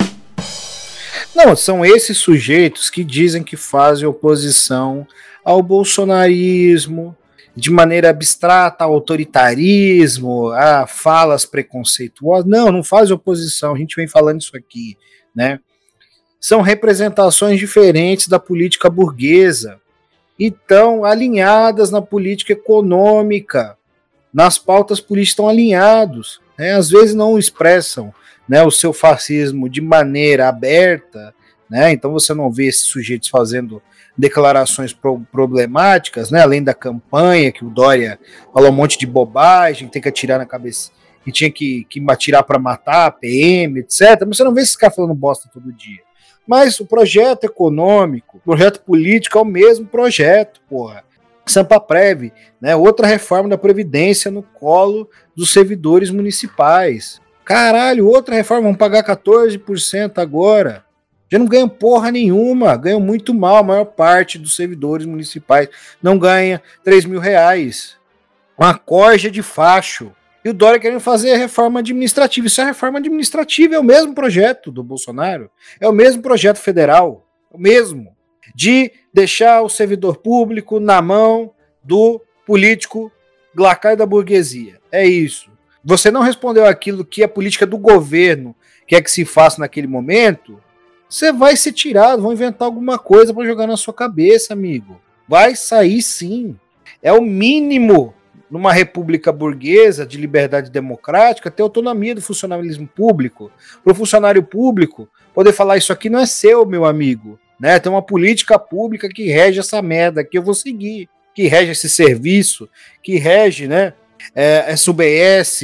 Não, 1.32 1.54
são 1.54 1.84
esses 1.84 2.18
sujeitos 2.18 2.90
que 2.90 3.04
dizem 3.04 3.44
que 3.44 3.56
fazem 3.56 4.08
oposição 4.08 5.06
ao 5.44 5.62
bolsonarismo, 5.62 7.16
de 7.54 7.70
maneira 7.70 8.10
abstrata, 8.10 8.84
ao 8.84 8.92
autoritarismo, 8.92 10.48
a 10.48 10.86
falas 10.88 11.46
preconceituosas. 11.46 12.46
Não, 12.46 12.72
não 12.72 12.82
faz 12.82 13.12
oposição, 13.12 13.74
a 13.74 13.78
gente 13.78 13.94
vem 13.94 14.08
falando 14.08 14.40
isso 14.40 14.56
aqui, 14.56 14.96
né? 15.34 15.60
São 16.40 16.62
representações 16.62 17.58
diferentes 17.58 18.26
da 18.26 18.38
política 18.38 18.88
burguesa 18.88 19.78
e 20.38 20.46
estão 20.46 21.04
alinhadas 21.04 21.90
na 21.90 22.00
política 22.00 22.54
econômica, 22.54 23.76
nas 24.32 24.58
pautas 24.58 24.98
políticas 24.98 25.32
estão 25.32 25.48
alinhados. 25.48 26.40
Né? 26.58 26.72
Às 26.72 26.88
vezes 26.88 27.14
não 27.14 27.38
expressam 27.38 28.12
né, 28.48 28.62
o 28.62 28.70
seu 28.70 28.92
fascismo 28.92 29.68
de 29.68 29.82
maneira 29.82 30.48
aberta, 30.48 31.34
né? 31.68 31.92
então 31.92 32.10
você 32.12 32.32
não 32.32 32.50
vê 32.50 32.66
esses 32.66 32.84
sujeitos 32.84 33.28
fazendo 33.28 33.82
declarações 34.16 34.92
pro 34.92 35.20
problemáticas, 35.30 36.30
né? 36.30 36.40
além 36.40 36.62
da 36.62 36.74
campanha 36.74 37.52
que 37.52 37.64
o 37.64 37.70
Dória 37.70 38.18
falou 38.52 38.70
um 38.70 38.74
monte 38.74 38.98
de 38.98 39.06
bobagem, 39.06 39.88
tem 39.88 40.00
que 40.00 40.08
atirar 40.08 40.38
na 40.38 40.46
cabeça, 40.46 40.90
tinha 41.30 41.50
que, 41.50 41.84
que 41.84 42.04
atirar 42.08 42.42
para 42.42 42.58
matar, 42.58 43.12
PM, 43.12 43.80
etc. 43.80 44.22
Mas 44.26 44.38
você 44.38 44.44
não 44.44 44.54
vê 44.54 44.62
esses 44.62 44.74
caras 44.74 44.96
falando 44.96 45.14
bosta 45.14 45.48
todo 45.52 45.72
dia. 45.72 46.00
Mas 46.50 46.80
o 46.80 46.84
projeto 46.84 47.44
econômico, 47.44 48.38
o 48.38 48.40
projeto 48.40 48.80
político 48.80 49.38
é 49.38 49.40
o 49.40 49.44
mesmo 49.44 49.86
projeto, 49.86 50.60
porra. 50.68 51.04
Sampa 51.46 51.78
Prev, 51.78 52.32
né, 52.60 52.74
outra 52.74 53.06
reforma 53.06 53.48
da 53.48 53.56
Previdência 53.56 54.32
no 54.32 54.42
colo 54.42 55.08
dos 55.36 55.52
servidores 55.52 56.10
municipais. 56.10 57.20
Caralho, 57.44 58.08
outra 58.08 58.34
reforma, 58.34 58.64
vão 58.64 58.74
pagar 58.74 59.04
14% 59.04 60.18
agora. 60.18 60.84
Já 61.30 61.38
não 61.38 61.46
ganham 61.46 61.68
porra 61.68 62.10
nenhuma, 62.10 62.76
ganham 62.76 62.98
muito 62.98 63.32
mal. 63.32 63.58
A 63.58 63.62
maior 63.62 63.84
parte 63.84 64.36
dos 64.36 64.56
servidores 64.56 65.06
municipais 65.06 65.68
não 66.02 66.18
ganha 66.18 66.60
3 66.82 67.04
mil 67.04 67.20
reais. 67.20 67.96
Uma 68.58 68.74
corja 68.74 69.30
de 69.30 69.40
facho. 69.40 70.10
E 70.44 70.48
o 70.48 70.54
Dória 70.54 70.80
querendo 70.80 71.00
fazer 71.00 71.32
a 71.32 71.36
reforma 71.36 71.80
administrativa. 71.80 72.46
Isso 72.46 72.60
é 72.60 72.64
reforma 72.64 72.98
administrativa, 72.98 73.74
é 73.74 73.78
o 73.78 73.84
mesmo 73.84 74.14
projeto 74.14 74.70
do 74.70 74.82
Bolsonaro. 74.82 75.50
É 75.80 75.88
o 75.88 75.92
mesmo 75.92 76.22
projeto 76.22 76.58
federal. 76.58 77.26
É 77.52 77.56
o 77.56 77.60
mesmo 77.60 78.16
de 78.54 78.90
deixar 79.12 79.62
o 79.62 79.68
servidor 79.68 80.16
público 80.16 80.80
na 80.80 81.00
mão 81.00 81.52
do 81.82 82.20
político 82.46 83.12
glacai 83.54 83.96
da 83.96 84.06
burguesia. 84.06 84.78
É 84.90 85.06
isso. 85.06 85.50
Você 85.84 86.10
não 86.10 86.22
respondeu 86.22 86.66
aquilo 86.66 87.04
que 87.04 87.22
a 87.22 87.28
política 87.28 87.66
do 87.66 87.78
governo 87.78 88.54
quer 88.86 89.02
que 89.02 89.10
se 89.10 89.24
faça 89.24 89.60
naquele 89.60 89.86
momento, 89.86 90.60
você 91.08 91.32
vai 91.32 91.56
ser 91.56 91.72
tirado, 91.72 92.22
vão 92.22 92.32
inventar 92.32 92.66
alguma 92.66 92.98
coisa 92.98 93.32
para 93.32 93.46
jogar 93.46 93.66
na 93.66 93.76
sua 93.76 93.94
cabeça, 93.94 94.52
amigo. 94.52 95.00
Vai 95.28 95.56
sair 95.56 96.02
sim. 96.02 96.56
É 97.02 97.12
o 97.12 97.22
mínimo 97.22 98.14
numa 98.50 98.72
república 98.72 99.30
burguesa 99.30 100.04
de 100.04 100.18
liberdade 100.18 100.70
democrática 100.70 101.50
ter 101.50 101.62
autonomia 101.62 102.14
do 102.14 102.22
funcionalismo 102.22 102.86
público. 102.86 103.50
Para 103.84 103.92
o 103.92 103.96
funcionário 103.96 104.42
público 104.42 105.08
poder 105.32 105.52
falar 105.52 105.76
isso 105.76 105.92
aqui 105.92 106.10
não 106.10 106.18
é 106.18 106.26
seu, 106.26 106.66
meu 106.66 106.84
amigo 106.84 107.38
né? 107.60 107.78
Tem 107.78 107.92
uma 107.92 108.00
política 108.00 108.58
pública 108.58 109.06
que 109.06 109.26
rege 109.30 109.60
essa 109.60 109.82
merda 109.82 110.24
que 110.24 110.38
eu 110.38 110.42
vou 110.42 110.54
seguir, 110.54 111.10
que 111.34 111.46
rege 111.46 111.72
esse 111.72 111.90
serviço, 111.90 112.66
que 113.02 113.16
rege, 113.18 113.68
né? 113.68 113.92
É, 114.34 114.74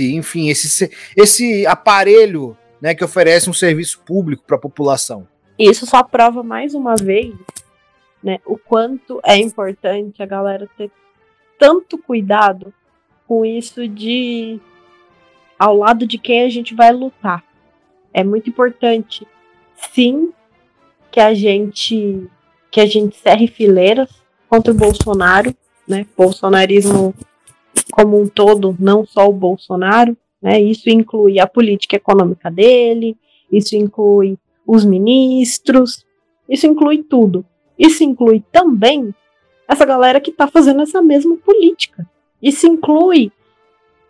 enfim, 0.01 0.49
esse, 0.49 0.91
esse 1.17 1.67
aparelho 1.67 2.57
né, 2.81 2.95
que 2.95 3.05
oferece 3.05 3.51
um 3.51 3.53
serviço 3.53 4.01
público 4.01 4.45
para 4.47 4.57
a 4.57 4.61
população. 4.61 5.27
Isso 5.59 5.87
só 5.87 6.03
prova 6.03 6.43
mais 6.43 6.75
uma 6.75 6.95
vez 6.97 7.35
né, 8.23 8.39
o 8.47 8.57
quanto 8.57 9.21
é 9.25 9.37
importante 9.37 10.23
a 10.23 10.27
galera 10.27 10.69
ter 10.77 10.91
tanto 11.59 11.99
cuidado 11.99 12.73
com 13.27 13.45
isso 13.45 13.87
de 13.89 14.61
ao 15.59 15.77
lado 15.77 16.07
de 16.07 16.19
quem 16.19 16.43
a 16.43 16.49
gente 16.49 16.75
vai 16.75 16.93
lutar. 16.93 17.45
É 18.13 18.23
muito 18.23 18.49
importante, 18.49 19.27
sim, 19.93 20.33
que 21.11 21.21
a 21.21 21.35
gente 21.35 22.29
que 22.71 22.81
a 22.81 22.87
gente 22.87 23.17
cerre 23.17 23.47
fileiras 23.47 24.11
contra 24.49 24.73
o 24.73 24.77
Bolsonaro, 24.77 25.55
né? 25.89 26.07
Bolsonarismo 26.17 27.15
como 27.91 28.21
um 28.21 28.29
todo, 28.29 28.77
não 28.79 29.07
só 29.07 29.29
o 29.29 29.33
Bolsonaro, 29.33 30.17
né? 30.43 30.61
Isso 30.61 30.91
inclui 30.91 31.41
a 31.41 31.47
política 31.47 31.97
econômica 31.97 32.51
dele, 32.51 33.17
isso 33.51 33.77
inclui 33.77 34.39
os 34.67 34.85
ministros, 34.85 36.05
isso 36.49 36.67
inclui 36.67 37.03
tudo. 37.03 37.45
Isso 37.79 38.03
inclui 38.03 38.43
também 38.51 39.15
essa 39.69 39.85
galera 39.85 40.21
que 40.21 40.31
está 40.31 40.47
fazendo 40.47 40.83
essa 40.83 41.03
mesma 41.03 41.37
política. 41.37 42.07
Isso 42.43 42.67
inclui 42.67 43.33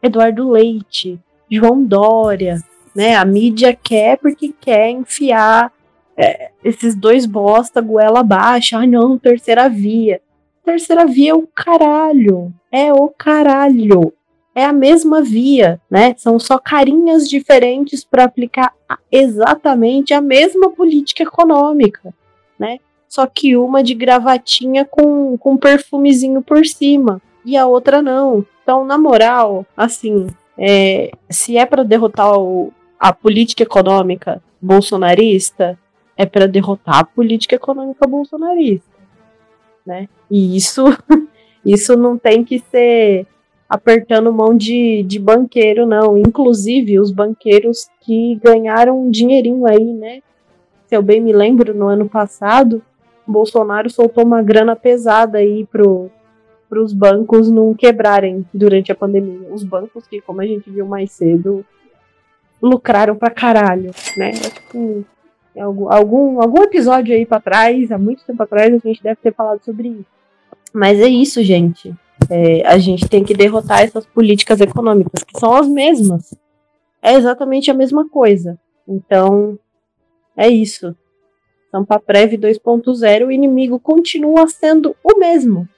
Eduardo 0.02 0.50
Leite, 0.50 1.18
João 1.50 1.82
Dória, 1.82 2.62
né? 2.94 3.14
A 3.14 3.24
mídia 3.24 3.74
quer 3.74 4.18
porque 4.18 4.54
quer 4.60 4.90
enfiar 4.90 5.72
é, 6.16 6.50
esses 6.64 6.94
dois 6.94 7.26
bosta, 7.26 7.80
goela 7.80 8.20
abaixo, 8.20 8.76
ah 8.76 8.86
não, 8.86 9.18
terceira 9.18 9.68
via. 9.68 10.20
Terceira 10.64 11.06
via 11.06 11.30
é 11.30 11.34
o 11.34 11.46
caralho, 11.46 12.52
é 12.72 12.92
o 12.92 13.08
caralho. 13.08 14.12
É 14.54 14.64
a 14.64 14.72
mesma 14.72 15.20
via, 15.20 15.78
né? 15.90 16.14
São 16.16 16.38
só 16.38 16.58
carinhas 16.58 17.28
diferentes 17.28 18.02
para 18.02 18.24
aplicar 18.24 18.72
exatamente 19.12 20.14
a 20.14 20.20
mesma 20.20 20.70
política 20.70 21.22
econômica, 21.22 22.14
né? 22.58 22.78
Só 23.08 23.26
que 23.26 23.56
uma 23.56 23.82
de 23.82 23.94
gravatinha 23.94 24.84
com, 24.84 25.36
com 25.38 25.56
perfumezinho 25.56 26.42
por 26.42 26.64
cima 26.66 27.20
e 27.44 27.56
a 27.56 27.66
outra 27.66 28.02
não. 28.02 28.44
Então, 28.62 28.84
na 28.84 28.98
moral, 28.98 29.64
assim, 29.76 30.26
é, 30.58 31.10
se 31.30 31.56
é 31.56 31.64
para 31.64 31.84
derrotar 31.84 32.36
o, 32.38 32.72
a 32.98 33.12
política 33.12 33.62
econômica 33.62 34.42
bolsonarista, 34.60 35.78
é 36.16 36.26
para 36.26 36.48
derrotar 36.48 36.98
a 36.98 37.04
política 37.04 37.54
econômica 37.54 38.06
bolsonarista, 38.06 38.88
né? 39.86 40.08
E 40.30 40.56
isso, 40.56 40.84
isso 41.64 41.96
não 41.96 42.18
tem 42.18 42.42
que 42.42 42.58
ser 42.58 43.26
apertando 43.68 44.32
mão 44.32 44.56
de, 44.56 45.02
de 45.02 45.18
banqueiro, 45.18 45.86
não. 45.86 46.16
Inclusive, 46.16 46.98
os 46.98 47.10
banqueiros 47.10 47.88
que 48.00 48.36
ganharam 48.42 49.00
um 49.00 49.10
dinheirinho 49.10 49.66
aí, 49.66 49.84
né? 49.84 50.20
Se 50.86 50.96
eu 50.96 51.02
bem 51.02 51.20
me 51.20 51.32
lembro, 51.32 51.74
no 51.74 51.86
ano 51.86 52.08
passado, 52.08 52.82
Bolsonaro 53.26 53.90
soltou 53.90 54.24
uma 54.24 54.42
grana 54.42 54.76
pesada 54.76 55.38
aí 55.38 55.66
pro, 55.66 56.10
os 56.70 56.92
bancos 56.92 57.50
não 57.50 57.74
quebrarem 57.74 58.46
durante 58.52 58.92
a 58.92 58.94
pandemia. 58.94 59.48
Os 59.52 59.64
bancos 59.64 60.06
que, 60.06 60.20
como 60.20 60.40
a 60.40 60.46
gente 60.46 60.70
viu 60.70 60.86
mais 60.86 61.12
cedo, 61.12 61.64
lucraram 62.60 63.16
pra 63.16 63.30
caralho, 63.30 63.90
né? 64.16 64.30
Acho 64.30 64.68
que 64.70 65.04
algum, 65.60 65.92
algum, 65.92 66.40
algum 66.40 66.62
episódio 66.62 67.14
aí 67.14 67.24
para 67.24 67.40
trás, 67.40 67.90
há 67.90 67.98
muito 67.98 68.24
tempo 68.24 68.42
atrás, 68.42 68.72
a 68.72 68.78
gente 68.78 69.02
deve 69.02 69.16
ter 69.16 69.34
falado 69.34 69.62
sobre 69.64 69.88
isso. 69.88 70.06
Mas 70.72 71.00
é 71.00 71.08
isso, 71.08 71.42
gente. 71.42 71.94
É, 72.28 72.66
a 72.66 72.78
gente 72.78 73.08
tem 73.08 73.22
que 73.22 73.34
derrotar 73.34 73.82
essas 73.82 74.06
políticas 74.06 74.60
econômicas, 74.60 75.22
que 75.22 75.38
são 75.38 75.54
as 75.54 75.68
mesmas. 75.68 76.34
É 77.02 77.14
exatamente 77.14 77.70
a 77.70 77.74
mesma 77.74 78.08
coisa. 78.08 78.58
Então, 78.86 79.58
é 80.36 80.48
isso. 80.48 80.94
Sampa 81.76 82.00
Prev 82.00 82.38
2.0, 82.38 83.26
o 83.26 83.30
inimigo 83.30 83.78
continua 83.78 84.46
sendo 84.46 84.96
o 85.04 85.18
mesmo. 85.18 85.68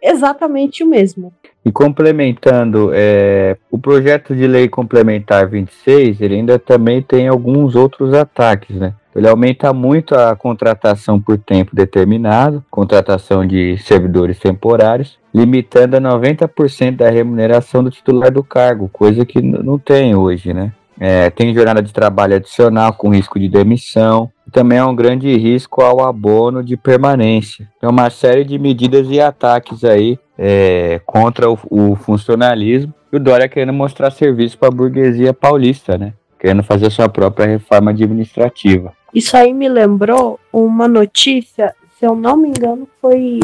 Exatamente 0.00 0.84
o 0.84 0.86
mesmo. 0.86 1.32
E 1.64 1.72
complementando, 1.72 2.92
é, 2.94 3.56
o 3.68 3.76
projeto 3.76 4.36
de 4.36 4.46
lei 4.46 4.68
complementar 4.68 5.48
26, 5.48 6.20
ele 6.20 6.36
ainda 6.36 6.60
também 6.60 7.02
tem 7.02 7.26
alguns 7.26 7.74
outros 7.74 8.14
ataques, 8.14 8.76
né? 8.76 8.94
Ele 9.16 9.28
aumenta 9.28 9.72
muito 9.72 10.14
a 10.14 10.34
contratação 10.36 11.20
por 11.20 11.36
tempo 11.36 11.74
determinado, 11.74 12.64
contratação 12.70 13.44
de 13.44 13.76
servidores 13.78 14.38
temporários, 14.38 15.18
limitando 15.34 15.96
a 15.96 16.00
90% 16.00 16.96
da 16.96 17.10
remuneração 17.10 17.82
do 17.82 17.90
titular 17.90 18.30
do 18.30 18.44
cargo, 18.44 18.88
coisa 18.88 19.26
que 19.26 19.42
não 19.42 19.76
tem 19.76 20.14
hoje, 20.14 20.54
né? 20.54 20.72
é, 21.04 21.30
tem 21.30 21.52
jornada 21.52 21.82
de 21.82 21.92
trabalho 21.92 22.36
adicional 22.36 22.92
com 22.92 23.08
risco 23.08 23.36
de 23.36 23.48
demissão, 23.48 24.30
também 24.52 24.78
é 24.78 24.84
um 24.84 24.94
grande 24.94 25.34
risco 25.36 25.82
ao 25.82 26.04
abono 26.04 26.62
de 26.62 26.76
permanência. 26.76 27.68
Tem 27.80 27.88
uma 27.88 28.10
série 28.10 28.44
de 28.44 28.58
medidas 28.58 29.08
e 29.10 29.20
ataques 29.20 29.82
aí 29.82 30.18
é, 30.38 31.00
contra 31.06 31.50
o, 31.50 31.58
o, 31.70 31.96
funcionalismo. 31.96 32.92
E 33.12 33.16
o 33.16 33.20
Dória 33.20 33.48
querendo 33.48 33.72
mostrar 33.72 34.10
serviço 34.10 34.58
para 34.58 34.68
a 34.68 34.72
burguesia 34.72 35.32
paulista, 35.32 35.96
né? 35.96 36.12
Querendo 36.38 36.62
fazer 36.62 36.90
sua 36.90 37.08
própria 37.08 37.46
reforma 37.46 37.90
administrativa. 37.90 38.92
Isso 39.14 39.36
aí 39.36 39.52
me 39.52 39.68
lembrou 39.68 40.38
uma 40.52 40.86
notícia, 40.86 41.74
se 41.98 42.06
eu 42.06 42.14
não 42.14 42.36
me 42.36 42.48
engano, 42.48 42.88
foi, 43.00 43.40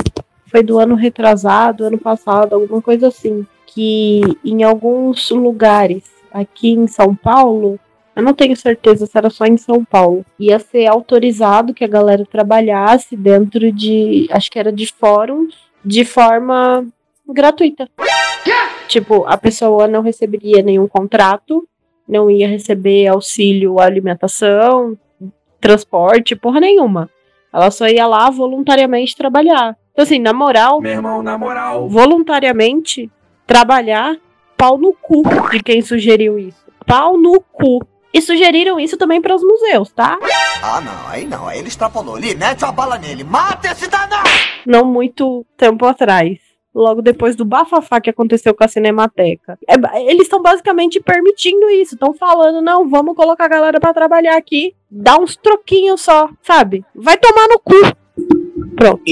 foi 0.47 0.63
do 0.63 0.79
ano 0.79 0.95
retrasado, 0.95 1.85
ano 1.85 1.99
passado, 1.99 2.55
alguma 2.55 2.83
coisa 2.83 3.09
assim. 3.09 3.47
Que 3.67 4.23
em 4.45 4.63
alguns 4.63 5.31
lugares 5.31 6.05
aqui 6.33 6.71
em 6.71 6.87
São 6.87 7.15
Paulo, 7.15 7.79
eu 8.19 8.25
não 8.25 8.35
tenho 8.35 8.57
certeza 8.57 9.07
se 9.07 9.17
era 9.17 9.31
só 9.31 9.45
em 9.47 9.57
São 9.57 9.85
Paulo, 9.85 10.27
ia 10.41 10.59
ser 10.59 10.87
autorizado 10.87 11.73
que 11.73 11.85
a 11.85 11.89
galera 11.89 12.27
trabalhasse 12.27 13.17
dentro 13.17 13.71
de, 13.71 14.27
acho 14.33 14.51
que 14.51 14.59
era 14.59 14.73
de 14.73 14.93
fóruns, 14.93 15.55
de 15.85 16.05
forma 16.05 16.85
gratuita. 17.29 17.89
Tipo, 18.89 19.25
a 19.25 19.37
pessoa 19.37 19.87
não 19.87 20.03
receberia 20.03 20.63
nenhum 20.65 20.89
contrato, 20.89 21.65
não 22.09 22.29
ia 22.29 22.49
receber 22.49 23.07
auxílio 23.07 23.79
alimentação, 23.79 24.99
transporte, 25.61 26.35
porra 26.35 26.59
nenhuma. 26.59 27.09
Ela 27.53 27.71
só 27.71 27.87
ia 27.87 28.05
lá 28.05 28.29
voluntariamente 28.31 29.17
trabalhar. 29.17 29.77
Então, 29.93 30.03
assim, 30.03 30.19
na 30.19 30.33
moral, 30.33 30.81
Meu 30.81 30.91
irmão, 30.91 31.23
na 31.23 31.39
moral. 31.39 31.89
voluntariamente 31.89 33.09
trabalhar, 33.47 34.17
pau 34.57 34.77
no 34.77 34.93
cu 34.93 35.23
de 35.53 35.63
quem 35.63 35.81
sugeriu 35.83 36.37
isso. 36.37 36.67
Pau 36.85 37.17
no 37.17 37.41
cu. 37.53 37.79
E 38.13 38.23
sugeriram 38.23 38.81
isso 38.81 38.97
também 38.97 39.21
para 39.21 39.35
os 39.35 39.43
museus, 39.43 39.91
tá? 39.93 40.19
Ah, 40.63 40.81
não, 40.81 41.09
aí 41.09 41.27
não, 41.27 41.47
aí 41.47 41.59
ele 41.59 41.69
extrapolou. 41.69 42.17
Ali, 42.17 42.35
mete 42.35 42.65
a 42.65 42.73
bala 42.73 42.99
nele, 42.99 43.23
mata 43.23 43.69
esse 43.69 43.89
danado! 43.89 44.29
Não 44.67 44.85
muito 44.85 45.45
tempo 45.57 45.85
atrás. 45.87 46.39
Logo 46.75 47.03
depois 47.03 47.35
do 47.35 47.45
bafafá 47.45 48.01
que 48.01 48.11
aconteceu 48.11 48.55
com 48.55 48.63
a 48.63 48.69
Cinemateca. 48.69 49.59
É, 49.67 49.75
eles 50.03 50.23
estão 50.23 50.41
basicamente 50.41 51.01
permitindo 51.01 51.69
isso. 51.71 51.95
Estão 51.95 52.15
falando, 52.15 52.63
não, 52.63 52.89
vamos 52.89 53.17
colocar 53.17 53.47
a 53.47 53.49
galera 53.49 53.81
para 53.81 53.95
trabalhar 53.95 54.37
aqui. 54.37 54.75
Dá 54.91 55.19
uns 55.19 55.35
troquinhos 55.37 56.01
só, 56.01 56.29
sabe? 56.43 56.85
Vai 56.95 57.17
tomar 57.17 57.49
no 57.49 57.59
cu. 57.59 57.75
Pronto 58.77 59.03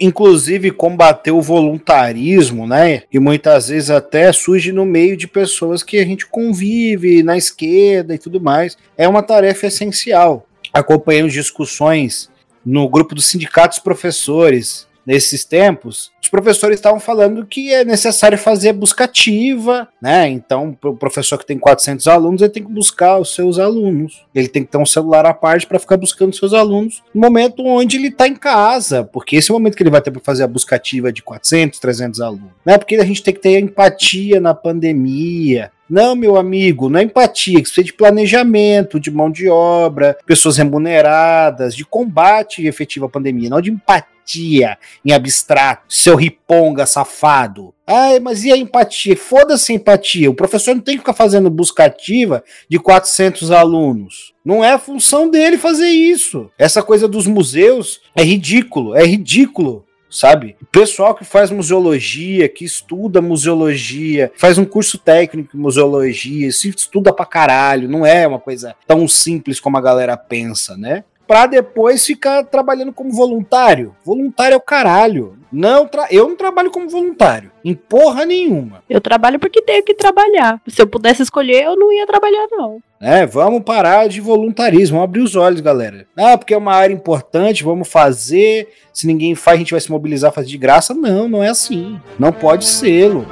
inclusive 0.00 0.70
combater 0.70 1.30
o 1.30 1.42
voluntarismo, 1.42 2.66
né? 2.66 3.02
E 3.12 3.18
muitas 3.18 3.68
vezes 3.68 3.90
até 3.90 4.32
surge 4.32 4.72
no 4.72 4.84
meio 4.84 5.16
de 5.16 5.26
pessoas 5.26 5.82
que 5.82 5.98
a 5.98 6.04
gente 6.04 6.26
convive 6.26 7.22
na 7.22 7.36
esquerda 7.36 8.14
e 8.14 8.18
tudo 8.18 8.40
mais. 8.40 8.76
É 8.96 9.08
uma 9.08 9.22
tarefa 9.22 9.66
essencial. 9.66 10.46
Acompanhando 10.72 11.30
discussões 11.30 12.30
no 12.64 12.88
grupo 12.88 13.14
dos 13.14 13.26
sindicatos 13.26 13.78
professores 13.78 14.86
nesses 15.06 15.44
tempos, 15.44 16.12
os 16.28 16.30
professores 16.30 16.76
estavam 16.76 17.00
falando 17.00 17.46
que 17.46 17.72
é 17.72 17.84
necessário 17.84 18.36
fazer 18.36 18.74
busca 18.74 19.04
ativa, 19.04 19.88
né? 20.00 20.28
Então, 20.28 20.76
o 20.84 20.94
professor 20.94 21.38
que 21.38 21.46
tem 21.46 21.58
400 21.58 22.06
alunos, 22.06 22.42
ele 22.42 22.50
tem 22.50 22.62
que 22.62 22.70
buscar 22.70 23.18
os 23.18 23.34
seus 23.34 23.58
alunos. 23.58 24.26
Ele 24.34 24.46
tem 24.46 24.62
que 24.62 24.70
ter 24.70 24.76
um 24.76 24.84
celular 24.84 25.24
à 25.24 25.32
parte 25.32 25.66
para 25.66 25.78
ficar 25.78 25.96
buscando 25.96 26.36
seus 26.36 26.52
alunos 26.52 27.02
no 27.14 27.20
momento 27.22 27.64
onde 27.64 27.96
ele 27.96 28.08
está 28.08 28.28
em 28.28 28.36
casa, 28.36 29.04
porque 29.04 29.36
esse 29.36 29.50
é 29.50 29.54
o 29.54 29.58
momento 29.58 29.74
que 29.74 29.82
ele 29.82 29.90
vai 29.90 30.02
ter 30.02 30.10
para 30.10 30.20
fazer 30.20 30.42
a 30.42 30.48
busca 30.48 30.76
ativa 30.76 31.10
de 31.10 31.22
400, 31.22 31.80
300 31.80 32.20
alunos, 32.20 32.50
né? 32.64 32.76
Porque 32.76 32.96
a 32.96 33.04
gente 33.04 33.22
tem 33.22 33.32
que 33.32 33.40
ter 33.40 33.58
empatia 33.58 34.38
na 34.38 34.52
pandemia, 34.52 35.72
não, 35.88 36.14
meu 36.14 36.36
amigo, 36.36 36.88
não 36.88 37.00
é 37.00 37.02
empatia, 37.02 37.56
que 37.56 37.62
precisa 37.62 37.84
de 37.84 37.92
planejamento, 37.92 39.00
de 39.00 39.10
mão 39.10 39.30
de 39.30 39.48
obra, 39.48 40.16
pessoas 40.26 40.58
remuneradas, 40.58 41.74
de 41.74 41.84
combate 41.84 42.66
efetivo 42.66 43.06
à 43.06 43.08
pandemia, 43.08 43.48
não 43.48 43.60
de 43.60 43.70
empatia 43.70 44.76
em 45.04 45.12
abstrato, 45.12 45.84
seu 45.88 46.14
riponga 46.14 46.84
safado. 46.84 47.72
Ai, 47.86 48.20
mas 48.20 48.44
e 48.44 48.52
a 48.52 48.56
empatia? 48.56 49.16
Foda-se 49.16 49.72
a 49.72 49.76
empatia. 49.76 50.30
O 50.30 50.34
professor 50.34 50.74
não 50.74 50.82
tem 50.82 50.96
que 50.96 51.00
ficar 51.00 51.14
fazendo 51.14 51.48
busca 51.48 51.84
ativa 51.84 52.44
de 52.68 52.78
400 52.78 53.50
alunos. 53.50 54.34
Não 54.44 54.62
é 54.62 54.72
a 54.72 54.78
função 54.78 55.30
dele 55.30 55.56
fazer 55.56 55.88
isso. 55.88 56.50
Essa 56.58 56.82
coisa 56.82 57.08
dos 57.08 57.26
museus 57.26 58.02
é 58.14 58.22
ridículo, 58.22 58.94
é 58.94 59.06
ridículo 59.06 59.87
sabe? 60.10 60.56
O 60.60 60.66
pessoal 60.66 61.14
que 61.14 61.24
faz 61.24 61.50
museologia, 61.50 62.48
que 62.48 62.64
estuda 62.64 63.20
museologia, 63.20 64.32
faz 64.36 64.58
um 64.58 64.64
curso 64.64 64.98
técnico 64.98 65.56
em 65.56 65.60
museologia, 65.60 66.50
se 66.52 66.68
estuda 66.68 67.12
pra 67.12 67.26
caralho, 67.26 67.88
não 67.88 68.04
é 68.04 68.26
uma 68.26 68.38
coisa 68.38 68.74
tão 68.86 69.06
simples 69.06 69.60
como 69.60 69.76
a 69.76 69.82
galera 69.82 70.16
pensa, 70.16 70.76
né? 70.76 71.04
Pra 71.26 71.46
depois 71.46 72.06
ficar 72.06 72.42
trabalhando 72.44 72.90
como 72.90 73.12
voluntário. 73.12 73.94
Voluntário 74.02 74.54
é 74.54 74.56
o 74.56 74.60
caralho. 74.62 75.38
Não 75.52 75.88
eu 76.10 76.26
não 76.26 76.36
trabalho 76.36 76.70
como 76.70 76.88
voluntário. 76.88 77.52
Em 77.62 77.74
porra 77.74 78.24
nenhuma. 78.24 78.82
Eu 78.88 78.98
trabalho 78.98 79.38
porque 79.38 79.60
tenho 79.60 79.84
que 79.84 79.92
trabalhar. 79.92 80.58
Se 80.66 80.80
eu 80.80 80.86
pudesse 80.86 81.22
escolher, 81.22 81.64
eu 81.64 81.76
não 81.76 81.92
ia 81.92 82.06
trabalhar, 82.06 82.46
não. 82.50 82.80
É, 83.00 83.24
vamos 83.24 83.62
parar 83.62 84.08
de 84.08 84.20
voluntarismo, 84.20 84.96
vamos 84.96 85.04
abrir 85.08 85.20
os 85.22 85.36
olhos, 85.36 85.60
galera. 85.60 86.06
Ah, 86.16 86.36
porque 86.36 86.52
é 86.52 86.56
uma 86.56 86.74
área 86.74 86.92
importante, 86.92 87.62
vamos 87.62 87.88
fazer. 87.88 88.68
Se 88.92 89.06
ninguém 89.06 89.34
faz, 89.36 89.56
a 89.56 89.58
gente 89.58 89.70
vai 89.70 89.80
se 89.80 89.90
mobilizar, 89.90 90.32
fazer 90.32 90.48
de 90.48 90.58
graça. 90.58 90.92
Não, 90.92 91.28
não 91.28 91.42
é 91.42 91.48
assim. 91.48 92.00
Não 92.18 92.32
pode 92.32 92.64
ser, 92.64 93.08
Lu. 93.08 93.26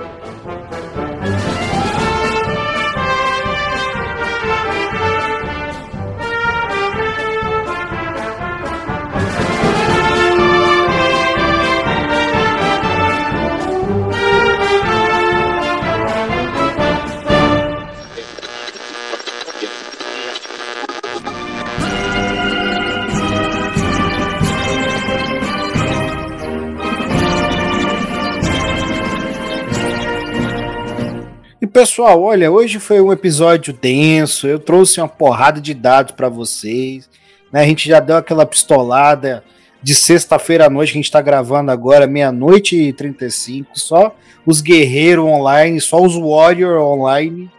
Pessoal, 31.77 32.23
olha, 32.23 32.51
hoje 32.51 32.79
foi 32.79 33.03
um 33.03 33.13
episódio 33.13 33.71
denso. 33.71 34.47
Eu 34.47 34.59
trouxe 34.59 34.99
uma 34.99 35.07
porrada 35.07 35.61
de 35.61 35.75
dados 35.75 36.13
para 36.13 36.27
vocês. 36.27 37.07
Né? 37.53 37.61
A 37.61 37.67
gente 37.67 37.87
já 37.87 38.01
deu 38.01 38.17
aquela 38.17 38.47
pistolada 38.47 39.45
de 39.83 39.95
sexta-feira 39.95 40.65
à 40.65 40.71
noite 40.71 40.93
que 40.93 40.97
a 40.97 41.01
gente 41.01 41.05
está 41.05 41.21
gravando 41.21 41.71
agora, 41.71 42.07
meia-noite 42.07 42.75
e 42.75 42.95
35. 42.95 43.79
Só 43.79 44.17
os 44.47 44.63
guerreiros 44.63 45.27
online, 45.27 45.79
só 45.79 46.01
os 46.01 46.15
warrior 46.17 46.81
online. 46.81 47.51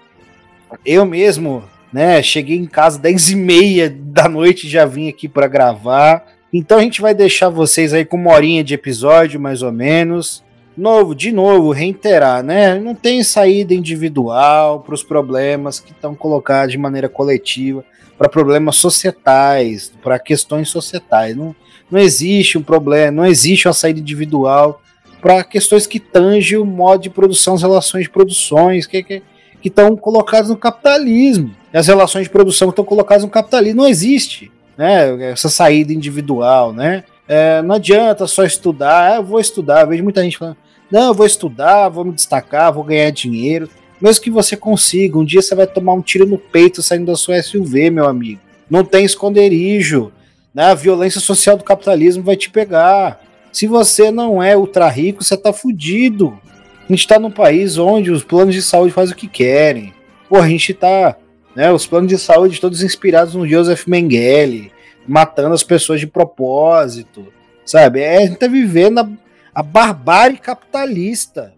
Eu 0.83 1.05
mesmo, 1.05 1.63
né? 1.93 2.23
Cheguei 2.23 2.57
em 2.57 2.65
casa 2.65 2.97
10 2.97 3.29
e 3.29 3.35
meia 3.35 3.95
da 3.95 4.27
noite 4.27 4.67
já 4.67 4.83
vim 4.83 5.07
aqui 5.09 5.27
para 5.27 5.45
gravar. 5.45 6.25
Então 6.51 6.79
a 6.79 6.81
gente 6.81 7.01
vai 7.01 7.13
deixar 7.13 7.49
vocês 7.49 7.93
aí 7.93 8.03
com 8.03 8.17
uma 8.17 8.33
horinha 8.33 8.63
de 8.63 8.73
episódio, 8.73 9.39
mais 9.39 9.61
ou 9.61 9.71
menos 9.71 10.43
novo, 10.77 11.15
de 11.15 11.31
novo, 11.31 11.71
reiterar, 11.71 12.43
né? 12.43 12.79
Não 12.79 12.93
tem 12.93 13.23
saída 13.23 13.73
individual 13.73 14.81
para 14.81 14.93
os 14.93 15.03
problemas 15.03 15.79
que 15.79 15.91
estão 15.91 16.13
colocados 16.13 16.71
de 16.71 16.77
maneira 16.77 17.09
coletiva, 17.09 17.83
para 18.17 18.29
problemas 18.29 18.75
societais, 18.75 19.91
para 20.03 20.19
questões 20.19 20.69
societais. 20.69 21.35
Não, 21.35 21.55
não 21.89 21.99
existe 21.99 22.57
um 22.57 22.63
problema, 22.63 23.11
não 23.11 23.25
existe 23.25 23.67
uma 23.67 23.73
saída 23.73 23.99
individual 23.99 24.81
para 25.21 25.43
questões 25.43 25.87
que 25.87 25.99
tangem 25.99 26.57
o 26.57 26.65
modo 26.65 27.03
de 27.03 27.09
produção, 27.09 27.55
as 27.55 27.61
relações 27.61 28.03
de 28.03 28.09
produções 28.09 28.85
que 28.85 29.21
que 29.59 29.69
estão 29.69 29.95
colocadas 29.95 30.49
no 30.49 30.57
capitalismo. 30.57 31.51
As 31.73 31.87
relações 31.87 32.23
de 32.23 32.29
produção 32.29 32.67
que 32.67 32.73
estão 32.73 32.85
colocadas 32.85 33.23
no 33.23 33.29
capitalismo 33.29 33.81
não 33.81 33.89
existe, 33.89 34.51
né? 34.77 35.31
Essa 35.31 35.49
saída 35.49 35.91
individual, 35.91 36.71
né? 36.71 37.03
É, 37.27 37.61
não 37.61 37.75
adianta 37.75 38.25
só 38.25 38.43
estudar, 38.43 39.11
ah, 39.11 39.15
eu 39.17 39.23
vou 39.23 39.39
estudar. 39.39 39.81
Eu 39.81 39.87
vejo 39.87 40.03
muita 40.03 40.23
gente 40.23 40.37
falando, 40.37 40.57
não, 40.91 41.07
eu 41.07 41.13
vou 41.13 41.25
estudar, 41.25 41.89
vou 41.89 42.05
me 42.05 42.13
destacar, 42.13 42.71
vou 42.71 42.83
ganhar 42.83 43.11
dinheiro. 43.11 43.69
Mesmo 43.99 44.23
que 44.23 44.31
você 44.31 44.55
consiga, 44.55 45.17
um 45.17 45.25
dia 45.25 45.41
você 45.41 45.53
vai 45.53 45.67
tomar 45.67 45.93
um 45.93 46.01
tiro 46.01 46.25
no 46.25 46.37
peito 46.37 46.81
saindo 46.81 47.07
da 47.07 47.15
sua 47.15 47.41
SUV, 47.41 47.89
meu 47.89 48.07
amigo. 48.07 48.39
Não 48.69 48.83
tem 48.83 49.03
esconderijo. 49.03 50.11
Né? 50.53 50.65
A 50.65 50.73
violência 50.75 51.19
social 51.19 51.57
do 51.57 51.63
capitalismo 51.63 52.23
vai 52.23 52.35
te 52.35 52.49
pegar. 52.49 53.21
Se 53.51 53.67
você 53.67 54.11
não 54.11 54.41
é 54.41 54.55
ultra 54.55 54.87
rico, 54.87 55.23
você 55.23 55.35
tá 55.35 55.51
fudido. 55.51 56.39
A 56.87 56.93
gente 56.93 57.07
tá 57.07 57.19
num 57.19 57.31
país 57.31 57.77
onde 57.77 58.11
os 58.11 58.23
planos 58.23 58.55
de 58.55 58.61
saúde 58.61 58.93
fazem 58.93 59.13
o 59.13 59.17
que 59.17 59.27
querem. 59.27 59.93
Pô, 60.29 60.37
a 60.37 60.47
gente 60.47 60.73
tá. 60.73 61.17
Né, 61.55 61.71
os 61.71 61.87
planos 61.87 62.07
de 62.07 62.19
saúde 62.19 62.61
todos 62.61 62.83
inspirados 62.83 63.33
no 63.33 63.47
Joseph 63.47 63.87
Mengele, 63.87 64.71
matando 65.07 65.55
as 65.55 65.63
pessoas 65.63 65.99
de 65.99 66.05
propósito. 66.05 67.33
Sabe? 67.65 68.01
É, 68.01 68.17
a 68.17 68.25
gente 68.27 68.37
tá 68.37 68.47
vivendo 68.47 69.17
a, 69.57 69.63
barbárie 69.63 70.37
capitalista. 70.37 71.51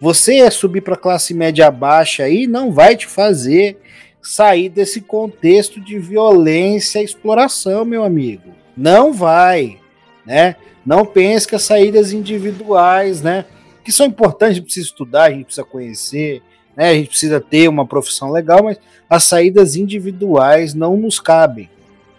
Você 0.00 0.50
subir 0.50 0.80
para 0.80 0.96
classe 0.96 1.32
média 1.32 1.70
baixa 1.70 2.24
aí 2.24 2.44
não 2.44 2.72
vai 2.72 2.96
te 2.96 3.06
fazer 3.06 3.78
sair 4.20 4.68
desse 4.68 5.00
contexto 5.00 5.80
de 5.80 5.96
violência 5.96 7.00
e 7.00 7.04
exploração, 7.04 7.84
meu 7.84 8.02
amigo. 8.02 8.50
Não 8.76 9.12
vai, 9.12 9.78
né? 10.26 10.56
Não 10.84 11.06
pense 11.06 11.46
que 11.46 11.54
as 11.54 11.62
saídas 11.62 12.12
individuais, 12.12 13.22
né, 13.22 13.44
que 13.84 13.92
são 13.92 14.06
importantes, 14.06 14.52
a 14.52 14.54
gente 14.54 14.64
precisa 14.64 14.86
estudar, 14.86 15.24
a 15.24 15.30
gente 15.30 15.44
precisa 15.44 15.64
conhecer, 15.64 16.42
né, 16.76 16.90
a 16.90 16.94
gente 16.94 17.10
precisa 17.10 17.40
ter 17.40 17.68
uma 17.68 17.86
profissão 17.86 18.32
legal, 18.32 18.64
mas 18.64 18.78
as 19.08 19.22
saídas 19.22 19.76
individuais 19.76 20.74
não 20.74 20.96
nos 20.96 21.20
cabem. 21.20 21.70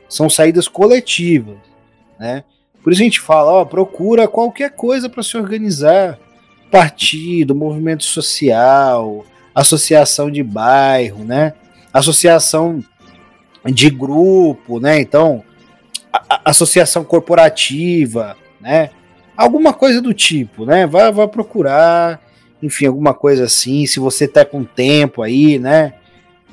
São 0.07 0.29
saídas 0.29 0.69
coletivas, 0.69 1.57
né? 2.17 2.45
Por 2.87 2.93
isso 2.93 3.01
a 3.01 3.03
gente 3.03 3.19
fala, 3.19 3.51
ó, 3.51 3.65
procura 3.65 4.29
qualquer 4.29 4.71
coisa 4.71 5.09
para 5.09 5.21
se 5.21 5.35
organizar, 5.35 6.17
partido, 6.71 7.53
movimento 7.53 8.05
social, 8.05 9.25
associação 9.53 10.31
de 10.31 10.41
bairro, 10.41 11.25
né? 11.25 11.53
Associação 11.91 12.81
de 13.65 13.89
grupo, 13.89 14.79
né? 14.79 15.01
Então, 15.01 15.43
associação 16.45 17.03
corporativa, 17.03 18.37
né? 18.61 18.91
Alguma 19.35 19.73
coisa 19.73 20.01
do 20.01 20.13
tipo, 20.13 20.65
né? 20.65 20.87
Vai, 20.87 21.11
vai 21.11 21.27
procurar, 21.27 22.21
enfim, 22.63 22.85
alguma 22.85 23.13
coisa 23.13 23.43
assim. 23.43 23.85
Se 23.85 23.99
você 23.99 24.29
tá 24.29 24.45
com 24.45 24.63
tempo 24.63 25.21
aí, 25.21 25.59
né? 25.59 25.95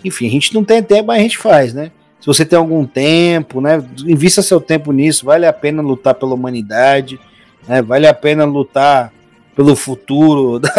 Enfim, 0.05 0.27
a 0.27 0.31
gente 0.33 0.53
não 0.53 0.65
tem 0.65 0.83
tempo, 0.83 1.07
mas 1.07 1.21
a 1.21 1.23
gente 1.23 1.39
faz, 1.39 1.73
né? 1.73 1.93
Se 2.25 2.27
você 2.27 2.43
tem 2.43 2.59
algum 2.59 2.87
tempo, 2.87 3.61
né? 3.61 3.85
Invista 4.07 4.41
seu 4.41 4.59
tempo 4.59 4.93
nisso. 4.93 5.27
Vale 5.27 5.45
a 5.45 5.53
pena 5.53 5.83
lutar 5.83 6.15
pela 6.15 6.33
humanidade, 6.33 7.21
né? 7.69 7.83
Vale 7.83 8.07
a 8.07 8.15
pena 8.15 8.47
lutar 8.47 9.13
pelo 9.55 9.77
futuro 9.77 10.57
da, 10.59 10.71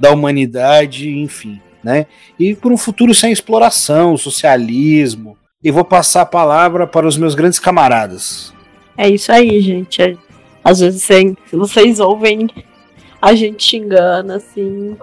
da 0.00 0.10
humanidade, 0.10 1.16
enfim, 1.16 1.60
né? 1.80 2.06
E 2.36 2.56
por 2.56 2.72
um 2.72 2.76
futuro 2.76 3.14
sem 3.14 3.30
exploração, 3.30 4.16
socialismo. 4.16 5.38
E 5.62 5.70
vou 5.70 5.84
passar 5.84 6.22
a 6.22 6.26
palavra 6.26 6.88
para 6.88 7.06
os 7.06 7.16
meus 7.16 7.36
grandes 7.36 7.60
camaradas. 7.60 8.52
É 8.98 9.08
isso 9.08 9.30
aí, 9.30 9.60
gente. 9.60 10.02
É, 10.02 10.16
às 10.64 10.80
vezes 10.80 11.04
se 11.04 11.36
vocês 11.52 12.00
ouvem 12.00 12.50
a 13.22 13.32
gente 13.36 13.62
xingando, 13.62 14.32
assim, 14.32 14.96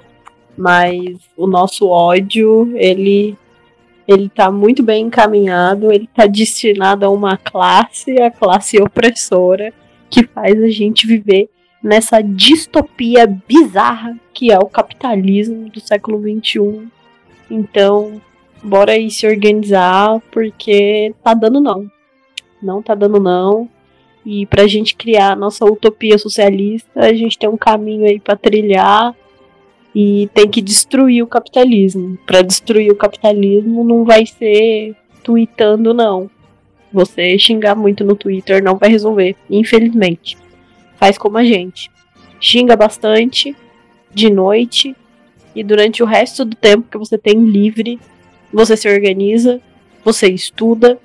mas 0.58 1.16
o 1.38 1.48
nosso 1.48 1.88
ódio, 1.88 2.74
ele 2.76 3.38
ele 4.12 4.30
tá 4.30 4.52
muito 4.52 4.84
bem 4.84 5.06
encaminhado, 5.06 5.92
ele 5.92 6.10
tá 6.14 6.26
destinado 6.26 7.06
a 7.06 7.10
uma 7.10 7.38
classe, 7.38 8.22
a 8.22 8.32
classe 8.32 8.82
opressora, 8.82 9.74
que 10.10 10.24
faz 10.26 10.62
a 10.62 10.70
gente 10.70 11.08
viver 11.08 11.50
nessa 11.84 12.22
distopia 12.22 13.26
bizarra 13.26 14.16
que 14.34 14.52
é 14.52 14.58
o 14.58 14.66
capitalismo 14.66 15.70
do 15.70 15.80
século 15.80 16.20
XXI. 16.20 16.88
Então, 17.50 18.22
bora 18.64 18.94
aí 18.94 19.10
se 19.12 19.28
organizar, 19.28 20.20
porque 20.32 21.14
tá 21.24 21.34
dando 21.34 21.60
não. 21.60 21.90
Não 22.62 22.82
tá 22.82 22.96
dando 22.96 23.20
não. 23.20 23.70
E 24.26 24.46
pra 24.46 24.68
gente 24.68 24.96
criar 24.96 25.32
a 25.32 25.36
nossa 25.36 25.66
utopia 25.66 26.18
socialista, 26.18 27.02
a 27.02 27.14
gente 27.14 27.38
tem 27.38 27.50
um 27.50 27.58
caminho 27.58 28.06
aí 28.06 28.20
para 28.20 28.36
trilhar 28.36 29.16
e 29.94 30.30
tem 30.34 30.50
que 30.50 30.62
destruir 30.62 31.24
o 31.24 31.28
capitalismo. 31.28 32.18
Para 32.26 32.42
destruir 32.42 32.92
o 32.92 32.96
capitalismo 32.96 33.84
não 33.84 34.04
vai 34.04 34.26
ser 34.26 34.96
tweetando 35.24 35.94
não. 35.94 36.30
Você 36.92 37.38
xingar 37.38 37.76
muito 37.76 38.04
no 38.04 38.16
Twitter 38.16 38.64
não 38.64 38.78
vai 38.78 38.90
resolver, 38.90 39.36
infelizmente 39.50 40.38
faz 41.02 41.18
como 41.18 41.40
a 41.40 41.44
gente. 41.44 41.90
Xinga 42.40 42.76
bastante 42.76 43.56
de 44.14 44.30
noite 44.30 44.96
e 45.56 45.64
durante 45.64 46.04
o 46.04 46.06
resto 46.06 46.46
do 46.46 46.56
tempo 46.56 46.88
que 46.92 46.98
você 46.98 47.18
tem 47.18 47.44
livre, 47.44 48.00
você 48.54 48.78
se 48.78 48.88
organiza, 48.88 49.60
você 50.06 50.28
estuda, 50.28 51.00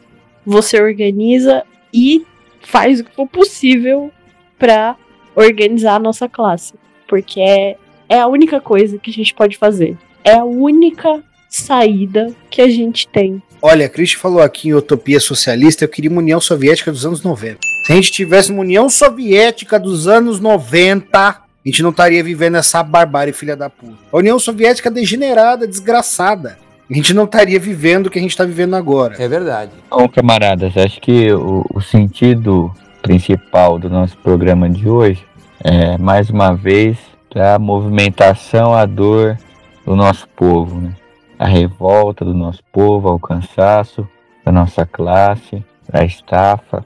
você 0.44 0.78
organiza 0.78 1.64
e 1.94 2.26
faz 2.60 3.00
o 3.00 3.04
que 3.04 3.14
for 3.14 3.26
possível 3.26 4.12
para 4.58 4.96
organizar 5.34 5.94
a 5.94 5.98
nossa 5.98 6.28
classe, 6.28 6.74
porque 7.08 7.40
é, 7.40 7.78
é 8.08 8.20
a 8.20 8.26
única 8.26 8.60
coisa 8.60 8.98
que 8.98 9.10
a 9.10 9.14
gente 9.14 9.34
pode 9.34 9.56
fazer. 9.56 9.96
É 10.24 10.34
a 10.34 10.44
única 10.44 11.22
saída 11.48 12.32
que 12.50 12.60
a 12.60 12.68
gente 12.68 13.08
tem. 13.08 13.42
Olha, 13.62 13.86
a 13.86 13.88
Cristi 13.88 14.16
falou 14.16 14.40
aqui 14.40 14.68
em 14.68 14.74
Utopia 14.74 15.18
Socialista, 15.18 15.84
eu 15.84 15.88
queria 15.88 16.10
uma 16.10 16.20
União 16.20 16.40
Soviética 16.40 16.92
dos 16.92 17.06
anos 17.06 17.22
90. 17.22 17.58
Se 17.84 17.92
a 17.92 17.96
gente 17.96 18.12
tivesse 18.12 18.50
uma 18.50 18.60
União 18.60 18.88
Soviética 18.88 19.78
dos 19.78 20.06
anos 20.06 20.40
90, 20.40 21.18
a 21.18 21.42
gente 21.64 21.82
não 21.82 21.90
estaria 21.90 22.22
vivendo 22.22 22.56
essa 22.56 22.82
barbárie, 22.82 23.32
filha 23.32 23.56
da 23.56 23.70
puta. 23.70 23.96
A 24.12 24.16
União 24.16 24.38
Soviética 24.38 24.90
degenerada, 24.90 25.66
desgraçada. 25.66 26.58
A 26.88 26.94
gente 26.94 27.12
não 27.12 27.24
estaria 27.24 27.58
vivendo 27.58 28.06
o 28.06 28.10
que 28.10 28.18
a 28.18 28.22
gente 28.22 28.30
está 28.30 28.44
vivendo 28.44 28.76
agora. 28.76 29.16
É 29.18 29.26
verdade. 29.26 29.72
Bom, 29.90 30.08
camaradas, 30.08 30.76
acho 30.76 31.00
que 31.00 31.32
o, 31.32 31.64
o 31.74 31.80
sentido 31.80 32.72
principal 33.02 33.78
do 33.78 33.90
nosso 33.90 34.16
programa 34.18 34.68
de 34.68 34.88
hoje 34.88 35.24
é, 35.64 35.98
mais 35.98 36.30
uma 36.30 36.54
vez, 36.54 36.96
a 37.42 37.58
movimentação, 37.58 38.74
a 38.74 38.86
dor 38.86 39.36
do 39.84 39.94
nosso 39.94 40.28
povo, 40.28 40.80
né? 40.80 40.92
A 41.38 41.46
revolta 41.46 42.24
do 42.24 42.32
nosso 42.32 42.62
povo, 42.72 43.08
ao 43.08 43.18
cansaço 43.18 44.08
da 44.44 44.50
nossa 44.50 44.86
classe, 44.86 45.62
da 45.88 46.04
estafa, 46.04 46.84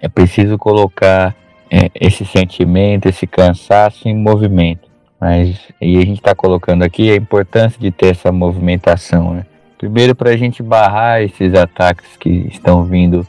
é 0.00 0.08
preciso 0.08 0.58
colocar 0.58 1.34
é, 1.70 1.90
esse 1.94 2.24
sentimento, 2.24 3.08
esse 3.08 3.26
cansaço 3.26 4.08
em 4.08 4.16
movimento. 4.16 4.88
Mas 5.20 5.58
e 5.80 5.96
a 5.96 6.00
gente 6.00 6.18
está 6.18 6.34
colocando 6.34 6.82
aqui 6.82 7.10
a 7.10 7.16
importância 7.16 7.80
de 7.80 7.90
ter 7.90 8.08
essa 8.08 8.32
movimentação. 8.32 9.34
Né? 9.34 9.46
Primeiro, 9.78 10.14
para 10.14 10.30
a 10.30 10.36
gente 10.36 10.62
barrar 10.62 11.22
esses 11.22 11.54
ataques 11.54 12.16
que 12.16 12.30
estão 12.48 12.84
vindo 12.84 13.26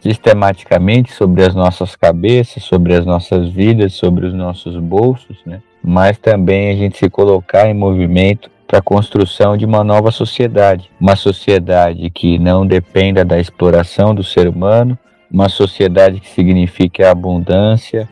sistematicamente 0.00 1.12
sobre 1.12 1.42
as 1.44 1.54
nossas 1.54 1.96
cabeças, 1.96 2.62
sobre 2.62 2.94
as 2.94 3.04
nossas 3.04 3.48
vidas, 3.48 3.94
sobre 3.94 4.26
os 4.26 4.34
nossos 4.34 4.76
bolsos, 4.76 5.38
né? 5.44 5.60
Mas 5.82 6.18
também 6.18 6.70
a 6.70 6.76
gente 6.76 6.98
se 6.98 7.08
colocar 7.08 7.68
em 7.68 7.74
movimento 7.74 8.50
para 8.66 8.80
a 8.80 8.82
construção 8.82 9.56
de 9.56 9.64
uma 9.64 9.82
nova 9.82 10.10
sociedade, 10.10 10.90
uma 11.00 11.16
sociedade 11.16 12.10
que 12.10 12.38
não 12.38 12.66
dependa 12.66 13.24
da 13.24 13.40
exploração 13.40 14.14
do 14.14 14.22
ser 14.22 14.46
humano, 14.46 14.98
uma 15.30 15.48
sociedade 15.48 16.20
que 16.20 16.28
signifique 16.28 17.02
a 17.02 17.10
abundância 17.10 18.06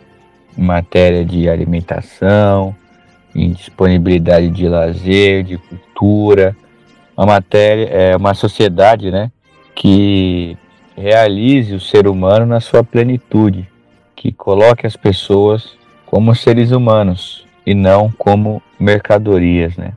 em 0.56 0.62
matéria 0.62 1.24
de 1.24 1.48
alimentação, 1.48 2.74
em 3.34 3.52
disponibilidade 3.52 4.48
de 4.48 4.66
lazer, 4.66 5.44
de 5.44 5.58
cultura, 5.58 6.56
uma 7.14 7.26
matéria, 7.26 7.84
é 7.84 8.16
uma 8.16 8.32
sociedade, 8.32 9.10
né, 9.10 9.30
que 9.74 10.56
realize 10.96 11.74
o 11.74 11.80
ser 11.80 12.08
humano 12.08 12.46
na 12.46 12.60
sua 12.60 12.82
plenitude, 12.82 13.68
que 14.14 14.32
coloque 14.32 14.86
as 14.86 14.96
pessoas 14.96 15.76
como 16.06 16.34
seres 16.34 16.70
humanos 16.70 17.45
e 17.66 17.74
não 17.74 18.10
como 18.12 18.62
mercadorias, 18.78 19.76
né, 19.76 19.92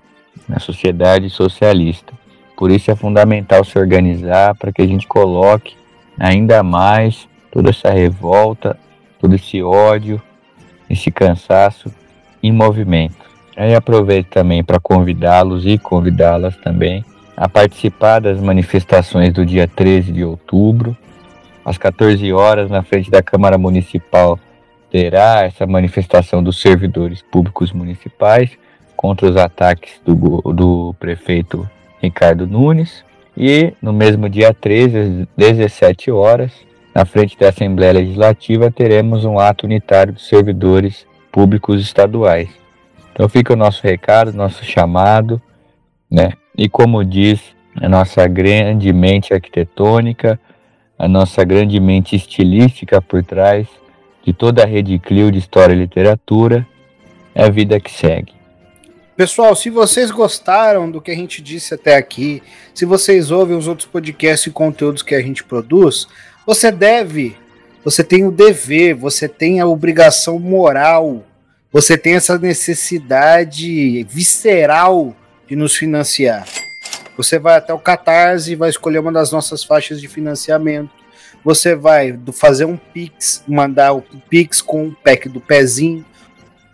na 0.48 0.60
sociedade 0.60 1.30
socialista. 1.30 2.14
Por 2.58 2.72
isso 2.72 2.90
é 2.92 2.96
fundamental 2.96 3.64
se 3.64 3.78
organizar 3.78 4.56
para 4.56 4.72
que 4.72 4.82
a 4.82 4.88
gente 4.88 5.08
coloque 5.08 5.76
ainda 6.20 6.64
mais 6.64 7.28
toda 7.52 7.70
essa 7.70 7.92
revolta, 7.92 8.78
todo 9.20 9.36
esse 9.36 9.62
ódio, 9.62 10.22
esse 10.90 11.12
cansaço 11.12 11.94
em 12.42 12.52
movimento. 12.52 13.30
Aí 13.56 13.76
aproveito 13.76 14.28
também 14.28 14.64
para 14.64 14.80
convidá-los 14.80 15.66
e 15.66 15.78
convidá-las 15.78 16.56
também 16.58 17.06
a 17.36 17.48
participar 17.48 18.20
das 18.20 18.42
manifestações 18.42 19.34
do 19.34 19.46
dia 19.46 19.68
13 19.68 20.12
de 20.12 20.24
outubro. 20.24 20.98
Às 21.64 21.78
14 21.78 22.34
horas, 22.34 22.70
na 22.70 22.84
frente 22.84 23.12
da 23.12 23.22
Câmara 23.22 23.58
Municipal, 23.58 24.40
terá 24.92 25.44
essa 25.44 25.66
manifestação 25.66 26.42
dos 26.42 26.62
servidores 26.62 27.22
públicos 27.22 27.72
municipais 27.72 28.52
contra 28.96 29.28
os 29.28 29.38
ataques 29.38 30.02
do, 30.06 30.42
do 30.54 30.96
prefeito 31.00 31.70
Ricardo 32.02 32.48
Nunes. 32.48 33.04
E 33.38 33.74
no 33.82 33.94
mesmo 33.94 34.28
dia 34.28 34.54
13, 34.54 34.98
às 34.98 35.28
17 35.38 36.12
horas, 36.12 36.52
na 36.94 37.06
frente 37.06 37.38
da 37.38 37.50
Assembleia 37.50 37.94
Legislativa, 37.94 38.70
teremos 38.70 39.24
um 39.24 39.40
ato 39.40 39.66
unitário 39.66 40.14
dos 40.14 40.28
servidores 40.28 41.06
públicos 41.32 41.80
estaduais. 41.82 42.50
Então 43.14 43.30
fica 43.30 43.54
o 43.54 43.56
nosso 43.56 43.82
recado, 43.84 44.34
nosso 44.34 44.66
chamado, 44.66 45.42
né? 46.10 46.34
E 46.58 46.68
como 46.68 47.06
diz 47.06 47.42
a 47.80 47.88
nossa 47.88 48.28
grande 48.28 48.92
mente 48.92 49.34
arquitetônica, 49.34 50.40
a 50.98 51.08
nossa 51.08 51.44
grande 51.46 51.80
mente 51.80 52.16
estilística 52.16 53.02
por 53.02 53.24
trás 53.24 53.68
de 54.24 54.34
toda 54.34 54.64
a 54.64 54.66
rede 54.66 55.00
Clio 55.00 55.32
de 55.32 55.40
História 55.40 55.74
e 55.74 55.78
Literatura, 55.78 56.68
é 57.34 57.44
a 57.44 57.50
vida 57.50 57.80
que 57.80 57.92
segue. 57.92 58.34
Pessoal, 59.16 59.54
se 59.56 59.70
vocês 59.70 60.12
gostaram 60.12 60.90
do 60.90 61.02
que 61.02 61.12
a 61.12 61.16
gente 61.16 61.42
disse 61.42 61.74
até 61.74 61.98
aqui, 61.98 62.42
se 62.74 62.86
vocês 62.86 63.32
ouvem 63.32 63.58
os 63.58 63.68
outros 63.68 63.88
podcasts 63.88 64.48
e 64.48 64.52
conteúdos 64.52 65.04
que 65.04 65.14
a 65.14 65.22
gente 65.22 65.44
produz, 65.44 66.08
você 66.46 66.72
deve, 66.72 67.36
você 67.84 68.04
tem 68.04 68.26
o 68.26 68.32
dever, 68.32 68.96
você 68.96 69.28
tem 69.28 69.60
a 69.60 69.68
obrigação 69.68 70.40
moral, 70.40 71.26
você 71.72 71.98
tem 71.98 72.16
essa 72.16 72.38
necessidade 72.40 74.04
visceral 74.04 75.14
de 75.48 75.56
nos 75.56 75.76
financiar. 75.76 76.46
Você 77.18 77.38
vai 77.38 77.58
até 77.58 77.74
o 77.74 77.80
Catarse 77.80 78.54
e 78.54 78.56
vai 78.56 78.70
escolher 78.70 79.00
uma 79.00 79.12
das 79.12 79.32
nossas 79.32 79.64
faixas 79.64 80.00
de 80.00 80.08
financiamento. 80.08 80.92
Você 81.44 81.76
vai 81.76 82.18
fazer 82.34 82.66
um 82.66 82.78
Pix, 82.78 83.44
mandar 83.48 83.94
o 83.94 84.02
Pix 84.30 84.62
com 84.62 84.88
o 84.88 84.92
pack 84.92 85.30
do 85.30 85.40
pezinho, 85.40 86.06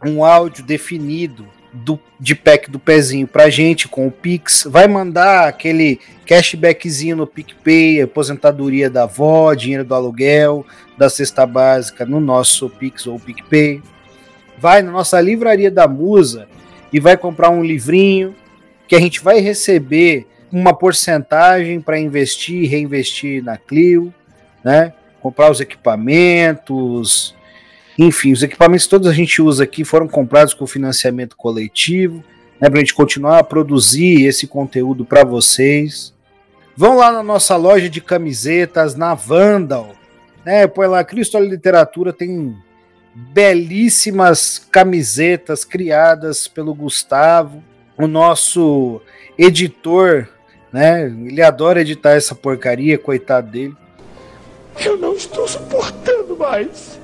um 0.03 0.23
áudio 0.23 0.63
definido 0.63 1.47
do, 1.71 1.99
de 2.19 2.33
pack 2.35 2.69
do 2.71 2.79
pezinho 2.79 3.27
pra 3.27 3.49
gente 3.49 3.87
com 3.87 4.07
o 4.07 4.11
Pix. 4.11 4.65
Vai 4.69 4.87
mandar 4.87 5.47
aquele 5.47 5.99
cashbackzinho 6.25 7.15
no 7.15 7.27
PicPay, 7.27 8.01
aposentadoria 8.01 8.89
da 8.89 9.03
avó, 9.03 9.53
dinheiro 9.53 9.83
do 9.83 9.93
aluguel, 9.93 10.65
da 10.97 11.09
cesta 11.09 11.45
básica 11.45 12.05
no 12.05 12.19
nosso 12.19 12.69
Pix 12.69 13.05
ou 13.05 13.19
PicPay. 13.19 13.81
Vai 14.57 14.81
na 14.81 14.91
nossa 14.91 15.19
livraria 15.19 15.69
da 15.69 15.87
Musa 15.87 16.47
e 16.91 16.99
vai 16.99 17.17
comprar 17.17 17.49
um 17.49 17.63
livrinho 17.63 18.35
que 18.87 18.95
a 18.95 18.99
gente 18.99 19.21
vai 19.21 19.39
receber 19.39 20.25
uma 20.51 20.73
porcentagem 20.73 21.81
para 21.81 21.99
investir 21.99 22.69
reinvestir 22.69 23.43
na 23.43 23.57
Clio, 23.57 24.13
né? 24.65 24.91
Comprar 25.21 25.51
os 25.51 25.61
equipamentos, 25.61 27.35
enfim, 27.97 28.31
os 28.31 28.41
equipamentos 28.41 28.87
todos 28.87 29.07
a 29.07 29.13
gente 29.13 29.41
usa 29.41 29.63
aqui 29.63 29.85
foram 29.85 30.07
comprados 30.07 30.53
com 30.53 30.65
financiamento 30.65 31.37
coletivo, 31.37 32.23
né? 32.59 32.69
Para 32.69 32.77
a 32.77 32.79
gente 32.79 32.95
continuar 32.95 33.37
a 33.37 33.43
produzir 33.43 34.25
esse 34.25 34.47
conteúdo 34.47 35.05
para 35.05 35.23
vocês. 35.23 36.13
Vão 36.75 36.97
lá 36.97 37.11
na 37.11 37.23
nossa 37.23 37.55
loja 37.55 37.89
de 37.89 38.01
camisetas, 38.01 38.95
na 38.95 39.13
Vandal, 39.13 39.95
né? 40.43 40.65
Põe 40.65 40.87
lá, 40.87 41.03
Cristo 41.03 41.39
Literatura 41.39 42.11
tem 42.11 42.55
belíssimas 43.13 44.59
camisetas 44.71 45.63
criadas 45.63 46.47
pelo 46.49 46.73
Gustavo, 46.73 47.63
o 47.97 48.07
nosso 48.07 48.99
editor 49.37 50.27
né? 50.75 51.05
Ele 51.05 51.41
adora 51.41 51.79
editar 51.79 52.11
essa 52.11 52.35
porcaria, 52.35 52.97
coitado 52.97 53.49
dele. 53.49 53.73
Eu 54.83 54.97
não 54.97 55.13
estou 55.13 55.47
suportando 55.47 56.35
mais. 56.37 56.99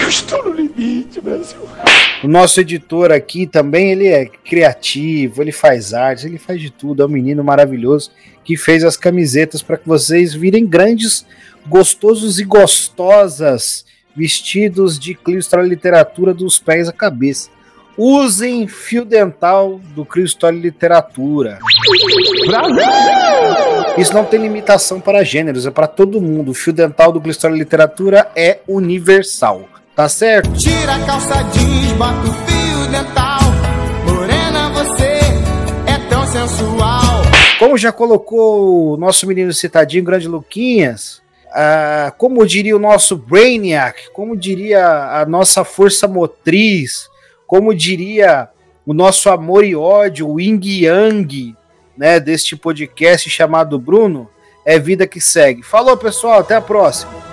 Eu 0.00 0.08
estou 0.08 0.44
no 0.44 0.52
limite, 0.52 1.20
Brasil. 1.20 1.58
O 2.22 2.28
nosso 2.28 2.60
editor 2.60 3.12
aqui 3.12 3.46
também, 3.46 3.90
ele 3.90 4.06
é 4.06 4.26
criativo, 4.26 5.42
ele 5.42 5.52
faz 5.52 5.92
artes, 5.92 6.24
ele 6.24 6.38
faz 6.38 6.60
de 6.60 6.70
tudo. 6.70 7.02
É 7.02 7.06
um 7.06 7.10
menino 7.10 7.44
maravilhoso 7.44 8.10
que 8.44 8.56
fez 8.56 8.82
as 8.84 8.96
camisetas 8.96 9.62
para 9.62 9.76
que 9.76 9.86
vocês 9.86 10.34
virem 10.34 10.66
grandes, 10.66 11.26
gostosos 11.66 12.38
e 12.38 12.44
gostosas 12.44 13.84
vestidos 14.16 14.98
de 14.98 15.14
Clio 15.14 15.40
Literatura 15.62 16.34
dos 16.34 16.58
pés 16.58 16.88
à 16.88 16.92
cabeça. 16.92 17.50
Usem 18.00 18.68
fio 18.68 19.04
dental 19.04 19.80
do 19.92 20.04
Cristório 20.04 20.60
Literatura. 20.60 21.58
Brasil! 22.46 22.86
Isso 23.98 24.14
não 24.14 24.24
tem 24.24 24.40
limitação 24.40 25.00
para 25.00 25.24
gêneros, 25.24 25.66
é 25.66 25.70
para 25.72 25.88
todo 25.88 26.20
mundo. 26.20 26.52
O 26.52 26.54
fio 26.54 26.72
dental 26.72 27.10
do 27.10 27.20
Cristório 27.20 27.56
Literatura 27.56 28.30
é 28.36 28.60
universal. 28.68 29.68
Tá 29.96 30.08
certo? 30.08 30.52
Tira 30.52 30.94
a 30.94 31.04
calça 31.04 31.42
jeans, 31.52 31.90
bota 31.94 32.20
o 32.20 32.32
fio 32.32 32.86
dental. 32.92 33.40
Morena, 34.06 34.70
você 34.70 35.18
é 35.84 35.98
tão 36.08 36.24
sensual. 36.24 37.22
Como 37.58 37.76
já 37.76 37.90
colocou 37.90 38.92
o 38.92 38.96
nosso 38.96 39.26
menino 39.26 39.52
citadinho, 39.52 40.04
grande 40.04 40.28
Luquinhas, 40.28 41.20
ah, 41.52 42.12
como 42.16 42.46
diria 42.46 42.76
o 42.76 42.78
nosso 42.78 43.16
Brainiac, 43.16 44.12
como 44.12 44.36
diria 44.36 44.86
a 45.20 45.26
nossa 45.26 45.64
força 45.64 46.06
motriz, 46.06 47.08
como 47.48 47.74
diria 47.74 48.50
o 48.86 48.92
nosso 48.92 49.30
amor 49.30 49.64
e 49.64 49.74
ódio, 49.74 50.28
o 50.28 50.38
yin 50.38 50.60
yang, 50.62 51.56
né, 51.96 52.20
deste 52.20 52.54
podcast 52.54 53.28
chamado 53.30 53.78
Bruno, 53.78 54.28
é 54.66 54.78
vida 54.78 55.06
que 55.06 55.20
segue. 55.20 55.62
Falou, 55.62 55.96
pessoal, 55.96 56.40
até 56.40 56.54
a 56.54 56.60
próxima. 56.60 57.27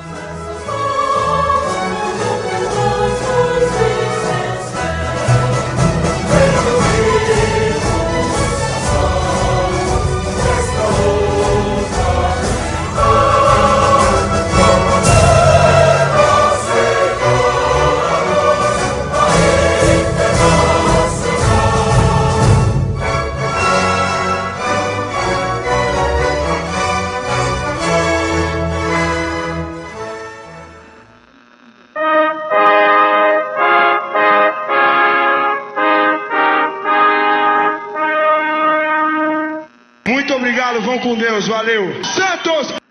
Deus, 41.17 41.47
valeu. 41.47 42.03
Santos! 42.03 42.84